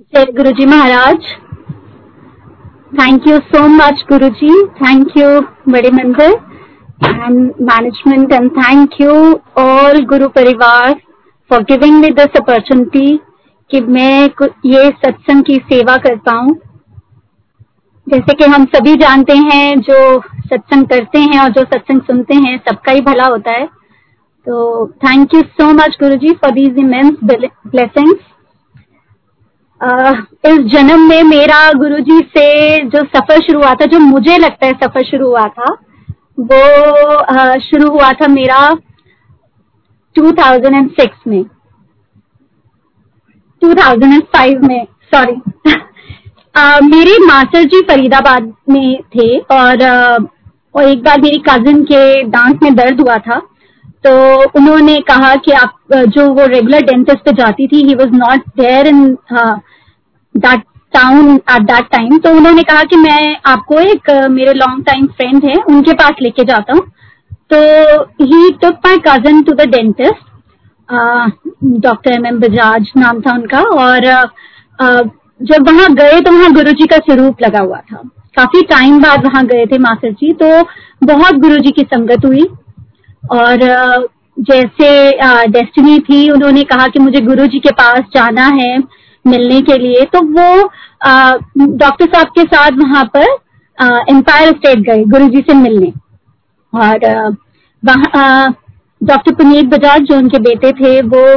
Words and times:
जय 0.00 0.24
Guru 0.32 0.50
ji 0.50 0.64
Maharaj. 0.66 1.24
Thank 2.92 3.26
you 3.28 3.38
so 3.46 3.66
much 3.68 4.02
Guru 4.08 4.28
ji 4.40 4.50
thank 4.74 5.16
you 5.16 5.28
Bade 5.72 5.90
Mandir 5.90 6.32
and 7.04 7.38
management 7.62 8.32
and 8.32 8.50
thank 8.50 9.00
you 9.00 9.14
all 9.58 10.04
Guru 10.04 10.28
parivar 10.28 10.92
for 11.50 11.62
giving 11.62 11.98
me 12.00 12.10
this 12.10 12.36
opportunity 12.40 13.16
कि 13.70 13.80
मैं 13.88 14.28
ये 14.66 14.84
सत्संग 14.98 15.44
की 15.44 15.56
सेवा 15.72 15.96
कर 15.96 16.16
पाऊँ। 16.28 16.54
जैसे 18.06 18.34
कि 18.34 18.50
हम 18.52 18.64
सभी 18.76 18.94
जानते 18.96 19.36
हैं, 19.38 19.80
जो 19.80 20.20
सत्संग 20.20 20.86
करते 20.86 21.20
हैं 21.20 21.40
और 21.40 21.50
जो 21.50 21.64
सत्संग 21.64 22.00
सुनते 22.02 22.34
हैं, 22.36 22.56
सबका 22.68 22.92
ही 22.92 23.00
भला 23.00 23.26
होता 23.26 23.52
है। 23.52 23.66
तो 23.66 24.86
thank 25.04 25.34
you 25.34 25.42
so 25.42 25.72
much 25.74 25.96
Guru 26.02 26.16
ji 26.18 26.34
for 26.34 26.50
these 26.52 26.78
immense 26.78 27.18
blessings 27.24 28.34
इस 29.80 30.58
जन्म 30.72 31.08
में 31.08 31.22
मेरा 31.22 31.72
गुरुजी 31.72 32.18
से 32.36 32.78
जो 32.84 32.98
सफ़र 33.04 33.40
शुरू 33.40 33.58
हुआ 33.58 33.74
था, 33.74 33.86
जो 33.86 33.98
मुझे 33.98 34.36
लगता 34.38 34.66
है 34.66 34.72
सफ़र 34.72 35.02
शुरू 35.02 35.26
हुआ 35.26 35.46
था, 35.48 35.72
वो 36.40 37.58
शुरू 37.60 37.90
हुआ 37.90 38.10
था 38.12 38.28
मेरा 38.28 38.58
2006 40.16 41.26
में। 41.26 41.44
2005 43.62 44.62
में 44.62 44.86
सॉरी 45.14 45.36
मेरे 46.86 47.18
मास्टर 47.26 47.64
जी 47.64 47.80
फरीदाबाद 47.80 48.52
में 48.68 49.02
थे 49.16 49.38
और 49.38 49.84
और 50.74 50.82
एक 50.82 51.02
बार 51.02 51.20
मेरी 51.20 51.42
कजिन 51.48 51.82
के 51.84 52.24
दांत 52.24 52.62
में 52.62 52.74
दर्द 52.74 53.00
हुआ 53.00 53.16
था। 53.18 53.40
तो 54.04 54.12
उन्होंने 54.58 54.98
कहा 55.08 55.34
कि 55.44 55.52
आप 55.54 55.94
जो 56.08 56.28
वो 56.34 56.46
रेगुलर 56.46 56.82
डेंटिस्ट 56.86 57.24
पे 57.24 57.32
जाती 57.36 57.66
थी 57.66 57.82
he 57.86 57.94
was 57.94 58.12
not 58.14 58.48
there 58.58 58.86
in 58.86 59.04
that 60.34 60.62
town 60.94 61.34
at 61.34 61.62
that 61.62 61.88
time 61.92 62.18
तो 62.18 62.30
उन्होंने 62.36 62.62
कहा 62.62 62.82
कि 62.82 62.96
मैं 62.98 63.36
आपको 63.46 63.80
एक 63.80 64.10
मेरे 64.30 64.52
लॉन्ग 64.54 64.84
टाइम 64.86 65.06
फ्रेंड 65.16 65.44
है 65.44 65.56
उनके 65.64 65.92
पास 65.94 66.22
लेके 66.22 66.44
जाता 66.44 66.72
हूँ। 66.72 66.82
तो 67.52 67.58
he 68.22 68.50
took 68.62 68.74
my 68.86 68.98
cousin 69.06 69.42
to 69.42 69.52
the 69.54 69.68
dentist 69.70 70.24
doctor 71.82 72.12
M 72.12 72.26
M 72.26 72.38
Bajaj 72.40 72.90
नाम 72.96 73.20
था 73.20 73.34
उनका 73.34 73.60
और 73.60 74.06
uh, 74.78 75.08
जब 75.40 75.68
वहाँ 75.68 75.88
गए 75.94 76.20
तो 76.20 76.32
वहाँ 76.32 76.52
गुरु 76.52 76.72
जी 76.72 76.86
का 76.86 76.96
स्वरूप 76.98 77.42
लगा 77.42 77.60
हुआ 77.60 77.78
था। 77.80 77.96
काफ़ी 78.36 78.62
टाइम 78.70 78.98
बाद 79.00 79.24
वहाँ 79.24 79.44
गए 79.46 79.66
थे 79.66 79.78
मास्टर 79.78 80.12
जी 80.12 80.32
तो 80.42 80.48
बहुत 81.06 81.34
गुरु 81.40 81.56
जी 81.56 81.70
की 81.70 81.82
संगत 81.84 82.24
हुई। 82.24 82.44
और 83.32 84.08
जैसे 84.40 84.88
डेस्टिनी 85.48 85.98
थी, 86.00 86.28
उन्होंने 86.30 86.62
कहा 86.64 86.86
कि 86.86 86.98
मुझे 86.98 87.20
गुरु 87.22 87.46
जी 87.46 87.58
के 87.58 87.70
पास 87.72 88.00
जाना 88.14 88.46
है 88.54 88.78
मिलने 89.24 89.60
के 89.62 89.78
लिए। 89.78 90.04
तो 90.06 90.20
वो 90.20 90.68
डॉक्टर 91.76 92.06
साहब 92.06 92.26
के 92.28 92.42
साथ 92.44 92.78
वहाँ 92.78 93.04
पर 93.16 93.26
एम्पायर 94.10 94.48
स्टेट 94.50 94.78
गए 94.80 95.04
गुरु 95.06 95.28
जी 95.28 95.44
से 95.48 95.54
मिलने। 95.54 95.92
और 96.72 96.98
डॉक्टर 99.00 99.34
पुनीत 99.34 99.66
बजाज 99.66 100.02
जो 100.02 100.16
उनके 100.16 100.38
बेटे 100.40 100.72
थे, 100.72 101.00
वो 101.02 101.36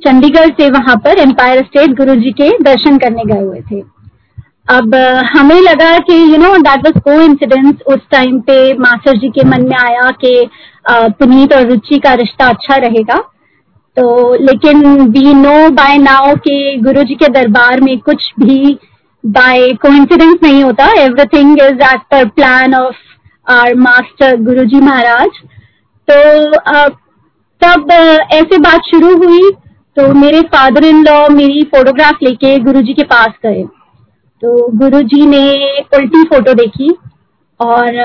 चंडीगढ़ 0.00 0.50
से 0.50 0.68
वहाँ 0.70 0.96
पर 0.96 1.18
एम्पायर 1.18 1.62
स्टेट 1.64 1.96
गुरु 1.96 2.14
जी 2.16 2.30
के 2.32 2.50
दर्शन 2.62 2.98
करने 2.98 3.24
गए 3.26 3.40
हुए 3.40 3.60
थे। 3.70 3.80
अब 4.70 4.94
हमें 5.30 5.60
लगा 5.60 5.96
कि 5.98 6.14
you 6.22 6.36
know 6.38 6.56
that 6.58 6.84
was 6.84 7.00
coincidence 7.22 7.82
उस 7.86 8.00
टाइम 8.10 8.38
पे 8.40 8.56
मास्टर 8.78 9.16
जी 9.18 9.28
के 9.30 9.44
मन 9.46 9.62
में 9.68 9.76
आया 9.78 10.10
कि 10.20 10.48
पुनीत 10.90 11.52
और 11.52 11.66
रुचि 11.68 11.98
का 11.98 12.12
रिश्ता 12.14 12.48
अच्छा 12.48 12.76
रहेगा। 12.76 13.16
तो 13.96 14.34
लेकिन 14.42 14.82
वी 15.08 15.32
नो 15.34 15.68
बाय 15.70 15.98
नाउ 15.98 16.34
कि 16.38 16.76
गुरु 16.82 17.02
जी 17.02 17.14
के 17.14 17.28
दरबार 17.30 17.80
में 17.80 17.98
कुछ 18.00 18.30
भी 18.40 18.78
बाय 19.24 19.68
कोइंसिडेंस 19.82 20.38
नहीं 20.42 20.62
होता। 20.64 20.86
Everything 21.00 21.58
is 21.62 21.82
as 21.84 22.00
per 22.10 22.28
plan 22.28 22.74
of 22.74 22.96
our 23.46 23.74
master 23.78 24.36
Guru 24.42 24.64
ji 24.64 24.80
Maharaj. 24.80 25.42
तो 26.08 26.88
तब 27.62 27.90
ऐसे 28.32 28.58
बात 28.60 28.80
शुरू 28.90 29.16
हुई। 29.16 29.50
तो 29.96 30.12
मेरे 30.14 30.40
फादर 30.54 30.84
इन 30.84 31.02
लॉ 31.04 31.28
मेरी 31.30 31.62
फोटोग्राफ 31.72 32.22
लेके 32.22 32.58
गुरु 32.60 32.80
जी 32.80 32.94
के 32.94 33.04
पास 33.06 33.32
गए। 33.44 33.64
तो 34.40 34.72
गुरु 34.72 35.02
जी 35.02 35.26
ने 35.26 35.78
उल्टी 35.80 36.24
फ़ोटो 36.24 36.54
देखी 36.54 36.98
और 37.60 38.02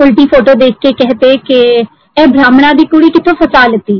उल्टी 0.00 0.26
फ़ोटो 0.26 0.54
देख 0.54 0.74
के 0.74 0.92
कहते 0.92 1.36
कि, 1.36 1.86
ए 2.18 2.26
ब्राह्मणा 2.26 2.72
दी 2.72 2.84
कुड़ी 2.84 3.10
कितों 3.10 3.32
फसा 3.32 3.66
लेती? 3.66 3.98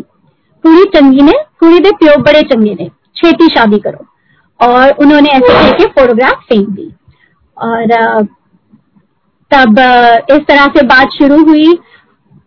कुड़ी 0.63 0.85
चंगी 0.85 1.23
ने, 1.23 1.33
कुड़ी 1.33 1.79
दे 1.79 1.91
प्यो 1.91 2.23
बड़े 2.23 2.43
चंगे 2.43 2.75
ने, 2.75 2.91
छेती 3.17 3.49
शादी 3.49 3.79
करो। 3.79 4.07
और 4.67 4.93
उन्होंने 4.93 5.29
ऐसे 5.29 5.71
करके 5.71 5.85
फोटोग्राफ 5.85 6.33
फेंक 6.33 6.69
दी। 6.69 6.93
और 7.59 7.87
तब 9.51 9.79
इस 10.31 10.39
तरह 10.39 10.67
से 10.67 10.83
बात 10.83 11.09
शुरू 11.09 11.45
हुई 11.45 11.79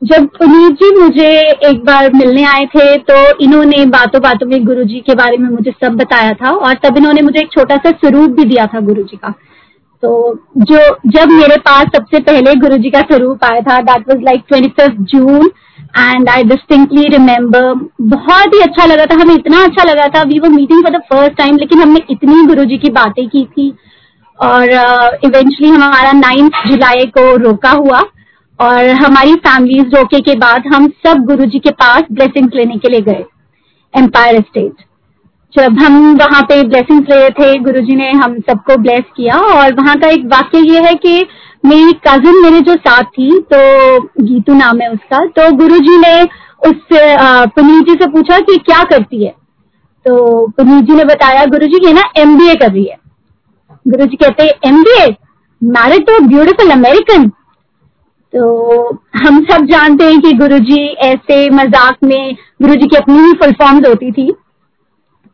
जब 0.03 0.25
पुनीत 0.27 0.73
जी 0.73 0.99
मुझे 0.99 1.29
एक 1.67 1.83
बार 1.85 2.13
मिलने 2.13 2.43
आए 2.43 2.65
थे 2.65 2.97
तो 2.97 3.15
इन्होंने 3.37 3.85
बातों 3.85 4.21
बातों 4.21 4.47
में 4.47 4.65
गुरु 4.65 4.83
जी 4.83 4.99
के 4.99 5.15
बारे 5.15 5.37
में 5.37 5.49
मुझे 5.49 5.71
सब 5.71 5.95
बताया 5.95 6.31
था 6.31 6.49
और 6.49 6.73
तब 6.73 6.97
इन्होंने 6.97 7.21
मुझे 7.21 7.39
एक 7.39 7.51
छोटा 7.51 7.75
सा 7.75 7.91
स्वरूप 7.91 8.29
भी 8.29 8.43
दिया 8.43 8.65
था 8.65 8.79
गुरु 8.79 9.03
जी 9.03 9.17
का। 9.17 9.33
तो 10.03 10.33
जो 10.57 10.77
जब 11.07 11.29
मेरे 11.29 11.57
पास 11.57 11.85
सबसे 11.95 12.19
पहले 12.19 12.55
गुरु 12.55 12.77
जी 12.77 12.89
का 12.89 12.99
स्वरूप 13.01 13.43
आया 13.43 13.61
था 13.61 13.79
that 13.81 14.09
was 14.09 14.23
like 14.23 14.43
twenty 14.47 14.69
fifth 14.69 14.97
June 14.99 15.45
and 15.99 16.29
I 16.29 16.43
distinctly 16.43 17.03
remember 17.03 17.73
बहुत 18.01 18.55
ही 18.55 18.59
अच्छा 18.59 18.85
लगा 18.85 19.05
था 19.05 19.21
हमें 19.21 19.35
इतना 19.35 19.63
अच्छा 19.63 19.83
लगा 19.83 20.07
था 20.07 20.23
वी 20.23 20.39
वो 20.39 20.49
meeting 20.49 20.83
for 20.83 20.97
the 20.97 21.01
first 21.13 21.37
time 21.37 21.57
लेकिन 21.57 21.81
हमने 21.81 21.99
इतनी 22.09 22.45
गुरु 22.45 22.65
जी 22.65 22.77
की 22.77 22.89
बातें 22.89 23.27
की 23.29 23.45
थी 23.45 23.73
और 24.39 24.63
इवेंचुअली 25.25 25.69
uh, 25.69 25.75
हमारा 25.75 26.11
नाइन्थ 26.11 26.67
जुलाई 26.67 27.05
को 27.17 27.35
रोका 27.37 27.71
हुआ 27.71 28.01
और 28.63 28.89
हमारी 29.03 29.35
फैमिलीज़ 29.45 29.95
रोके 29.95 30.19
के 30.21 30.35
बाद 30.39 30.63
हम 30.73 30.87
सब 31.05 31.25
गुरु 31.25 31.45
जी 31.45 31.59
के 31.59 31.71
पास 31.83 32.03
ब्लेसिंग्स 32.11 32.55
लेने 32.55 32.77
के 32.77 32.89
लिए 32.89 33.01
गए 33.01 33.23
एम्पायर 33.93 34.41
स्टेट 34.41 34.85
जब 35.55 35.79
हम 35.79 35.95
वहाँ 36.17 36.41
पे 36.41 36.61
ब्लेसिंग्स 36.67 37.09
ले 37.09 37.17
रहे 37.17 37.29
थे 37.29 37.57
गुरु 37.63 37.81
जी 37.87 37.95
ने 37.95 38.11
हम 38.21 38.39
सबको 38.49 38.77
ब्लेस 38.81 39.03
किया 39.17 39.37
और 39.49 39.73
वहाँ 39.73 39.95
का 39.95 40.09
एक 40.09 40.25
वाक्य 40.27 40.59
ये 40.69 40.81
है 40.85 40.93
कि 41.05 41.25
मेरी 41.65 41.93
कजिन 42.07 42.41
मेरे 42.43 42.59
जो 42.61 42.75
साथ 42.77 43.11
थी 43.17 43.29
तो 43.53 43.57
गीतू 44.21 44.53
नाम 44.53 44.79
है 44.81 44.89
उसका 44.91 45.19
तो 45.37 45.51
गुरु 45.57 45.77
जी 45.79 45.97
ने 45.97 46.21
उस 46.69 46.87
पुनीत 47.55 47.85
जी 47.87 47.93
से 47.93 48.07
पूछा 48.11 48.39
कि 48.39 48.57
क्या 48.65 48.83
करती 48.89 49.23
है? 49.23 49.29
तो 50.05 50.47
पुनीत 50.47 50.85
जी 50.85 50.95
ने 50.95 51.03
बताया 51.05 51.45
गुरु 51.53 51.67
जी 51.67 51.85
ये 51.85 51.93
ना 51.93 52.03
एमबीए 52.17 52.55
कर 52.55 52.71
रही 52.71 52.85
है। 52.85 52.97
गुरु 53.85 54.05
जी 54.05 54.17
कहते 54.17 54.47
MBA 54.67 55.07
married 55.61 56.05
to 56.07 56.19
beautiful 56.27 56.71
American 56.71 57.31
तो 58.33 58.45
हम 59.17 59.43
सब 59.45 59.65
जानते 59.65 60.05
हैं 60.05 60.19
कि 60.21 60.31
गुरुजी 60.33 60.83
ऐसे 61.05 61.49
मज़ाक 61.51 61.97
में 62.03 62.35
गुरुजी 62.61 62.87
की 62.87 62.97
अपनी 62.97 63.19
ही 63.19 63.33
फुल 63.33 63.51
फॉर्म्स 63.53 63.87
होती 63.87 64.11
थी। 64.11 64.31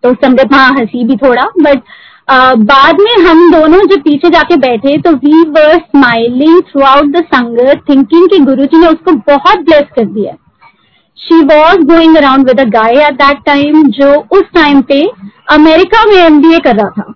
तो 0.03 0.13
संगत 0.15 0.53
हाँ 0.53 0.69
हँसी 0.71 1.03
भी 1.05 1.15
थोड़ा 1.17 1.45
बट 1.59 1.81
बाद 2.63 2.99
में 3.01 3.15
हम 3.25 3.51
दोनों 3.51 3.79
जब 3.87 4.01
पीछे 4.01 4.29
जाके 4.29 4.55
बैठे 4.57 4.97
तो 4.97 5.11
we 5.13 5.41
were 5.49 5.75
smiling 5.77 6.61
throughout 6.85 7.15
the 7.15 7.23
sangat 7.25 7.83
thinking 7.89 8.27
कि 8.29 8.39
गुरुजी 8.41 8.79
ने 8.79 8.87
उसको 8.87 9.11
बहुत 9.27 9.63
ब्लेस 9.65 9.87
कर 9.95 10.05
दिया। 10.07 10.35
She 11.17 11.41
was 11.45 11.85
going 11.87 12.17
around 12.17 12.49
with 12.49 12.59
a 12.59 12.69
guy 12.71 13.03
at 13.05 13.13
that 13.15 13.43
time 13.45 13.83
जो 13.93 14.13
उस 14.31 14.43
टाइम 14.55 14.81
पे 14.81 15.01
अमेरिका 15.51 16.05
में 16.05 16.17
एमबीए 16.17 16.59
कर 16.59 16.75
रहा 16.75 16.89
था। 16.91 17.13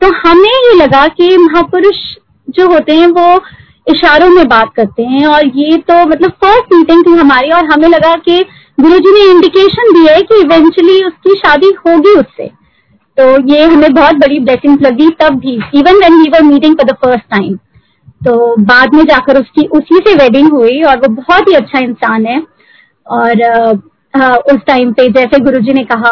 तो 0.00 0.12
हमें 0.18 0.50
ये 0.50 0.74
लगा 0.74 1.06
कि 1.08 1.36
महापुरुष 1.38 1.96
जो 2.48 2.66
होते 2.68 2.94
हैं, 2.94 3.06
वो 3.08 3.40
इशारों 3.90 4.28
में 4.30 4.46
बात 4.48 4.72
करते 4.76 5.02
हैं 5.04 5.26
और 5.26 5.46
ये 5.56 5.76
तो 5.88 6.04
मतलब 6.06 6.30
फ़र्स्ट 6.44 6.72
मीटिंग 6.74 7.04
थी 7.06 7.18
हमारी 7.18 7.50
और 7.50 7.64
हमें 7.64 7.88
लगा 7.88 8.14
कि 8.18 8.40
गुरुजी 8.80 9.12
ने 9.12 9.30
इंडिकेशन 9.30 9.92
दिया 9.92 10.14
है 10.14 10.22
कि 10.22 10.40
इवेंचुअली 10.40 11.02
उसकी 11.04 11.34
शादी 11.38 11.72
होगी 11.78 12.14
उससे। 12.18 12.46
तो 13.18 13.24
ये 13.48 13.64
हमें 13.64 13.92
बहुत 13.94 14.16
बड़ी 14.16 14.38
ब्लेसिंग 14.40 14.82
लगी 14.82 15.08
तब 15.20 15.38
भी 15.38 15.54
even 15.74 15.96
when 15.96 16.20
we 16.22 16.30
were 16.30 16.42
meeting 16.44 16.74
for 16.74 16.90
the 16.90 16.96
first 16.96 17.24
time 17.30 17.56
तो 18.24 18.54
बाद 18.64 18.94
में 18.94 19.04
जाकर 19.04 19.40
उसकी 19.40 19.66
उसी 19.72 19.98
से 20.06 20.14
वेडिंग 20.14 20.50
हुई 20.52 20.82
और 20.82 20.98
वो 20.98 21.08
बहुत 21.14 21.48
ही 21.48 21.54
अच्छा 21.54 21.78
इंसान 21.78 22.26
है। 22.26 22.42
और 23.06 23.42
आ, 24.14 24.34
उस 24.34 24.60
टाइम 24.66 24.92
पे 24.92 25.08
जैसे 25.10 25.38
गुरुजी 25.40 25.72
ने 25.72 25.84
कहा 25.84 26.10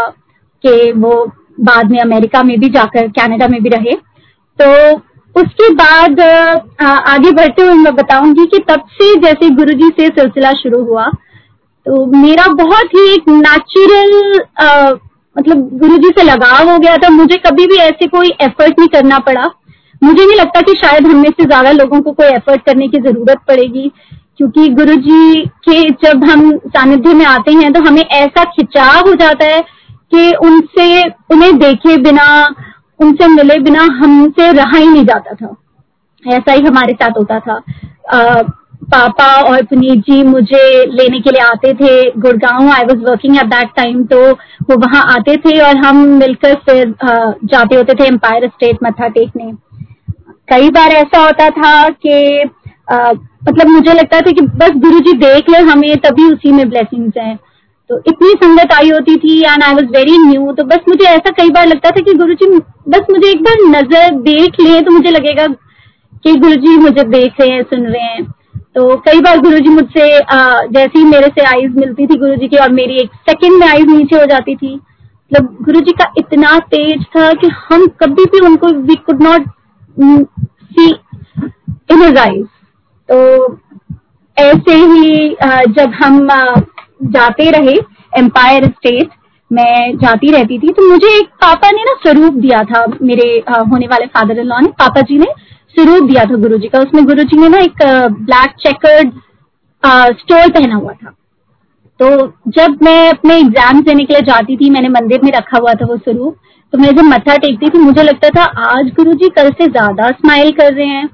कि 0.64 0.92
वो 0.92 1.12
बाद 1.60 1.90
में 1.90 1.98
अमेरिका 2.00 2.42
में 2.42 2.58
भी 2.60 2.68
जाकर 2.68 3.08
कनाडा 3.10 3.48
में 3.48 3.62
भी 3.62 3.68
रहे। 3.68 3.94
तो 4.58 4.96
उसके 5.34 5.68
बाद 5.74 6.20
आगे 6.82 7.30
बढ़ते 7.32 7.62
हुए 7.62 7.74
मैं 7.76 7.94
बताऊँगी 7.96 8.46
कि 8.46 8.58
तब 8.68 8.86
से 8.92 9.14
जैसे 9.20 9.50
गुरुजी 9.56 9.88
से 9.90 10.06
सिलसिला 10.10 10.52
शुरू 10.54 10.82
हुआ 10.84 11.04
तो 11.86 12.04
मेरा 12.16 12.46
बहुत 12.54 12.94
ही 12.94 13.02
एक 13.12 13.28
नेचुरल 13.30 14.10
मतलब 15.36 15.68
गुरुजी 15.78 16.08
से 16.10 16.22
लगाव 16.24 16.68
हो 16.68 16.78
गया 16.78 16.96
था। 16.96 17.08
मुझे 17.10 17.36
कभी 17.38 17.66
भी 17.66 17.76
ऐसे 17.78 18.06
कोई 18.08 18.28
एफर्ट 18.42 18.78
नहीं 18.78 18.88
करना 18.90 19.18
पड़ा। 19.20 19.44
मुझे 20.02 20.24
नहीं 20.24 20.36
लगता 20.36 20.60
कि 20.62 20.74
शायद 20.76 21.06
हमें 21.06 21.30
से 21.30 21.44
ज़्यादा 21.44 21.70
लोगों 21.72 22.00
को 22.00 22.12
कोई 22.12 22.26
एफर्ट 22.28 22.64
करने 22.66 22.88
की 22.88 22.98
ज़रूरत 23.00 23.38
पड़ेगी, 23.48 23.90
क्योंकि 24.36 24.68
गुरुजी 24.70 25.44
के 25.64 25.82
जब 26.02 26.24
हम 26.24 26.50
सानिध्य 26.68 27.14
में 27.14 27.24
आते 27.26 27.52
हैं 27.54 27.72
तो 27.72 27.80
हमें 27.82 28.02
ऐसा 28.02 28.44
खिंचाव 28.46 29.08
हो 29.08 29.14
जाता 29.16 29.46
है 29.46 29.60
कि 29.60 30.32
उनसे, 30.38 31.02
उन्हें 31.32 31.58
देखे 31.58 31.96
बिना 32.02 32.26
उनसे 33.00 33.26
मिले 33.28 33.58
बिना 33.60 33.82
हमसे 34.00 34.50
रहा 34.52 34.76
ही 34.76 34.86
नहीं 34.86 35.04
जाता 35.04 35.34
था। 35.34 35.54
ऐसा 36.24 36.52
ही 36.52 36.62
हमारे 36.62 36.94
साथ 36.94 37.18
होता 37.18 37.38
था। 37.40 37.60
आ, 38.12 38.42
पापा 38.84 39.26
और 39.42 39.62
पुनीत 39.64 40.00
जी 40.00 40.22
मुझे 40.24 40.60
लेने 40.86 41.20
के 41.20 41.30
लिए 41.30 41.42
आते 41.42 41.72
थे 41.74 41.90
Gurgaon. 42.20 42.70
I 42.72 42.84
was 42.84 43.00
working 43.00 43.36
at 43.36 43.46
that 43.46 43.68
time 43.76 44.04
तो 44.04 44.20
वो 44.30 44.76
वहाँ 44.76 45.02
आते 45.10 45.36
थे 45.36 45.58
और 45.60 45.76
हम 45.76 45.96
मिलकर 46.18 46.54
फिर 46.66 46.94
जाते 47.02 47.76
होते 47.76 47.94
थे 47.94 48.06
एम्पायर 48.06 48.46
स्टेट 48.48 48.78
मथा 48.84 49.08
टेकने। 49.08 49.52
कई 50.48 50.70
बार 50.70 50.92
ऐसा 50.92 51.24
होता 51.24 51.48
था 51.50 51.88
कि 51.88 52.44
मतलब 52.90 53.66
मुझे 53.66 53.92
लगता 53.94 54.20
था 54.20 54.30
कि 54.30 54.40
बस 54.42 54.70
गुरु 54.76 55.00
जी 55.00 55.12
देख 55.18 55.50
ले 55.50 55.58
हमें 55.62 55.96
तभी 55.96 56.32
उसी 56.32 56.52
में 56.52 56.68
ब्लेसिंग्स 56.68 57.18
हैं। 57.18 57.38
तो 57.90 57.98
इतनी 57.98 58.32
संगत 58.32 58.72
आई 58.72 58.90
होती 58.90 59.16
थी 59.16 59.38
and 59.42 59.62
I 59.62 59.74
was 59.74 59.84
very 59.84 60.16
new 60.18 60.52
तो 60.52 60.64
बस 60.64 60.78
मुझे 60.88 61.04
ऐसा 61.04 61.30
कई 61.30 61.50
बार 61.50 61.66
लगता 61.66 61.90
था 61.90 62.00
कि 62.00 62.14
गुरु 62.14 62.34
जी 62.34 62.46
बस 62.88 63.06
मुझे 63.10 63.30
एक 63.30 63.42
बार 63.42 63.56
नज़र 63.68 64.14
देख 64.20 64.60
ले 64.60 64.80
तो 64.80 64.90
मुझे 64.90 65.10
लगेगा 65.10 65.46
कि 66.24 66.34
गुरु 66.34 66.54
जी 66.54 66.76
मुझे 66.76 67.02
देख 67.02 67.40
रहे 67.40 67.50
हैं, 67.50 67.62
सुन 67.62 67.86
रहे 67.86 68.02
हैं। 68.02 68.24
तो 68.74 68.96
कई 68.96 69.20
बार 69.20 69.38
गुरु 69.38 69.58
जी 69.58 69.70
मुझसे 69.70 70.08
जैसे 70.68 70.98
ही 70.98 71.04
मेरे 71.04 71.28
से 71.28 71.44
आईज 71.44 71.76
मिलती 71.76 72.06
थी 72.06 72.18
गुरु 72.18 72.34
जी 72.34 72.48
की 72.48 72.56
और 72.56 72.72
मेरी 72.72 72.96
एक 72.96 73.14
सेकेंड 73.30 73.58
में 73.60 73.66
आईज 73.68 73.86
नीचे 73.86 74.16
हो 74.16 74.24
जाती 74.24 74.56
थी 74.56 74.74
मतलब 74.74 75.56
गुरु 75.62 75.80
जी 75.80 75.92
का 75.92 76.12
इतना 76.18 76.58
तेज 76.58 77.04
था 77.16 77.32
कि 77.32 77.48
हम 77.70 77.86
कभी 77.86 78.24
भी 78.24 78.46
उनको 78.46 78.68
we 78.82 78.94
could 78.94 79.22
not 79.22 79.48
see 80.72 80.90
in 81.92 82.16
eyes 82.18 82.44
तो 83.08 83.18
ऐसे 84.36 84.74
ही 84.74 85.28
जब 85.72 85.92
हम 85.94 86.28
जाते 87.00 87.50
रहे 87.50 87.76
एम्पायर 88.18 88.66
स्टेट 88.66 89.10
मैं 89.50 89.96
जाती 89.98 90.30
रहती 90.30 90.58
थी 90.58 90.72
तो 90.72 90.88
मुझे 90.88 91.08
एक 91.18 91.28
पापा 91.42 91.70
ने 91.70 91.82
ना 91.84 91.92
स्वरूप 92.02 92.34
दिया 92.36 92.62
था, 92.64 92.84
मेरे 93.02 93.28
होने 93.48 93.86
वाले 93.86 94.06
फादर 94.08 94.38
इन 94.38 94.46
लॉ 94.46 94.58
ने, 94.60 94.68
पापा 94.78 95.00
जी 95.02 95.18
ने 95.18 95.32
स्वरूप 95.76 96.08
दिया 96.08 96.24
था 96.24 96.36
गुरु 96.38 96.58
जी 96.58 96.68
का। 96.68 96.78
उसमें 96.80 97.04
गुरु 97.06 97.22
जी 97.24 97.36
ने 97.38 97.48
ना 97.48 97.58
एक 97.60 97.82
ब्लैक 98.20 98.54
चेकर्ड 98.60 99.12
स्टोल 100.16 100.50
पहना 100.50 100.74
हुआ 100.76 100.92
था। 100.94 101.14
तो 102.00 102.10
जब 102.52 102.78
मैं 102.82 103.08
अपने 103.10 103.36
एग्ज़ाम 103.38 103.80
देने 103.82 104.04
के 104.04 104.14
लिए 104.14 104.22
जाती 104.24 104.56
थी, 104.56 104.70
मैंने 104.70 104.88
मंदिर 104.90 105.22
में 105.24 105.30
रखा 105.32 105.58
हुआ 105.58 105.72
था 105.74 105.86
वो 105.86 105.96
स्वरूप 105.98 106.36
तो 106.72 106.78
मैं 106.78 106.88
जब 106.88 107.04
मत्था 107.04 107.36
टेकती 107.38 107.68
थी, 107.68 107.78
मुझे 107.80 108.02
लगता 108.02 108.28
था, 108.30 108.42
आज 108.42 108.88
गुरु 108.96 109.12
जी 109.14 109.28
कल 109.30 109.50
से 109.52 109.66
ज़्यादा 109.68 110.10
स्माइल 110.12 110.50
कर 110.52 110.72
रहे 110.72 110.86
हैं। 110.86 111.04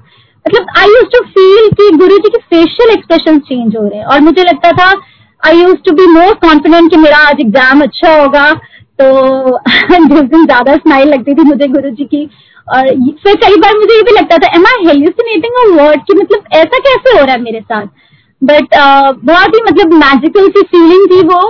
मतलब 0.45 0.65
आई 0.77 0.87
यूज़ 0.87 1.05
टू 1.11 1.23
फील 1.27 1.69
कि 1.71 1.89
गुरु 1.97 2.17
जी 2.17 2.29
के 2.29 2.39
फेशियल 2.39 2.91
एक्सप्रेशन 2.91 3.39
चेंज 3.41 3.75
हो 3.75 3.83
रहे 3.83 3.99
हैं, 3.99 4.05
और 4.05 4.19
मुझे 4.21 4.43
लगता 4.43 4.71
था 4.73 4.91
I 5.45 5.57
used 5.57 5.77
to 5.85 5.91
be 5.91 6.05
more 6.07 6.33
confident 6.33 6.89
कि 6.91 6.97
मेरा 6.97 7.17
आज 7.17 7.39
एग्ज़ाम 7.39 7.81
अच्छा 7.81 8.15
होगा। 8.21 8.51
तो 9.01 9.57
जिस 9.91 10.21
दिन 10.21 10.45
ज़्यादा 10.45 10.75
स्माइल 10.75 11.09
लगती 11.09 11.33
थी 11.33 11.43
मुझे 11.43 11.67
गुरु 11.67 11.89
जी 11.89 12.05
की 12.05 12.23
और 12.67 12.87
फिर 13.23 13.35
कई 13.35 13.55
बार 13.55 13.77
मुझे 13.77 13.95
ये 13.95 14.01
भी 14.01 14.11
लगता 14.11 14.37
था 14.37 14.47
am 14.55 14.65
I 14.67 14.85
hallucinating 14.87 15.55
a 15.55 15.83
word 15.83 16.01
कि 16.01 16.13
मतलब 16.13 16.43
ऐसा 16.53 16.77
कैसे 16.77 17.17
हो 17.17 17.25
रहा 17.25 17.35
है 17.35 17.41
मेरे 17.41 17.59
साथ? 17.59 17.85
बट 18.43 18.75
uh, 18.75 19.25
बहुत 19.25 19.55
ही 19.55 19.61
मतलब 19.63 19.93
मैजिकल 19.93 20.47
सी 20.47 20.61
फीलिंग 20.61 21.05
थी 21.11 21.21
वो 21.27 21.41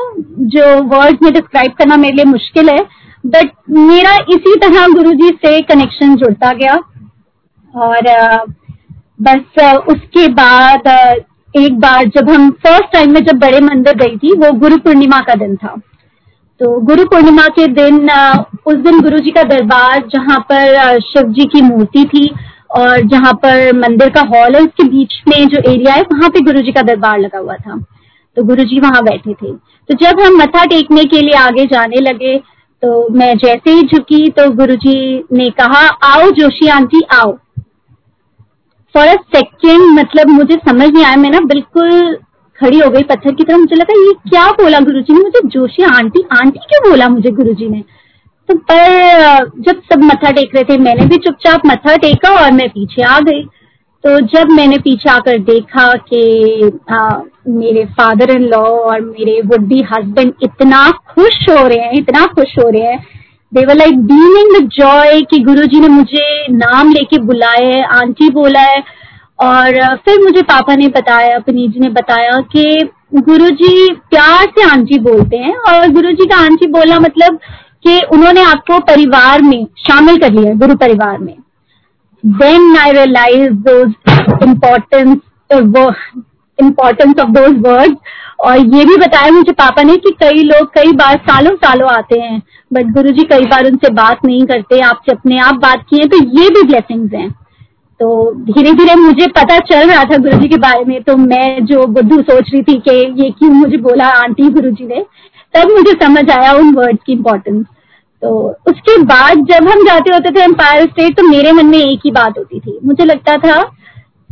जो 0.48 0.66
वर्ड 0.96 1.24
में 1.24 1.32
डिस्क्राइब 1.34 1.72
करना 1.72 1.98
मेरे 1.98 2.16
लिए 2.16 2.26
मुश्किल 2.26 2.70
है। 2.70 2.80
बट 3.26 3.52
मेरा 3.70 4.16
इसी 4.30 4.56
तरह 4.56 4.88
गुरु 4.88 5.12
जी 5.12 5.30
से 5.46 5.62
कनेक्शन 5.62 6.16
जुड़ता 6.16 6.52
गया। 6.54 6.76
और 7.74 8.10
uh, 8.10 8.52
बस 9.22 9.62
uh, 9.62 9.78
उसके 9.94 10.28
बाद 10.28 10.88
uh, 10.88 11.24
एक 11.56 11.80
बार 11.80 12.06
जब 12.08 12.30
हम 12.30 12.50
फ़र्स्ट 12.64 12.92
टाइम 12.94 13.14
में 13.14 13.20
जब 13.22 13.38
बड़े 13.40 13.60
मंदिर 13.62 13.94
गई 13.96 14.18
थी, 14.18 14.34
वो 14.34 14.52
गुरु 14.60 14.78
पूर्णिमा 14.78 15.20
का 15.20 15.36
दिन 15.36 15.56
था। 15.56 15.76
तो 16.62 16.80
गुरु 16.82 17.04
पूर्णिमा 17.06 17.48
के 17.50 17.68
दिन 17.74 18.10
उस 18.66 18.76
दिन 18.76 19.00
गुरु 19.02 19.20
जी 19.20 19.32
का 19.32 19.44
दरबार 19.46 20.04
जहाँ 20.10 20.40
पर 20.52 21.00
शिव 21.02 21.32
जी 21.32 21.46
की 21.46 21.62
मूर्ति 21.62 22.04
थी 22.06 22.30
और 22.72 23.02
जहाँ 23.04 23.34
पर 23.36 23.74
मंदिर 23.78 24.10
का 24.10 24.22
हॉल 24.30 24.56
है, 24.56 24.62
उसके 24.62 24.84
बीच 24.84 25.14
में 25.28 25.48
जो 25.48 25.62
एरिया 25.72 25.94
है, 25.94 26.02
वहाँ 26.04 26.30
पे 26.30 26.40
गुरु 26.42 26.62
जी 26.62 26.72
का 26.72 26.82
दरबार 26.84 27.20
लगा 27.20 27.40
हुआ 27.40 27.56
था। 27.56 27.78
तो 28.38 28.44
गुरु 28.44 28.64
जी 28.64 28.80
वहाँ 28.80 29.04
बैठे 29.04 29.34
थे। 29.34 29.52
तो 29.54 29.94
जब 29.96 30.20
हम 30.22 30.38
मथा 30.38 30.66
टेकने 30.66 31.04
के 31.06 31.22
लिए 31.22 31.38
आगे 31.40 31.66
जाने 31.66 32.02
लगे 32.02 32.38
तो 32.84 33.08
मैं 33.10 33.36
जैसे 33.38 33.72
ही 33.72 33.82
झुकी 33.84 34.30
तो 34.30 34.50
गुरु 34.52 34.76
जी 34.78 35.24
ने 35.34 35.50
कहा, 35.52 35.88
आओ 36.04 36.30
जोशी 36.32 36.68
आंटी, 36.70 37.02
आओ। 37.14 37.32
फॉर 38.96 39.08
अ 39.08 39.16
सेकेंड 39.36 39.82
मतलब 40.00 40.30
मुझे 40.30 40.56
समझ 40.68 40.90
नहीं 40.90 41.04
आया, 41.06 41.16
मैं 41.16 41.30
ना 41.30 41.40
बिल्कुल 41.46 42.16
खड़ी 42.60 42.80
हो 42.80 42.90
गई 42.90 43.04
पत्थर 43.04 43.34
की 43.34 43.44
तरह 43.44 43.58
मुझे 43.58 43.76
लगा, 43.76 43.94
ये 44.00 44.14
क्या 44.30 44.46
बोला 44.54 44.80
गुरुजी 44.82 45.14
ने? 45.14 45.20
मुझे 45.20 45.48
जोशी 45.50 45.84
आंटी 45.86 46.24
आंटी 46.34 46.60
क्यों 46.62 46.90
बोला 46.90 47.08
मुझे 47.10 47.32
गुरुजी 47.32 47.68
ने? 47.70 47.84
तो 48.50 48.56
पर, 48.56 49.50
जब 49.60 49.82
सब 49.84 50.04
मत्था 50.04 50.32
टेक 50.32 50.56
रहे 50.56 50.64
थे, 50.64 50.78
मैंने 50.78 51.06
भी 51.06 51.18
चुपचाप 51.18 51.66
मत्था 51.66 51.96
टेका 51.98 52.30
और 52.36 52.52
मैं 52.52 52.68
पीछे 52.70 53.02
आ 53.04 53.20
गई। 53.20 53.44
तो 54.04 54.18
जब 54.34 54.52
मैंने 54.52 54.78
पीछे 54.78 55.10
आकर 55.10 55.38
देखा 55.44 55.92
कि 56.10 56.72
मेरे 57.50 57.86
फादर 57.98 58.32
इन 58.32 58.44
लॉ 58.46 58.60
और 58.60 59.02
मेरे 59.02 59.42
वुड 59.46 59.66
बी 59.68 59.82
हस्बैंड 59.92 60.34
इतना 60.44 60.90
खुश 61.10 61.40
हो 61.50 61.68
रहे 61.68 61.78
हैं, 61.78 61.94
इतना 61.94 62.26
खुश 62.36 62.54
हो 62.60 62.70
रहे 62.70 62.82
हैं 62.84 63.00
they were 63.56 63.76
like 63.76 64.00
beaming 64.06 64.50
the 64.54 64.68
joy 64.70 65.20
कि 65.32 65.38
गुरुजी 65.44 65.80
ने 65.80 65.88
मुझे 65.88 66.48
नाम 66.52 66.90
लेके 66.92 67.18
बुलाया 67.26 67.68
है, 67.68 67.84
आंटी 67.96 68.30
बोला 68.30 68.62
है 68.62 68.84
और 69.42 69.96
फिर 70.06 70.20
मुझे 70.24 70.42
पापा 70.42 70.76
ने 70.76 70.88
बताया 70.88 71.38
पनीर 71.40 71.70
जी 71.72 71.80
ने 71.80 71.90
बताया 71.92 72.40
कि 72.52 72.64
गुरुजी 73.22 73.94
प्यार 74.10 74.46
से 74.50 74.64
आंटी 74.70 75.00
बोलते 75.02 75.38
हैं 75.38 75.56
और 75.70 75.88
गुरुजी 75.92 76.26
का 76.26 76.38
आंटी 76.46 76.68
बोला 76.72 77.00
मतलब 77.00 77.40
कि 77.84 78.00
उन्होंने 78.14 78.44
आपको 78.44 78.80
परिवार 78.86 79.42
में 79.42 79.66
शामिल 79.80 80.18
कर 80.18 80.32
लिया, 80.34 80.54
गुरु 80.56 80.76
परिवार 80.76 81.18
में। 81.20 81.36
Then 82.24 82.78
I 82.78 82.92
realise 82.92 83.52
those 83.70 83.94
importance 84.44 85.18
importance 86.60 87.20
of 87.20 87.30
those 87.32 87.62
words 87.68 87.98
और 88.46 88.58
ये 88.76 88.84
भी 88.86 88.96
बताया 88.98 89.32
मुझे 89.32 89.52
पापा 89.54 89.84
ने 89.84 89.96
कि 89.98 90.12
कई 90.20 90.44
लोग 90.44 90.68
कई 90.74 90.92
बार 90.96 91.16
सालों 91.28 91.56
सालों 91.58 91.90
आते 91.92 92.20
हैं 92.20 92.42
बट 92.72 92.92
गुरु 92.94 93.12
जी 93.12 93.24
कई 93.26 93.46
बार 93.46 93.66
उनसे 93.66 93.92
बात 93.94 94.26
नहीं 94.26 94.46
करते, 94.46 94.80
आपसे 94.82 95.12
अपने 95.12 95.40
आप 95.40 95.56
बात 95.62 95.86
किए 95.90 96.06
तो 96.06 96.18
ये 96.18 96.50
भी 96.50 96.64
ब्लेसिंग्स 96.64 97.14
हैं। 97.14 97.30
तो 98.00 98.08
धीरे 98.46 98.72
धीरे 98.74 98.96
मुझे 98.96 99.28
पता 99.36 99.58
चल 99.68 99.90
रहा 99.90 100.04
था 100.04 100.18
गुरु 100.18 100.38
जी 100.38 100.48
के 100.48 100.58
बारे 100.60 100.84
में 100.86 101.02
तो 101.04 101.16
मैं 101.18 101.66
जो 101.66 101.86
बुद्धू 101.90 102.22
सोच 102.22 102.50
रही 102.54 102.62
थी 102.64 102.78
कि 102.80 102.96
ये 103.22 103.30
क्यों 103.32 103.50
मुझे 103.52 103.78
बोला 103.80 104.08
आंटी 104.16 104.50
गुरु 104.52 104.70
जी 104.72 104.86
ने, 104.86 105.06
तब 105.54 105.72
मुझे 105.72 105.92
समझ 106.02 106.30
आया 106.32 106.52
उन 106.54 106.74
वर्ड्स 106.76 107.04
की 107.06 107.14
इम्पोर्टेंस 107.14 107.66
तो 108.22 108.30
उसके 108.68 108.98
बाद 109.06 109.46
जब 109.48 109.68
हम 109.70 109.84
जाते 109.86 110.14
होते 110.14 110.32
थे 110.32 110.44
एम्पायर 110.44 110.86
स्टेट 110.86 111.18
तो 111.18 111.24
मेरे 111.24 111.52
मन 111.52 111.66
में 111.66 111.78
एक 111.78 112.00
ही 112.06 112.12
बात 112.12 112.38
होती 112.38 112.60
थी। 112.60 112.78
मुझे 112.84 113.06
लगता 113.06 113.38
था 113.40 113.60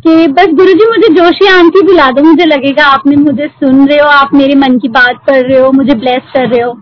कि 0.05 0.27
बस 0.29 0.47
गुरुजी 0.53 0.85
मुझे 0.85 1.07
जोशी 1.13 1.47
आंटी 1.49 1.81
बुला 1.81 2.09
दो 2.11 2.23
मुझे 2.23 2.45
लगेगा 2.45 2.85
आपने 2.85 3.15
मुझे 3.15 3.47
सुन 3.49 3.87
रहे 3.87 3.99
हो 3.99 4.07
आप 4.07 4.33
मेरे 4.33 4.55
मन 4.55 4.77
की 4.79 4.87
बात 4.91 5.19
कर 5.27 5.45
रहे 5.45 5.59
हो 5.59 5.71
मुझे 5.71 5.93
ब्लेस 5.95 6.31
कर 6.33 6.47
रहे 6.47 6.61
हो। 6.61 6.73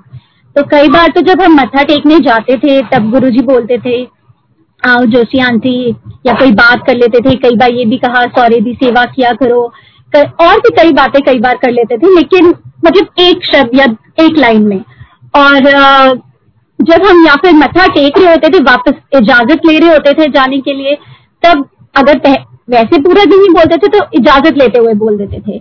तो 0.56 0.63
कई 0.68 0.88
बार 0.90 1.08
तो 1.08 1.22
जब 1.22 1.42
हम 1.42 1.54
मत्था 1.56 1.84
टेकने 1.84 2.18
जाते 2.20 2.58
थे 2.58 2.80
तब 2.88 3.10
गुरुजी 3.12 3.42
बोलते 3.46 3.78
थे 3.78 4.01
आओ 4.84 5.04
जोशी 5.08 5.40
आंटी 5.42 5.75
या 6.28 6.34
कोई 6.34 6.51
बात 6.54 6.86
कर 6.88 6.96
लेते 6.96 7.20
थे 7.20 7.36
कई 7.40 7.56
बार 7.58 7.74
ये 7.74 7.86
भी 7.86 7.98
कहा 8.00 8.25
सौरे 8.30 8.60
दी 8.62 8.74
सेवा 8.75 9.06
किया 9.06 9.32
करो। 9.34 9.62
कर, 10.13 10.25
और 10.42 10.58
भी 10.58 10.75
कई 10.78 10.92
बातें 10.94 11.22
कई 11.24 11.40
बार 11.40 11.58
कर 11.58 11.72
लेते 11.72 11.98
थे 11.98 12.16
लेकिन 12.16 12.48
मतलब 12.86 13.22
एक 13.22 13.46
शब्द 13.46 13.80
या 13.80 13.86
एक 14.20 14.40
लाइन 14.40 14.68
में। 14.68 14.84
और 15.36 15.60
जब 16.80 17.06
हम 17.06 17.25
या 17.28 17.36
फिर 17.36 17.54
मत्था 17.56 17.86
टेक 17.90 18.18
रहे 18.18 18.30
होते 18.30 18.50
थे 18.50 18.63
वापस 18.63 18.94
इजाज़त 19.16 19.66
ले 19.66 19.78
रहे 19.80 19.90
होते 19.90 20.13
थे 20.13 20.32
जाने 20.32 20.60
के 20.60 20.74
लिए 20.74 20.96
तब 21.44 21.68
अगर 21.96 22.18
वैसे 22.68 23.01
पूरा 23.01 23.24
दिन 23.25 23.41
ही 23.41 23.50
बोलते 23.50 23.77
थे 23.77 23.88
तो 23.89 24.06
इजाज़त 24.13 24.58
लेते 24.58 24.80
हुए 24.80 24.94
बोल 24.96 25.18
देते 25.18 25.39
थे। 25.41 25.58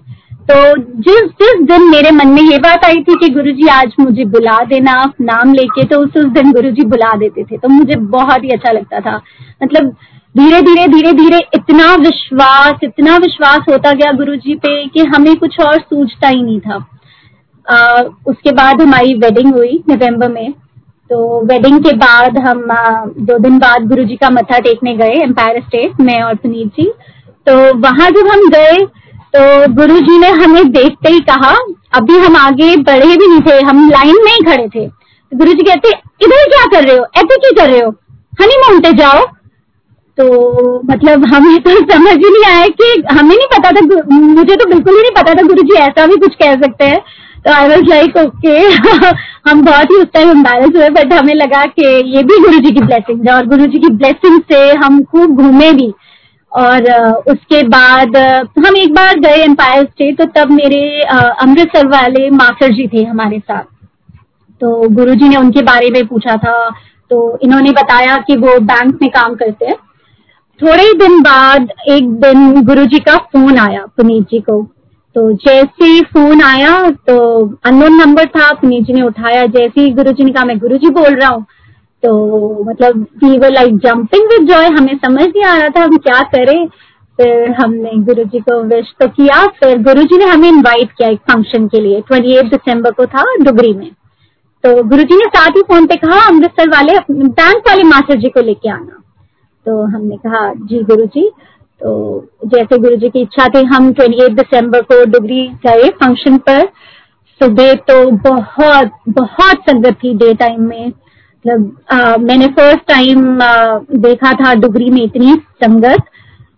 तो 0.48 0.76
जिस 1.00 1.28
जिस 1.40 1.60
दिन 1.62 1.82
मेरे 1.90 2.10
मन 2.10 2.28
में 2.28 2.42
ये 2.42 2.58
बात 2.58 2.84
आई 2.84 3.02
थी 3.02 3.14
कि 3.16 3.28
गुरुजी 3.28 3.68
आज 3.68 3.94
मुझे 4.00 4.24
बुला 4.26 4.58
देना 4.64 4.94
नाम 5.20 5.52
लेके 5.54 5.84
तो 5.84 5.98
उस 5.98 6.16
उस 6.16 6.24
दिन 6.32 6.52
गुरुजी 6.52 6.86
बुला 6.86 7.16
देते 7.16 7.44
थे। 7.44 7.56
तो 7.56 7.68
मुझे 7.68 7.96
बहुत 8.12 8.44
ही 8.44 8.50
अच्छा 8.50 8.72
लगता 8.72 9.00
था। 9.00 9.16
मतलब 9.62 9.90
धीरे 10.34 10.60
धीरे 10.62 10.86
धीरे 10.88 11.12
धीरे 11.12 11.38
इतना 11.54 11.94
विश्वास 11.96 12.84
इतना 12.84 13.16
विश्वास 13.16 13.64
होता 13.70 13.92
गया 13.92 14.12
गुरुजी 14.12 14.54
पे 14.56 14.84
कि 14.86 15.04
हमें 15.14 15.34
कुछ 15.36 15.60
और 15.60 15.80
सूझता 15.80 16.28
ही 16.28 16.42
नहीं 16.42 16.60
था। 16.60 16.84
आ, 17.66 18.02
उसके 18.26 18.52
बाद 18.52 18.82
हमारी 18.82 19.14
वेडिंग 19.16 19.54
हुई 19.54 19.82
नवंबर 19.88 20.28
में। 20.28 20.52
तो 21.10 21.44
वेडिंग 21.46 21.78
के 21.80 21.92
बाद 21.92 22.38
हम 22.38 22.66
दो 23.24 23.38
दिन 23.38 23.58
बाद 23.58 23.88
गुरु 23.88 24.04
जी 24.04 24.16
का 24.16 24.30
मत्था 24.30 24.58
टेकने 24.58 24.96
गए 24.96 25.14
एम्पायर 25.22 25.60
स्टेट 25.60 26.00
मैं 26.00 26.22
और 26.22 26.34
पुनीत 26.34 26.68
जी। 26.68 26.84
तो 27.46 27.78
वहाँ 27.78 28.10
जब 28.10 28.28
हम 28.28 28.48
गए 28.48 28.76
तो 29.36 29.72
गुरु 29.74 30.00
जी 30.00 30.18
ने 30.18 30.28
हमें 30.28 30.72
देखते 30.72 31.08
ही 31.08 31.20
कहा, 31.20 31.54
अभी 31.94 32.18
हम 32.18 32.36
आगे 32.36 32.76
बढ़े 32.76 33.16
भी 33.16 33.26
नहीं 33.26 33.40
थे, 33.40 33.60
हम 33.60 33.90
लाइन 33.90 34.16
में 34.24 34.32
ही 34.32 34.44
खड़े 34.44 34.68
थे। 34.68 34.86
तो 34.88 35.36
गुरु 35.38 35.52
जी 35.52 35.62
कहते, 35.62 35.88
इधर 36.22 36.48
क्या 36.48 36.64
कर 36.66 36.88
रहे 36.88 36.96
हो? 36.96 37.04
ऐसे 37.16 37.36
क्यों 37.36 37.52
कर 37.56 37.70
रहे 37.70 37.80
हो? 37.80 37.90
हनी 38.42 38.80
पे 38.80 38.92
जाओ। 38.92 39.26
तो 40.18 40.82
मतलब 40.90 41.26
हमें 41.34 41.60
तो 41.62 41.70
समझ 41.70 42.12
ही 42.12 42.30
नहीं 42.30 42.44
आया 42.44 42.66
कि, 42.66 43.02
हमें 43.10 43.36
नहीं 43.36 43.58
पता 43.58 43.70
था, 43.70 44.02
मुझे 44.12 44.56
तो 44.56 44.66
बिल्कुल 44.66 44.94
ही 44.94 45.00
नहीं 45.00 45.22
पता 45.22 45.34
था 45.34 45.42
गुरु 45.42 45.62
जी 45.62 45.74
ऐसा 45.74 46.06
भी 46.06 46.16
कुछ 46.16 46.34
कह 46.34 46.54
सकते 46.54 46.84
हैं। 46.84 47.00
तो 47.46 47.52
आई 47.52 47.68
वॉज़ 47.68 47.88
लाइक 47.88 48.16
ओके 48.16 48.56
हम 49.48 49.62
बहुत 49.64 49.90
ही 49.90 49.96
उस 49.96 50.06
टाइम 50.14 50.30
एम्बेरस 50.30 50.76
हुए 50.76 50.88
बट 50.90 51.12
हमें 51.12 51.34
लगा 51.34 51.64
कि 51.68 51.86
ये 52.16 52.22
भी 52.22 52.38
गुरु 52.38 52.58
जी 52.58 52.70
की 52.70 52.80
ब्लेसिंग 52.80 53.28
है 53.28 53.34
और 53.34 53.46
गुरु 53.48 53.66
जी 53.66 53.78
की 53.78 53.88
ब्लेसिंग 53.94 54.40
से 54.52 54.58
हम 54.78 55.02
खूब 55.04 55.36
घूमे 55.36 55.72
भी। 55.72 55.92
और 56.52 56.90
उसके 57.30 57.62
बाद 57.68 58.16
हम 58.58 58.76
एक 58.76 58.94
बार 58.94 59.18
गए 59.20 59.42
एम्पायर 59.42 59.84
स्टेट 59.84 60.16
तो 60.18 60.24
तब 60.34 60.50
मेरे 60.52 60.80
अमृतसर 61.02 61.86
वाले 61.88 62.28
मास्टर 62.32 62.72
जी 62.74 62.86
थे 62.88 63.04
हमारे 63.04 63.38
साथ। 63.38 63.62
तो 64.60 64.88
गुरु 64.90 65.14
जी 65.14 65.28
ने 65.28 65.36
उनके 65.36 65.62
बारे 65.64 65.90
में 65.90 66.06
पूछा 66.06 66.36
था 66.36 66.54
तो 67.10 67.38
इन्होंने 67.42 67.70
बताया 67.72 68.16
कि 68.26 68.36
वो 68.36 68.58
बैंक 68.62 68.98
में 69.02 69.10
काम 69.10 69.34
करते 69.34 69.66
हैं। 69.66 69.76
थोड़े 70.60 70.92
दिन 70.94 71.20
बाद, 71.22 71.68
एक 71.88 72.10
दिन 72.22 72.62
गुरुजी 72.64 72.98
का 72.98 73.16
फ़ोन 73.16 73.58
आया 73.58 73.84
पुनीत 73.96 74.26
जी 74.30 74.40
को। 74.40 74.60
तो 75.16 75.32
जैसे 75.34 75.84
ही 75.84 76.00
फ़ोन 76.02 76.42
आया 76.42 76.90
तो 76.90 77.16
अननोन 77.64 77.94
नंबर 77.94 78.26
था, 78.26 78.52
पुनीत 78.52 78.84
जी 78.84 78.92
ने 78.92 79.02
उठाया। 79.02 79.46
जैसे 79.46 79.80
ही 79.80 79.90
गुरु 79.90 80.12
जी 80.12 80.24
ने 80.24 80.32
कहा, 80.32 80.44
मैं 80.44 80.58
गुरु 80.58 80.76
जी 80.76 80.90
बोल 80.90 81.14
रहा 81.14 81.28
हूँ। 81.28 81.44
तो 82.02 82.64
मतलब 82.64 83.06
we 83.24 83.38
were 83.38 83.52
like 83.52 83.76
jumping 83.78 84.28
with 84.28 84.46
joy 84.48 84.66
हमें 84.68 84.96
समझ 84.96 85.24
नहीं 85.24 85.44
आ 85.44 85.56
रहा 85.56 85.68
था 85.68 85.82
हम 85.84 85.96
क्या 85.98 86.20
करें। 86.34 86.66
फिर 87.18 87.50
हमने 87.52 87.90
गुरु 88.04 88.24
जी 88.24 88.38
को 88.40 88.62
विश 88.64 88.92
तो 89.00 89.08
किया। 89.08 89.44
फिर 89.58 89.82
गुरु 89.82 90.02
जी 90.02 90.18
ने 90.18 90.24
हमें 90.24 90.48
इनवाइट 90.48 90.92
किया 90.92 91.08
एक 91.08 91.20
फ़ंक्शन 91.30 91.66
के 91.68 91.80
लिए 91.80 92.00
ट्वेंटी 92.00 92.36
एट 92.36 92.50
दिसंबर 92.50 92.90
को 92.90 93.06
था 93.06 93.24
डुगरी 93.40 93.72
में। 93.74 93.90
तो 94.64 94.82
गुरु 94.84 95.02
जी 95.02 95.16
ने 95.16 95.26
साथ 95.26 95.56
ही 95.56 95.62
फ़ोन 95.62 95.86
पे 95.86 95.96
कहा, 95.96 96.20
अमृतसर 96.28 96.68
वाले 96.68 96.98
बैंक 97.10 97.68
वाले 97.68 97.82
मास्टर 97.82 98.18
जी 98.18 98.28
को 98.28 98.40
लेके 98.40 98.70
आना। 98.70 99.02
तो 99.66 99.82
हमने 99.86 100.16
कहा, 100.16 100.52
जी 100.54 100.82
गुरु 100.84 101.06
जी 101.06 101.30
तो 101.80 101.90
जैसे 102.46 102.78
गुरु 102.78 102.96
जी 102.96 103.08
की 103.08 103.20
इच्छा 103.22 103.46
थी 103.48 103.62
हम 103.66 103.92
ट्वेंटी 103.92 104.24
एट 104.24 104.32
दिसंबर 104.32 104.82
को 104.82 105.04
डुगरी 105.10 105.46
गए 105.66 105.88
फ़ंक्शन 106.00 106.36
पर। 106.38 106.64
सुबह 107.40 107.74
तो 107.90 108.10
बहुत 108.24 108.90
बहुत 109.08 109.62
संगत 109.68 109.94
थी 109.94 110.14
डे 110.14 110.32
टाइम 110.34 110.66
में। 110.68 110.86
मतलब 110.86 112.18
मैंने 112.20 112.46
फ़र्स्ट 112.48 112.86
टाइम 112.88 113.38
देखा 114.00 114.32
था 114.40 114.54
डुगरी 114.54 114.90
में 114.90 115.02
इतनी 115.02 115.34
संगत। 115.64 116.02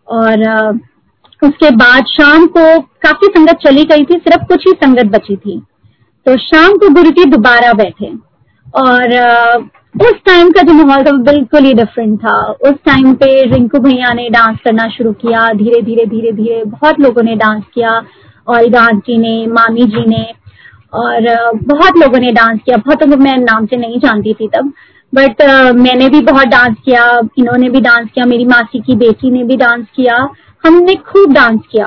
और 0.09 0.43
आ, 0.43 0.71
उसके 1.43 1.71
बाद 1.77 2.05
शाम 2.07 2.47
को 2.47 2.81
काफ़ी 3.03 3.29
संगत 3.29 3.59
चली 3.67 3.85
गई 3.85 4.05
थी 4.05 4.19
सिर्फ़ 4.19 4.45
कुछ 4.45 4.67
ही 4.67 4.73
संगत 4.73 5.07
बची 5.13 5.37
थी। 5.37 5.59
तो 6.27 6.37
शाम 6.39 6.77
को 6.77 6.89
गुरु 6.95 7.11
जी 7.11 7.25
दोबारा 7.31 7.73
बैठे। 7.73 8.13
और 8.75 9.15
आ, 9.15 9.57
उस 9.95 10.13
टाइम 10.27 10.51
का 10.51 10.63
जो 10.63 10.75
माहौल 10.75 11.03
था 11.05 11.11
वो 11.11 11.19
बिल्कुल 11.23 11.65
ही 11.65 11.73
डिफरेंट 11.75 12.19
था। 12.19 12.37
उस 12.69 12.75
टाइम 12.87 13.15
पे 13.15 13.27
रिंकू 13.51 13.79
भैया 13.79 14.13
ने 14.13 14.29
डांस 14.31 14.59
करना 14.65 14.89
शुरू 14.89 15.13
किया 15.13 15.49
धीरे 15.53 15.81
धीरे 15.83 16.07
धीरे 16.07 16.33
धीरे 16.33 16.63
बहुत 16.65 17.01
लोगों 17.01 17.23
ने 17.23 17.35
डांस 17.37 17.63
किया 17.75 17.91
और 18.49 18.65
जी 19.01 19.17
ने 19.19 19.35
मामी 19.47 19.85
जी 19.87 20.05
ने 20.07 20.23
और 20.95 21.29
बहुत 21.65 21.99
लोगों 21.99 22.19
ने 22.19 22.33
डांस 22.33 22.61
किया। 22.67 22.77
बहुत 22.77 23.03
लोगों 23.03 23.23
मैं 23.25 23.37
नाम 23.37 23.67
से 23.67 23.77
नहीं 23.77 23.99
जानती 24.01 24.35
थी 24.35 24.49
तब 24.49 24.73
बट 25.13 25.43
uh, 25.43 25.75
मैंने 25.75 26.09
भी 26.09 26.21
बहुत 26.21 26.47
डांस 26.47 26.77
किया 26.85 27.05
इन्होंने 27.39 27.69
भी 27.71 27.81
डांस 27.81 28.09
किया 28.15 28.27
मेरी 28.27 28.45
मासी 28.45 28.81
की 28.81 28.97
बेटी 28.97 29.31
ने 29.31 29.43
भी 29.45 29.57
डांस 29.57 29.87
किया 29.97 30.17
हमने 30.65 30.95
खूब 30.95 31.33
डांस 31.33 31.61
किया। 31.73 31.87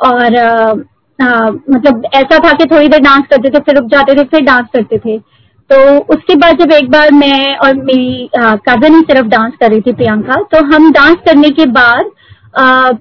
और 0.00 0.36
uh, 0.36 0.72
uh, 1.18 1.50
मतलब 1.70 2.02
ऐसा 2.14 2.38
था 2.38 2.52
कि 2.52 2.64
थोड़ी 2.64 2.88
देर 2.88 3.00
डांस 3.00 3.26
करते 3.30 3.50
थे 3.50 3.58
फिर 3.58 3.76
रुक 3.76 3.90
जाते 3.90 4.14
थे 4.14 4.24
फिर 4.24 4.40
डांस 4.40 4.66
करते 4.72 4.98
थे। 4.98 5.18
तो 5.70 5.76
उसके 6.14 6.34
बाद 6.36 6.58
जब 6.58 6.72
एक 6.72 6.90
बार 6.90 7.10
मैं 7.12 7.56
और 7.58 7.74
मेरी 7.76 8.28
कज़न 8.68 8.94
ही 8.94 9.00
सिर्फ़ 9.02 9.26
डांस 9.28 9.52
कर 9.60 9.70
रही 9.70 9.80
थी 9.80 9.92
प्रियंका 9.94 10.34
तो 10.52 10.64
हम 10.66 10.90
डांस 10.92 11.16
करने 11.26 11.50
के 11.52 11.66
बाद 11.72 12.98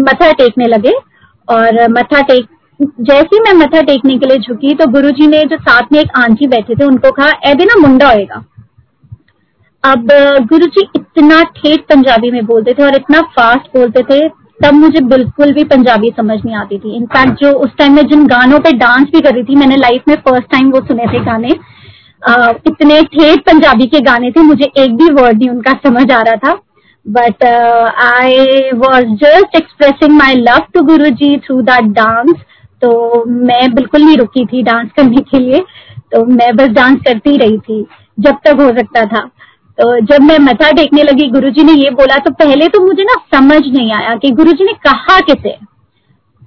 मथा 0.00 0.30
टेकने 0.32 0.66
लगे 0.66 0.92
और 1.48 1.86
मथा 1.90 2.20
टेक, 2.22 2.46
जैसे 2.80 3.40
मैं 3.42 3.52
मथा 3.56 3.80
टेकने 3.82 4.18
के 4.18 4.26
लिए 4.26 4.38
झुकी 4.38 4.74
तो 4.74 4.86
गुरुजी 4.92 5.26
ने 5.26 5.42
जो 5.44 5.56
साथ 5.58 5.92
में 5.92 5.98
एक 6.00 6.18
आंटी 6.18 6.46
बैठे 6.48 6.74
थे 6.74 6.84
उनको 6.84 7.10
कहा 7.12 7.30
ऐदे 7.50 7.64
ना 7.64 7.80
मुंडा 7.80 8.08
होएगा। 8.08 8.44
अब 9.84 10.06
गुरुजी 10.48 10.88
इतना 10.96 11.42
ठेठ 11.56 11.80
पंजाबी 11.88 12.30
में 12.30 12.44
बोलते 12.46 12.72
थे 12.72 12.84
और 12.84 12.96
इतना 12.96 13.20
फास्ट 13.32 13.76
बोलते 13.76 14.02
थे, 14.04 14.28
तब 14.60 14.74
मुझे 14.74 15.00
बिल्कुल 15.06 15.52
भी 15.54 15.64
पंजाबी 15.66 16.12
समझ 16.16 16.38
नहीं 16.44 16.56
आती 16.56 16.78
थी। 16.78 16.96
इनफैक्ट 16.96 17.42
जो 17.42 17.52
उस 17.58 17.70
टाइम 17.78 17.94
में 17.94 18.02
जिन 18.04 18.26
गानों 18.26 18.58
पे 18.60 18.72
डांस 18.78 19.08
भी 19.12 19.20
कर 19.20 19.34
रही 19.34 19.42
थी, 19.44 19.56
मैंने 19.56 19.76
लाइफ 19.76 20.08
में 20.08 20.14
फ़र्स्ट 20.18 20.50
टाइम 20.52 20.70
वो 20.70 20.80
सुने 20.82 21.06
थे 21.08 21.24
गाने 21.24 21.48
इतने 22.24 23.00
ठेठ 23.04 23.40
पंजाबी 23.46 23.86
के 23.86 24.00
गाने 24.02 24.30
थे, 24.30 24.42
मुझे 24.42 24.70
एक 24.78 24.96
भी 24.96 25.12
वर्ड 25.14 25.38
नहीं 25.38 25.50
उनका 25.50 25.72
समझ 25.84 26.10
आ 26.12 26.20
रहा 26.20 26.36
था। 26.44 26.52
But 27.06 27.44
I 27.44 28.70
was 28.76 29.06
just 29.22 29.56
expressing 29.56 30.16
my 30.18 30.34
love 30.36 30.66
to 30.74 30.82
Guru 30.84 31.10
ji 31.12 31.36
through 31.38 31.60
that 31.62 31.90
dance 31.94 32.34
तो 32.82 33.24
मैं 33.26 33.74
बिल्कुल 33.74 34.02
नहीं 34.02 34.16
रुकी 34.16 34.44
थी 34.46 34.62
डांस 34.62 34.88
करने 34.96 35.20
के 35.22 35.38
लिए। 35.38 35.60
तो 36.12 36.24
मैं 36.26 36.54
बस 36.56 36.68
डांस 36.70 36.98
करती 37.04 37.36
रही 37.36 37.58
थी, 37.58 37.86
जब 38.18 38.38
तक 38.44 38.60
हो 38.60 38.68
सकता 38.78 39.04
था। 39.06 39.20
तो 39.78 39.98
जब 40.02 40.22
मैं 40.22 40.38
मथा 40.40 40.70
टेकने 40.72 41.02
लगी, 41.02 41.28
गुरुजी 41.30 41.62
ने 41.62 41.72
ये 41.74 41.90
बोला 41.92 42.16
तो 42.16 42.30
पहले 42.34 42.68
तो 42.68 42.80
मुझे 42.80 43.04
ना 43.04 43.14
समझ 43.34 43.60
नहीं 43.68 43.92
आया 43.92 44.14
कि 44.14 44.30
गुरुजी 44.32 44.64
ने 44.64 44.72
कहा 44.84 45.18
किसे। 45.22 45.56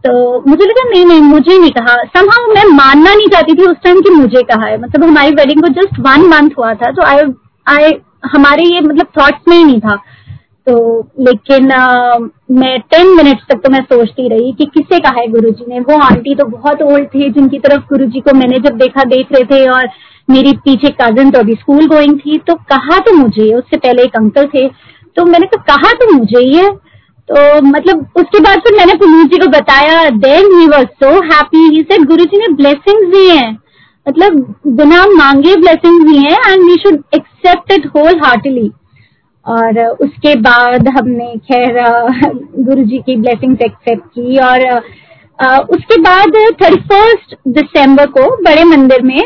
तो 0.04 0.44
मुझे 0.48 0.66
लगा 0.66 0.89
नहीं 0.89 1.06
नहीं 1.06 1.22
मुझे 1.24 1.58
नहीं 1.58 1.72
कहा। 1.72 1.96
समहाउ 2.16 2.54
मैं 2.54 2.63
मानना 2.74 3.13
नहीं 3.13 3.27
चाहती 3.27 3.54
थी 3.54 3.66
उस 3.66 3.77
टाइम 3.84 4.01
कि 4.01 4.10
मुझे 4.12 4.42
कहा 4.44 4.68
है। 4.68 4.77
मतलब 4.82 5.04
हमारी 5.04 5.32
वेडिंग 5.36 5.62
को 5.62 5.68
जस्ट 5.74 6.00
वन 6.01 6.27
मंथ 6.30 6.58
हुआ 6.58 6.74
था 6.75 6.92
तो 6.92 7.06
आई 7.06 7.24
आई 7.68 7.92
हमारे 8.25 8.63
ये 8.66 8.82
मतलब 8.82 9.08
थॉट्स 9.20 9.48
में 9.48 9.58
ही 9.58 9.63
नहीं 9.63 9.80
था। 9.80 9.96
तो 10.68 10.75
लेकिन 11.22 11.72
आ, 11.72 12.18
मैं 12.51 12.80
टेन 12.92 13.16
मिनट्स 13.18 13.44
तक 13.50 13.62
तो 13.63 13.72
मैं 13.72 13.82
सोचती 13.84 14.27
रही 14.30 14.51
कि 14.54 14.66
किसे 14.74 15.00
कहा 15.00 15.20
है 15.20 15.27
गुरुजी 15.27 15.66
ने। 15.68 15.80
वो 15.82 16.00
आंटी 16.06 16.36
तो 16.36 16.46
बहुत 16.48 16.82
ओल्ड 16.84 17.08
थे 17.08 17.30
जिनकी 17.30 17.60
तरफ़ 17.60 17.84
गुरुजी 17.89 18.20
को 18.20 18.34
मैंने 18.38 18.60
जब 18.60 18.77
देखा 18.77 19.04
देख 19.10 19.32
रहे 19.32 19.44
थे 19.51 19.68
और 19.70 19.89
मेरी 20.27 20.51
पीछे 20.66 20.89
कज़न 21.01 21.30
तो 21.32 21.39
अभी 21.39 21.54
स्कूल 21.56 21.88
गोइंग 21.88 22.20
थी 22.20 22.38
तो 22.48 22.56
कहा 22.72 22.98
तो 23.00 23.13
मुझे 23.13 23.54
उससे 23.54 23.77
पहले 23.77 24.04
एक 24.04 24.16
अंकल 24.16 24.48
थे। 24.48 24.68
तो 25.18 25.25
मैंने 25.25 25.48
कहा 25.48 25.75
कहा 25.75 25.92
तो 26.00 26.13
मुझे 26.13 26.39
ही 26.39 26.56
है। 26.56 26.70
तो 27.29 27.62
मतलब 27.62 28.05
उसके 28.17 28.39
बाद 28.39 28.60
फिर 28.60 28.75
मैंने 28.77 28.93
पुनीत 28.98 29.31
जी 29.31 29.38
को 29.38 29.48
बताया 29.51 30.10
then 30.17 30.53
he 30.53 30.67
was 30.67 30.86
so 31.03 31.10
happy 31.25 31.63
he 31.69 31.81
said 31.84 32.05
Guru 32.07 32.25
ji 32.25 32.38
ने 32.38 32.53
ब्लेसिंग्स 32.55 33.07
दी 33.15 33.27
हैं। 33.29 33.51
मतलब 34.05 34.55
बिना 34.77 35.05
मांगे 35.15 35.55
ब्लेसिंग्स 35.55 36.05
दी 36.12 36.17
हैं 36.17 36.51
and 36.51 36.63
we 36.63 36.75
should 36.84 37.01
accept 37.15 37.72
it 37.72 37.88
wholeheartedly 38.24 38.72
और 39.46 39.79
उसके 39.79 40.36
बाद 40.41 40.88
हमने, 40.88 41.34
खैर 41.51 41.81
गुरु 42.65 42.84
जी 42.84 42.98
की 43.00 43.15
ब्लेसिंग्स 43.15 43.62
एक्सेप्ट 43.62 44.05
की 44.05 44.38
और 44.46 44.67
उसके 45.72 46.00
बाद 46.01 46.36
थर्टी 46.62 46.81
फ़र्स्ट 46.84 47.36
दिसंबर 47.48 48.05
को 48.12 48.29
बड़े 48.43 48.63
मंदिर 48.65 49.01
में 49.03 49.22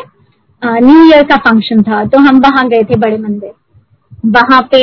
न्यू 0.61 1.03
ईयर 1.05 1.23
का 1.23 1.35
फ़ंक्शन 1.45 1.81
था। 1.83 2.03
तो 2.05 2.19
हम 2.19 2.39
वहाँ 2.39 2.67
गए 2.69 2.83
थे 2.83 2.95
बड़े 2.99 3.17
मंदिर। 3.17 3.51
वहाँ 4.31 4.61
पे 4.71 4.81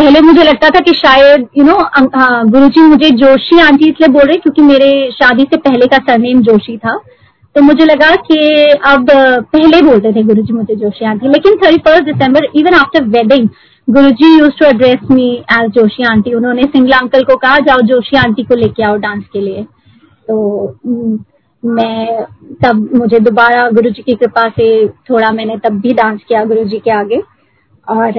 पहले 0.00 0.20
मुझे 0.20 0.42
लगता 0.44 0.68
था 0.70 0.80
कि 0.80 0.92
शायद 0.96 1.46
यू 1.58 1.64
नो 1.64 1.76
गुरु 2.50 2.68
जी 2.68 2.82
मुझे 2.82 3.08
जोशी 3.16 3.58
आंटी 3.60 3.88
इसलिए 3.88 4.08
बोल 4.12 4.22
रहे 4.22 4.36
क्योंकि 4.36 4.62
मेरे 4.64 4.90
शादी 5.12 5.42
से 5.44 5.56
पहले 5.58 5.86
का 5.86 5.96
सरनेम 6.04 6.40
जोशी 6.42 6.76
था। 6.76 6.94
तो 7.56 7.62
मुझे 7.62 7.84
लगा 7.84 8.10
कि 8.26 8.36
अब 8.86 9.06
पहले 9.10 9.80
बोलते 9.82 10.12
थे 10.12 10.22
गुरु 10.24 10.42
जी 10.42 10.52
मुझे 10.52 10.74
जोशी 10.76 11.04
आंटी। 11.06 11.28
लेकिन 11.28 11.56
thirty 11.56 11.78
first 11.86 12.04
December 12.04 12.46
even 12.58 12.74
after 12.74 13.04
wedding 13.16 13.48
Guru 13.88 14.10
ji 14.12 14.30
used 14.38 14.52
to 14.58 14.66
address 14.66 15.10
me 15.10 15.26
as 15.52 15.70
Joshi 15.72 16.04
aunty. 16.10 16.32
उन्होंने 16.34 16.62
सिंगला 16.64 16.98
अंकल 16.98 17.24
को 17.24 17.36
कहा, 17.36 17.58
जाओ 17.58 17.80
जोशी 17.86 18.16
आंटी 18.18 18.42
को 18.42 18.54
लेके 18.54 18.82
आओ 18.82 18.96
डांस 18.98 19.24
के 19.32 19.40
लिए। 19.40 19.62
तो 20.28 20.36
मैं 21.62 22.24
तब, 22.62 22.88
मुझे 22.94 23.18
दोबारा 23.20 23.68
गुरु 23.70 23.90
जी 23.90 24.02
की 24.02 24.14
कृपा 24.14 24.48
से 24.48 24.86
थोड़ा 25.10 25.30
मैंने 25.32 25.56
तब 25.64 25.80
भी 25.80 25.92
डांस 25.94 26.20
किया 26.28 26.44
गुरु 26.44 26.64
जी 26.64 26.78
के 26.78 26.90
आगे। 26.92 27.20
और 27.90 28.18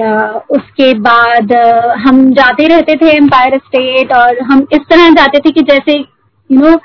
उसके 0.50 0.92
बाद 0.94 1.52
हम 1.98 2.32
जाते 2.32 2.66
रहते 2.66 2.96
थे 2.96 3.10
एम्पायर 3.10 3.56
स्टेट 3.58 4.12
और 4.12 4.40
हम 4.42 4.66
इस 4.72 4.80
तरह 4.90 5.08
जाते 5.10 5.38
थे 5.38 5.50
कि 5.50 5.60
जैसे 5.60 5.98
यू 5.98 6.58
नो 6.60 6.78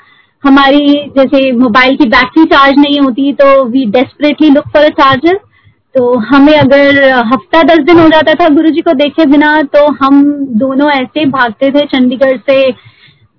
हमारी 0.44 0.86
जैसे 1.16 1.50
मोबाइल 1.52 1.96
की 1.96 2.04
बैटरी 2.08 2.44
चार्ज 2.44 2.78
नहीं 2.78 3.00
होती 3.00 3.32
तो 3.32 3.64
we 3.64 3.84
desperately 3.90 4.50
look 4.50 4.68
for 4.68 4.84
a 4.84 4.88
charger 4.88 5.40
तो 5.94 6.18
हमें 6.18 6.54
अगर 6.58 7.02
हफ़्ता 7.26 7.62
दस 7.62 7.78
दिन 7.78 7.98
हो 7.98 8.08
जाता 8.08 8.34
था 8.34 8.48
गुरु 8.48 8.70
जी 8.70 8.80
को 8.80 8.92
देखे 8.92 9.26
बिना 9.26 9.62
तो 9.62 9.86
हम 10.04 10.22
दोनों 10.58 10.90
ऐसे 10.90 11.24
भागते 11.26 11.70
थे 11.70 11.86
चंडीगढ़ 11.86 12.36
से 12.50 12.58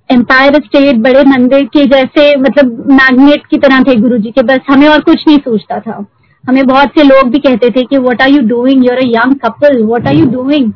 एम्पायर 0.10 0.56
स्टेट 0.56 0.96
बड़े 0.96 1.24
मंदिर 1.24 1.66
के 1.66 1.86
जैसे 1.86 2.36
मतलब 2.36 2.86
मैग्नेट 2.92 3.46
की 3.46 3.58
तरह 3.58 3.84
थे 3.84 3.96
गुरु 3.96 4.18
जी 4.18 4.32
के, 4.32 4.42
बस 4.42 4.60
हमें 4.70 4.88
और 4.88 5.02
कुछ 5.02 5.28
नहीं 5.28 5.38
सोचता 5.38 5.80
था। 5.80 6.06
हमें 6.48 6.68
बहुत 6.68 6.88
से 6.88 7.04
लोग 7.04 7.30
भी 7.30 7.40
कहते 7.40 7.70
थे 7.70 7.84
कि 7.84 7.98
what 7.98 8.22
are 8.22 8.30
you 8.30 8.42
doing 8.42 8.86
you're 8.86 8.98
a 8.98 9.06
young 9.06 9.36
couple 9.36 9.84
what 9.84 10.08
are 10.08 10.16
you 10.16 10.26
doing 10.26 10.72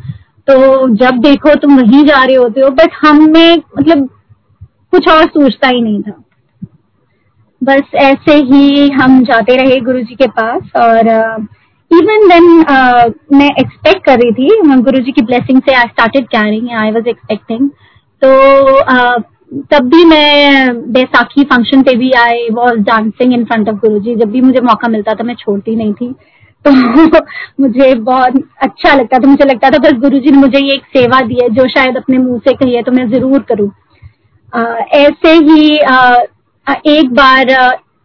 तो 0.48 0.88
जब 0.96 1.12
देखो 1.12 1.56
तुम 1.56 1.78
वहीं 1.78 2.04
जा 2.04 2.24
रहे 2.24 2.36
होते 2.36 2.62
हो 2.62 2.70
बट 2.70 2.92
हमें 3.06 3.58
मतलब 3.80 4.10
कुछ 4.92 5.08
और 5.10 5.26
सोचता 5.26 5.68
ही 5.68 5.82
नहीं 5.82 6.02
था। 6.02 6.24
बस 7.64 7.82
ऐसे 7.96 8.36
ही 8.36 8.90
हम 8.90 9.24
जाते 9.24 9.56
रहे 9.56 9.80
गुरु 9.80 10.00
जी 10.00 10.16
के 10.16 10.28
पास 10.28 10.72
और 10.76 11.08
इवन 11.92 12.24
uh, 12.24 12.30
देन 12.30 12.64
uh, 12.64 13.14
मैं 13.34 13.50
एक्सपेक्ट 13.60 14.06
कर 14.06 14.20
रही 14.20 14.32
थी 14.32 14.62
गुरु 14.82 15.00
जी 15.00 15.12
की 15.12 15.22
ब्लेसिंग 15.22 15.62
से 15.62 15.74
I 15.74 15.84
started 15.84 16.26
carrying 16.26 16.70
I 16.72 16.92
was 16.92 17.08
expecting 17.08 17.70
तो 18.22 18.32
आ, 18.80 19.18
तब 19.72 19.90
भी 19.90 20.04
मैं 20.06 20.92
बैसाखी 20.92 21.44
फ़ंक्शन 21.44 21.82
पे 21.84 21.96
भी 21.96 22.12
I 22.20 22.48
was 22.52 22.78
dancing 22.84 23.34
in 23.34 23.44
front 23.46 23.70
of 23.70 23.76
Guru 23.78 24.00
ji 24.00 24.16
जब 24.16 24.32
भी 24.32 24.42
मुझे 24.42 24.62
मौका 24.62 24.88
मिलता 24.88 25.14
था, 25.14 25.24
मैं 25.24 25.36
छोड़ती 25.36 25.76
नहीं 25.76 25.94
थी। 25.94 26.14
तो 26.66 26.72
मुझे 27.60 27.94
बहुत 27.96 28.34
अच्छा 28.62 28.94
लगता 28.96 29.20
था। 29.20 29.28
मुझे 29.28 29.46
लगता 29.46 29.70
था, 29.70 29.78
बस 29.78 30.00
गुरु 30.00 30.20
जी 30.20 30.32
ने 30.32 30.38
मुझे 30.38 30.60
ये 30.60 30.74
एक 30.74 30.86
सेवा 30.98 31.22
दी 31.22 31.40
है, 31.42 31.50
जो 31.50 31.68
शायद 31.68 31.98
अपने 31.98 32.18
मुँह 32.18 32.40
से 32.48 32.54
कही 32.54 32.76
है 32.76 32.84
तो 32.84 32.92
मैं 32.92 33.10
ज़रूर 33.10 33.46
करूँ। 33.52 33.70
ऐसे 34.96 35.34
ही 35.46 35.70
एक 36.92 37.14
बार 37.14 37.54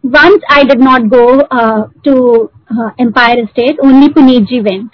once 0.03 0.39
I 0.51 0.63
did 0.63 0.81
not 0.81 1.01
go 1.07 1.25
to 2.05 2.49
Empire 3.01 3.45
State 3.45 3.79
only 3.79 4.07
Puneet 4.07 4.43
ji 4.43 4.59
went 4.59 4.89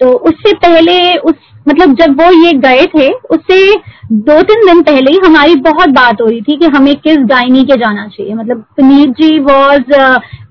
तो 0.00 0.10
उससे 0.28 0.52
पहले 0.56 0.94
उस 1.16 1.34
मतलब 1.66 1.94
जब 1.96 2.20
वो 2.20 2.30
ये 2.36 2.52
गए 2.60 2.84
थे, 2.88 3.08
उससे 3.08 3.74
दो 4.22 4.40
तीन 4.42 4.66
दिन 4.66 4.82
पहले 4.82 5.12
ही 5.12 5.18
हमारी 5.24 5.54
बहुत 5.62 5.88
बात 5.90 6.20
हो 6.20 6.26
रही 6.26 6.40
थी 6.42 6.56
कि 6.56 6.66
हमें 6.74 6.94
किस 6.96 7.18
गायनी 7.26 7.62
के 7.64 7.76
जाना 7.78 8.06
चाहिए। 8.08 8.34
मतलब 8.34 8.64
Puneet 8.76 9.10
ji 9.20 9.38
was 9.40 9.94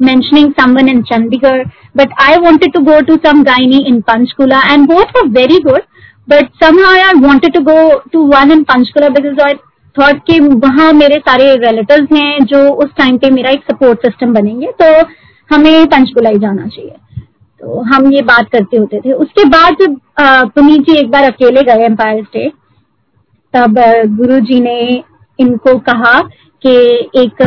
mentioning 0.01 0.51
someone 0.59 0.89
in 0.89 1.01
Chandigarh 1.03 1.63
but 1.97 2.13
I 2.21 2.37
wanted 2.43 2.73
to 2.73 2.79
go 2.83 2.99
to 3.07 3.15
some 3.25 3.43
gynae 3.43 3.83
in 3.87 3.99
Panchkula 4.07 4.61
and 4.71 4.87
both 4.87 5.17
were 5.17 5.27
very 5.37 5.59
good 5.67 5.81
but 6.27 6.49
some 6.63 6.83
I 6.85 7.19
wanted 7.19 7.53
to 7.53 7.61
go 7.63 7.77
to 8.13 8.25
one 8.27 8.51
in 8.51 8.63
Panchkula 8.63 9.09
because 9.11 9.41
I 9.41 9.53
thought 9.95 10.21
कि 10.27 10.39
वहाँ 10.39 10.91
मेरे 10.93 11.17
सारे 11.27 11.53
relatives 11.59 12.17
हैं 12.17 12.45
जो 12.45 12.67
उस 12.75 12.89
time 12.97 13.17
पे 13.17 13.29
मेरा 13.31 13.49
एक 13.51 13.63
सपोर्ट 13.71 14.05
सिस्टम 14.05 14.33
बनेंगे 14.33 14.71
तो 14.81 14.85
हमें 15.49 15.85
पंचकुला 15.87 16.29
ही 16.29 16.39
जाना 16.39 16.67
चाहिए। 16.67 16.95
तो 17.63 17.81
हम 17.83 18.11
ये 18.11 18.21
बात 18.23 18.49
करते 18.51 18.77
होते 18.77 18.99
थे। 18.99 19.11
उसके 19.13 19.43
बाद 19.49 19.75
जब 19.81 19.95
पुनीत 20.55 20.81
जी 20.81 20.97
एक 20.99 21.11
बार 21.11 21.23
अकेले 21.23 21.61
गए 21.63 21.85
एम्पायर 21.85 22.23
स्टेट 22.23 22.53
तब 23.53 23.75
गुरु 24.17 24.39
जी 24.41 24.59
ने 24.61 24.79
इनको 25.39 25.77
कहा 25.81 26.19
कि 26.63 26.73
एक 27.17 27.43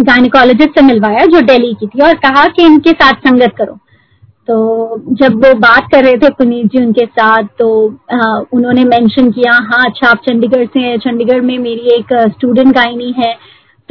गायनिकोलॉजिस्ट 0.00 0.78
से 0.78 0.84
मिलवाया 0.86 1.24
जो 1.26 1.40
दिल्ली 1.42 1.72
की 1.74 1.86
थी 1.86 2.02
और 2.02 2.14
कहा 2.18 2.46
कि 2.48 2.64
इनके 2.66 2.90
साथ 2.92 3.28
संगत 3.28 3.54
करो। 3.58 3.78
तो 4.48 4.56
जब 5.16 5.44
वो 5.44 5.54
बात 5.60 5.88
कर 5.92 6.04
रहे 6.04 6.16
थे 6.18 6.28
पुनीत 6.34 6.66
जी 6.66 6.84
उनके 6.84 7.04
साथ 7.06 7.48
तो 7.58 7.68
उन्होंने 8.52 8.84
मेंशन 8.86 9.30
किया 9.32 9.52
हाँ 9.64 9.84
अच्छा 9.86 10.08
आप 10.08 10.22
चंडीगढ़ 10.28 10.64
से 10.66 10.80
हैं, 10.80 10.98
चंडीगढ़ 10.98 11.40
में 11.40 11.58
मेरी 11.58 11.96
एक 11.96 12.12
स्टूडेंट 12.32 12.74
गायनी 12.74 13.14
है। 13.18 13.32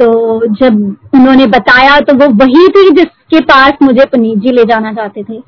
तो 0.00 0.46
जब 0.56 0.74
उन्होंने 1.14 1.46
बताया 1.48 1.98
तो 2.00 2.14
वो 2.14 2.28
वही 2.36 2.68
थी 2.68 2.90
जिसके 3.30 3.44
पास 3.44 3.72
मुझे 3.82 4.04
पुनीत 4.06 4.38
जी 4.38 4.52
ले 4.52 4.64
जाना 4.64 4.92
चाहते 4.92 5.22
थे। 5.22 5.42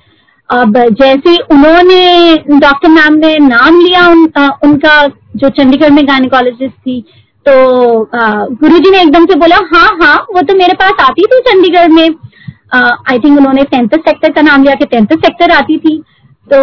अब 0.51 0.79
जैसे 0.93 1.37
उन्होंने 1.53 2.59
डॉक्टर 2.61 2.89
मैम 2.89 3.15
ने 3.17 3.37
नाम 3.39 3.79
लिया 3.81 4.07
उन, 4.09 4.29
आ, 4.37 4.49
उनका 4.65 5.07
जो 5.37 5.49
चंडीगढ़ 5.51 5.91
में 5.91 6.07
गायनिकोलॉजिस्ट 6.09 6.75
थी 6.77 7.01
तो 7.47 7.53
गुरु 8.55 8.79
जी 8.79 8.91
ने 8.91 9.01
एकदम 9.03 9.27
से 9.27 9.35
बोला 9.39 9.57
हाँ 9.73 9.89
हाँ 10.03 10.17
वो 10.35 10.43
तो 10.43 10.55
मेरे 10.55 10.75
पास 10.75 11.05
आती 11.05 11.23
थी 11.25 11.41
चंडीगढ़ 11.41 11.89
में। 11.89 12.09
आई 12.75 13.19
थिंक 13.19 13.39
उन्होंने 13.39 13.63
टेंथ 13.71 13.99
सेक्टर 13.99 14.33
का 14.33 14.43
नाम 14.43 14.63
लिया 14.63 14.75
कि 14.75 14.85
टेंथ 14.87 15.17
सेक्टर 15.17 15.53
आती 15.53 15.79
थी। 15.79 15.97
तो 16.49 16.59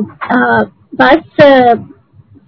आ, 0.00 0.62
बस 0.94 1.42
आ, 1.42 1.74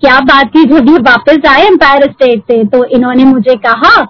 क्या 0.03 0.19
बात 0.23 0.47
थी 0.47 0.65
जब 0.65 0.89
ये 0.89 0.99
वापस 1.03 1.47
आए 1.49 1.67
एम्पायर 1.67 2.11
स्टेट 2.11 2.41
से 2.43 2.63
तो 2.67 2.85
इन्होंने 2.87 3.25
मुझे 3.25 3.55
कहा 3.67 4.01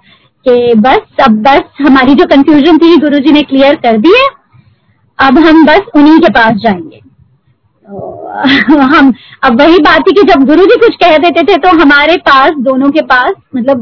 कि 0.49 0.75
बस 0.75 0.99
अब 1.25 1.43
बस 1.43 1.61
हमारी 1.81 2.15
जो 2.15 2.25
कंफ्यूजन 2.25 2.79
थी 2.79 2.97
गुरुजी 2.97 3.33
ने 3.33 3.43
क्लियर 3.43 3.75
कर 3.75 3.97
दी 3.99 4.09
है। 4.09 4.43
अब 5.29 5.39
हम 5.39 5.67
बस 5.67 5.81
उन्हीं 5.95 6.19
के 6.19 6.29
पास 6.31 6.53
जाएँगे। 6.53 7.01
तो 7.87 8.29
हम 8.83 9.13
अब 9.43 9.61
वही 9.61 9.79
बात 9.79 10.01
थी 10.01 10.13
कि 10.13 10.23
जब 10.23 10.45
गुरु 10.45 10.67
जी 10.67 10.77
कुछ 10.77 10.95
कह 10.95 11.19
देते 11.19 11.43
थे 11.43 11.57
तो 11.57 11.69
हमारे 11.69 12.17
पास 12.17 12.51
दोनों 12.51 12.91
के 12.91 13.03
पास 13.03 13.33
मतलब 13.57 13.81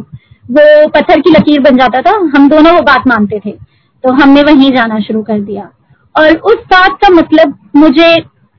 वो 0.51 0.89
पत्थर 0.89 1.21
की 1.21 1.31
लकीर 1.31 1.61
बन 1.61 1.77
जाता 1.77 2.03
था। 2.03 2.17
हम 2.17 2.49
दोनों 2.49 2.75
वो 2.75 2.83
बात 2.83 3.07
मानते 3.07 3.41
थे। 3.47 3.51
तो 4.05 4.13
हमने 4.13 4.43
वहीं 4.43 4.71
जाना 4.71 5.01
शुरू 5.01 5.23
कर 5.23 5.41
दिया। 5.41 5.71
और 6.17 6.37
उस 6.37 6.55
बात 6.55 6.91
का 6.91 7.09
मतलब 7.09 7.59
मुझे 7.77 8.17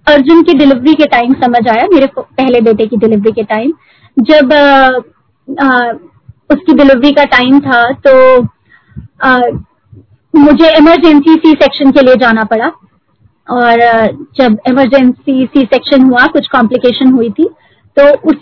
अर्जुन 0.08 0.44
की 0.44 0.54
डिलीवरी 0.54 0.94
के 0.94 1.06
टाइम 1.06 1.34
समझ 1.34 1.68
आया 1.68 1.88
मेरे 1.94 2.08
पहले 2.20 2.62
बेटे 2.62 2.86
की 2.86 2.98
डिलीवरी 2.98 3.32
के 3.32 3.44
टाइम 3.44 3.74
जब 4.20 4.54
आ, 4.54 5.68
आ, 5.68 5.92
उसकी 6.52 6.74
डिलीवरी 6.74 7.12
का 7.12 7.24
टाइम 7.32 7.60
था 7.62 7.82
तो 8.08 8.14
आ, 9.24 9.40
मुझे 10.34 10.70
इमरजेंसी 10.78 11.36
सी 11.36 11.52
सेक्शन 11.54 11.92
के 11.92 12.02
लिए 12.02 12.16
जाना 12.18 12.44
पड़ा। 12.46 12.72
और 13.48 13.80
जब 14.38 14.58
इमरजेंसी 14.68 15.46
सी 15.46 15.62
सेक्शन 15.66 16.04
हुआ 16.04 16.26
कुछ 16.34 16.48
कॉम्प्लिकेशन 16.50 17.12
हुई 17.14 17.30
थी 17.30 17.50
तो 17.98 18.08
उस 18.30 18.36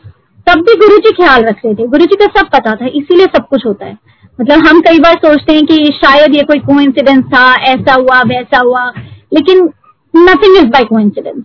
तब 0.47 0.61
भी 0.67 0.75
गुरु 0.77 0.97
जी 0.97 1.11
ख्याल 1.13 1.43
रख 1.43 1.65
रहे 1.65 1.73
थे। 1.75 1.87
गुरु 1.87 2.05
जी 2.05 2.15
का 2.15 2.25
सब 2.37 2.49
पता 2.49 2.75
था 2.75 2.85
इसीलिए 2.87 3.25
सब 3.27 3.47
कुछ 3.47 3.65
होता 3.65 3.85
है। 3.85 3.97
मतलब 4.39 4.67
हम 4.67 4.79
कई 4.81 4.99
बार 4.99 5.15
सोचते 5.17 5.53
हैं 5.53 5.65
कि 5.65 5.85
शायद 5.95 6.35
ये 6.35 6.43
कोई 6.43 6.59
कोइंसिडेंस 6.61 7.23
था 7.25 7.43
ऐसा 7.65 7.93
हुआ 7.93 8.21
वैसा 8.27 8.59
हुआ 8.59 8.85
लेकिन 9.33 9.69
nothing 10.13 10.57
is 10.57 10.67
by 10.67 10.83
coincidence 10.85 11.43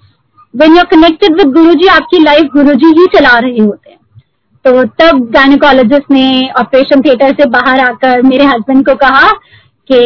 when 0.55 0.73
you 0.73 0.79
are 0.79 0.87
connected 0.87 1.37
with 1.37 1.53
Guru 1.55 1.75
ji 1.75 1.87
आपकी 1.91 2.23
लाइफ 2.23 2.53
गुरु 2.53 2.75
जी 2.75 2.93
ही 2.99 3.07
चला 3.15 3.39
रहे 3.39 3.59
होते 3.59 3.91
हैं। 3.91 3.99
तो 4.65 4.83
तब 5.01 5.19
गायनोकोलॉजिस्ट 5.31 6.11
ने 6.11 6.51
ऑपरेशन 6.59 7.01
थिएटर 7.01 7.33
से 7.33 7.47
बाहर 7.51 7.81
आकर 7.81 8.23
मेरे 8.23 8.45
हस्बैंड 8.45 8.85
को 8.87 8.95
कहा 8.95 9.29
कि 9.91 9.99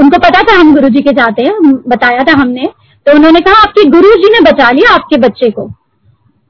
उनको 0.00 0.18
पता 0.18 0.42
था 0.42 0.54
हम 0.60 0.74
गुरु 0.74 0.88
जी 0.88 1.00
के 1.00 1.12
जाते 1.12 1.42
हैं, 1.42 1.72
बताया 1.88 2.24
था 2.24 2.40
हमने 2.40 2.68
तो 3.06 3.12
उन्होंने 3.12 3.40
कहा, 3.40 3.62
आपके 3.62 3.84
गुरु 3.84 4.14
जी 4.14 4.32
ने 4.32 4.40
बचा 4.40 4.70
लिया 4.70 4.94
आपके 4.94 5.16
बच्चे 5.16 5.50
को। 5.50 5.68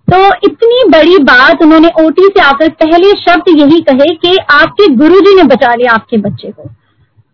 तो 0.08 0.18
इतनी 0.44 0.82
बड़ी 0.90 1.16
बात 1.24 1.62
उन्होंने 1.62 1.88
ओटी 2.00 2.22
से 2.26 2.40
आकर 2.40 2.68
पहले 2.80 3.10
शब्द 3.20 3.48
यही 3.48 3.80
कहे 3.80 4.14
कि 4.14 4.36
आपके 4.50 4.86
गुरुजी 4.94 5.34
ने 5.36 5.42
बचा 5.44 5.74
लिया 5.74 5.92
आपके 5.92 6.16
बच्चे 6.18 6.50
को। 6.50 6.68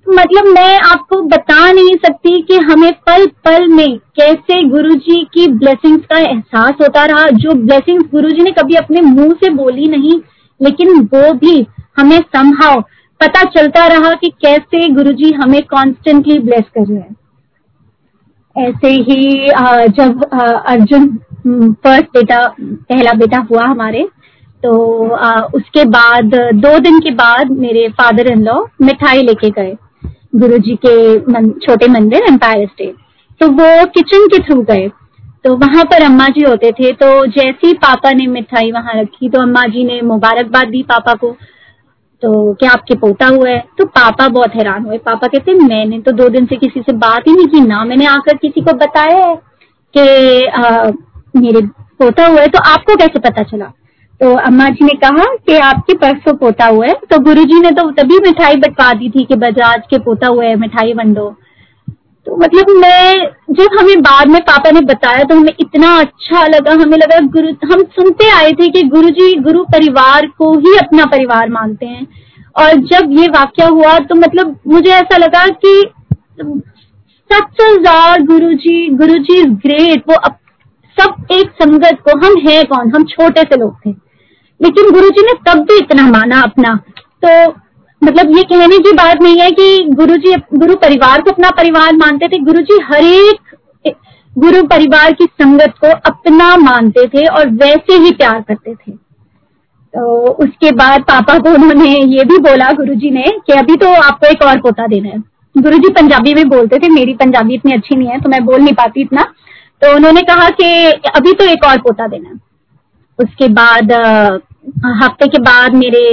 मतलब 0.08 0.46
मैं 0.48 0.78
आपको 0.80 1.20
बता 1.22 1.70
नहीं 1.72 1.94
सकती 1.96 2.40
कि 2.42 2.56
हमें 2.64 2.92
पल 3.06 3.26
पल 3.44 3.66
में 3.68 3.96
कैसे 4.16 4.62
गुरुजी 4.68 5.22
की 5.34 5.46
ब्लेसिंग्स 5.52 6.04
का 6.04 6.18
एहसास 6.20 6.74
होता 6.82 7.04
रहा। 7.04 7.24
जो 7.34 7.54
ब्लेसिंग्स 7.56 8.06
गुरुजी 8.12 8.42
ने 8.42 8.50
कभी 8.52 8.74
अपने 8.76 9.00
मुँह 9.02 9.32
से 9.34 9.50
बोली 9.54 9.88
नहीं, 9.88 10.18
लेकिन 10.60 11.00
वो 11.14 11.32
भी 11.34 11.66
हमें 11.98 12.18
संभाव 12.18 12.80
पता 13.20 13.42
चलता 13.50 13.86
रहा 13.86 14.12
कि 14.14 14.28
कैसे 14.42 14.88
गुरुजी 14.88 15.30
हमें 15.34 15.60
कॉन्स्टेंटली 15.70 16.38
ब्लेस 16.38 16.64
कर 16.74 16.86
रहे 16.86 16.98
हैं। 16.98 17.16
ऐसे 18.56 18.88
ही 18.88 19.48
जब 19.90 20.22
अर्जुन 20.24 21.08
फ़र्स्ट 21.74 22.06
बेटा, 22.08 22.46
पहला 22.60 23.12
बेटा 23.14 23.46
हुआ 23.50 23.64
हमारे 23.64 24.08
तो 24.62 24.70
उसके 25.56 25.84
बाद, 25.86 26.34
दो 26.54 26.78
दिन 26.78 26.98
के 27.00 27.10
बाद 27.12 27.50
मेरे 27.58 27.88
फादर 27.90 28.30
इन 28.30 28.42
लॉ 28.44 28.54
मिठाई 28.82 29.22
लेके 29.22 29.50
गए। 29.52 29.76
गुरु 30.32 30.58
जी 30.58 30.74
के 30.76 30.94
मन, 31.32 31.50
छोटे 31.62 31.88
मंदिर 31.88 32.24
एम्पायर 32.28 32.66
स्टेट 32.68 32.94
तो 33.40 33.48
वो 33.48 33.84
किचन 33.88 34.26
के 34.28 34.38
थ्रू 34.44 34.62
गए। 34.64 34.88
तो 35.44 35.54
वहाँ 35.56 35.84
पर 35.84 36.02
अम्मा 36.02 36.26
जी 36.28 36.42
होते 36.42 36.70
थे 36.72 36.92
तो 36.94 37.08
जैसे 37.28 37.66
ही 37.66 37.72
पापा 37.76 38.12
ने 38.12 38.26
मिठाई 38.28 38.72
वहाँ 38.72 38.94
रखी 38.94 39.28
तो 39.28 39.42
अम्मा 39.42 39.62
जी 39.66 39.84
ने 39.84 40.00
मुबारकबाद 40.04 40.68
दी 40.68 40.82
पापा 40.88 41.14
को। 41.14 41.30
तो 42.22 42.54
क्या 42.54 42.70
आपके 42.70 42.94
पोता 42.96 43.26
हुआ 43.28 43.48
है 43.48 43.58
तो 43.78 43.84
पापा 43.86 44.28
बहुत 44.28 44.54
हैरान 44.54 44.84
हुए। 44.84 44.98
पापा 44.98 45.26
कहते 45.26 45.54
मैंने 45.56 45.98
तो 46.00 46.12
दो 46.12 46.28
दिन 46.28 46.46
से 46.46 46.56
किसी 46.56 46.80
से 46.80 46.92
बात 46.98 47.28
ही 47.28 47.32
नहीं 47.32 47.46
की 47.46 47.60
ना 47.66 47.84
मैंने 47.84 48.06
आकर 48.08 48.36
किसी 48.36 48.60
को 48.60 48.72
बताया 48.76 49.16
है 49.18 49.34
कि 49.94 51.40
मेरे 51.40 51.60
पोता 51.98 52.26
हुआ 52.26 52.40
है। 52.40 52.48
तो 52.48 52.58
आपको 52.70 52.96
कैसे 52.96 53.18
पता 53.20 53.42
चला? 53.44 53.72
तो 54.20 54.32
अम्मा 54.36 54.68
जी 54.68 54.84
ने 54.84 54.94
कहा 54.98 55.24
कि 55.46 55.56
आपके 55.56 55.94
परसों 55.96 56.32
पोता 56.36 56.66
हुआ 56.66 56.86
है। 56.86 56.94
तो 57.10 57.18
गुरुजी 57.24 57.60
ने 57.60 57.70
तो 57.72 57.90
तभी 57.92 58.18
मिठाई 58.20 58.56
बटवा 58.58 58.92
दी 58.92 59.10
थी 59.10 59.24
कि 59.24 59.34
बजाज 59.36 59.82
के 59.90 59.98
पोता 59.98 60.26
हुआ 60.26 60.44
है, 60.44 60.54
मिठाई 60.56 60.92
वंडो। 60.92 61.28
तो 62.26 62.36
मतलब 62.36 62.70
मैं, 62.76 63.26
जब 63.50 63.78
हमें 63.78 64.00
बाद 64.00 64.28
में 64.28 64.40
पापा 64.42 64.70
ने 64.70 64.80
बताया 64.86 65.24
तो 65.24 65.34
हमें 65.34 65.52
इतना 65.60 65.94
अच्छा 65.98 66.46
लगा, 66.46 66.72
हमें 66.72 66.96
लगा 66.98 67.18
गुरु, 67.28 67.52
हम 67.64 67.82
सुनते 67.92 68.30
आए 68.30 68.50
थे 68.52 68.68
कि 68.68 68.82
गुरु 68.88 69.10
जी 69.10 69.34
गुरु 69.40 69.62
परिवार 69.66 70.26
को 70.38 70.52
ही 70.58 70.76
अपना 70.78 71.04
परिवार 71.06 71.48
मानते 71.50 71.86
हैं। 71.86 72.06
और 72.56 72.74
जब 72.86 73.12
ये 73.12 73.26
वाक्य 73.28 73.64
हुआ 73.66 73.98
तो 74.00 74.14
मतलब 74.16 74.58
मुझे 74.68 74.90
ऐसा 74.90 75.16
लगा 75.16 75.46
कि 75.56 75.72
सच 77.30 77.62
गुरु 78.24 78.52
जी 78.56 78.88
गुरु 78.96 79.14
जी 79.14 79.38
इज़ 79.38 79.48
ग्रेट, 79.62 80.02
वो 80.08 80.16
सब 80.96 81.32
एक 81.32 81.50
संगत 81.52 81.98
को, 82.04 82.18
हम 82.18 82.36
हैं 82.40 82.64
कौन? 82.66 82.90
हम 82.90 83.04
छोटे 83.06 83.42
से 83.42 83.56
लोग 83.56 83.74
थे। 83.76 84.07
लेकिन 84.60 84.90
गुरु 84.92 85.08
जी 85.10 85.22
ने 85.22 85.32
तब 85.46 85.62
भी 85.62 85.76
इतना 85.76 86.06
माना 86.08 86.40
अपना। 86.42 86.74
तो 87.24 87.50
मतलब 88.02 88.36
ये 88.36 88.42
कहने 88.44 88.78
की 88.78 88.92
बात 88.94 89.22
नहीं 89.22 89.40
है 89.40 89.50
कि 89.50 89.84
गुरु 89.92 90.16
जी 90.16 90.34
गुरु 90.54 90.74
परिवार 90.76 91.22
को 91.22 91.30
अपना 91.30 91.50
परिवार 91.52 91.96
मानते 91.96 92.28
थे। 92.28 92.38
गुरु 92.44 92.62
जी 92.62 92.78
हर 92.84 93.04
एक 93.04 93.94
गुरु 94.32 94.62
परिवार 94.66 95.12
की 95.12 95.24
संगत 95.24 95.74
को 95.80 95.88
अपना 96.06 96.56
मानते 96.58 97.06
थे 97.08 97.26
और 97.28 97.48
वैसे 97.54 97.96
ही 97.96 98.10
प्यार 98.12 98.40
करते 98.40 98.74
थे। 98.74 98.92
तो 99.94 100.32
उसके 100.34 100.70
बाद 100.74 101.02
पापा 101.02 101.38
को 101.38 101.50
उन्होंने 101.50 101.90
ये 101.90 102.24
भी 102.24 102.38
बोला 102.40 102.70
गुरु 102.74 102.94
जी 102.94 103.10
ने 103.10 103.24
कि 103.46 103.52
अभी 103.52 103.76
तो 103.76 103.92
आपको 103.92 104.26
एक 104.26 104.42
और 104.44 104.60
पोता 104.60 104.86
देना 104.86 105.08
है। 105.08 105.18
गुरु 105.54 105.78
जी 105.78 105.92
पंजाबी 105.92 106.34
में 106.34 106.48
बोलते 106.48 106.78
थे, 106.78 106.88
मेरी 106.90 107.14
पंजाबी 107.14 107.54
इतनी 107.54 107.72
अच्छी 107.72 107.96
नहीं 107.96 108.08
है 108.08 108.20
तो 108.20 108.30
मैं 108.30 108.44
बोल 108.44 108.60
नहीं 108.60 108.74
पाती 108.74 109.00
इतना। 109.00 109.22
तो 109.82 109.94
उन्होंने 109.96 110.22
कहा 110.24 110.48
कि 110.50 110.64
अभी 111.10 111.32
तो 111.32 111.44
एक 111.46 111.64
और 111.64 111.78
पोता 111.78 112.06
देना 112.08 112.38
उसके 113.18 113.48
बाद 113.54 113.92
हफ़्ते 115.02 115.26
के 115.26 115.38
बाद 115.42 115.74
मेरे 115.74 116.04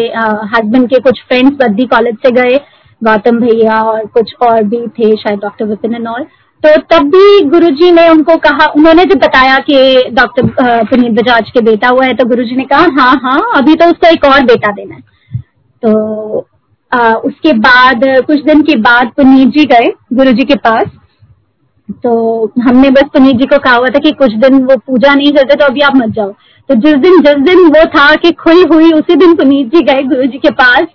हस्बैंड 0.56 0.88
के 0.90 1.00
कुछ 1.02 1.22
फ्रेंड्स 1.28 1.58
बद्दी 1.58 1.86
कॉलेज 1.88 2.16
से 2.26 2.32
गए 2.32 2.58
गौतम 3.02 3.40
भैया 3.40 3.82
और 3.82 4.06
कुछ 4.14 4.34
और 4.42 4.64
भी 4.64 4.88
थे 4.90 5.16
शायद 5.18 5.40
डॉक्टर 5.40 5.66
विपिन 5.66 5.96
एंड 5.96 6.08
ऑल 6.08 6.24
तो 6.64 6.76
तब 6.92 7.08
भी 7.12 7.42
गुरुजी 7.50 7.92
ने 7.92 8.08
उनको 8.10 8.36
कहा 8.46 8.66
उन्होंने 8.76 9.04
जब 9.06 9.20
बताया 9.20 9.58
कि 9.70 10.10
डॉक्टर 10.12 10.48
पुनीत 10.86 11.12
बजाज 11.14 11.50
के 11.52 11.62
बेटा 11.62 11.88
हुआ 11.88 12.06
है 12.06 12.14
तो 12.14 12.26
गुरुजी 12.26 12.56
ने 12.56 12.64
कहा 12.66 12.88
हाँ 13.00 13.14
हाँ 13.24 13.40
अभी 13.56 13.76
तो 13.76 13.86
उसको 13.86 14.08
एक 14.08 14.26
और 14.26 14.46
बेटा 14.46 14.72
देना 14.72 14.96
है। 14.96 15.42
तो 15.84 16.48
आ, 16.92 17.14
उसके 17.14 17.54
बाद 17.60 18.04
कुछ 18.28 18.44
दिन 18.46 18.62
के 18.62 18.76
बाद 18.82 19.12
पुनीत 19.18 19.50
जी 19.50 19.66
गए 19.66 19.92
गुरुजी 20.14 20.44
के 20.46 20.56
पास। 20.60 20.86
तो 22.04 22.12
हमने 22.62 22.90
बस 22.90 23.10
पुनीत 23.14 23.36
जी 23.38 23.46
को 23.46 23.58
कहा 23.60 23.76
हुआ 23.76 23.88
था 23.88 24.00
कि 24.00 24.12
कुछ 24.20 24.34
दिन 24.38 24.64
वो 24.66 24.78
पूजा 24.78 25.14
नहीं 25.14 25.32
करते 25.32 25.56
तो 25.56 25.66
अभी 25.66 25.82
आप 25.82 25.96
मत 25.96 26.16
जाओ। 26.16 26.34
तो 26.70 26.76
जिस 26.76 26.96
दिन 26.96 27.22
जिस 27.22 27.36
दिन 27.36 27.60
वो 27.68 27.86
था 27.86 28.16
कि 28.16 28.32
खुई 28.32 28.64
हुई 28.64 28.92
उसी 28.92 29.16
दिन 29.16 29.36
पुनीत 29.36 29.76
जी 29.76 29.82
गए 29.82 30.04
गुरु 30.04 30.26
जी 30.26 30.38
के 30.38 30.50
पास 30.50 30.86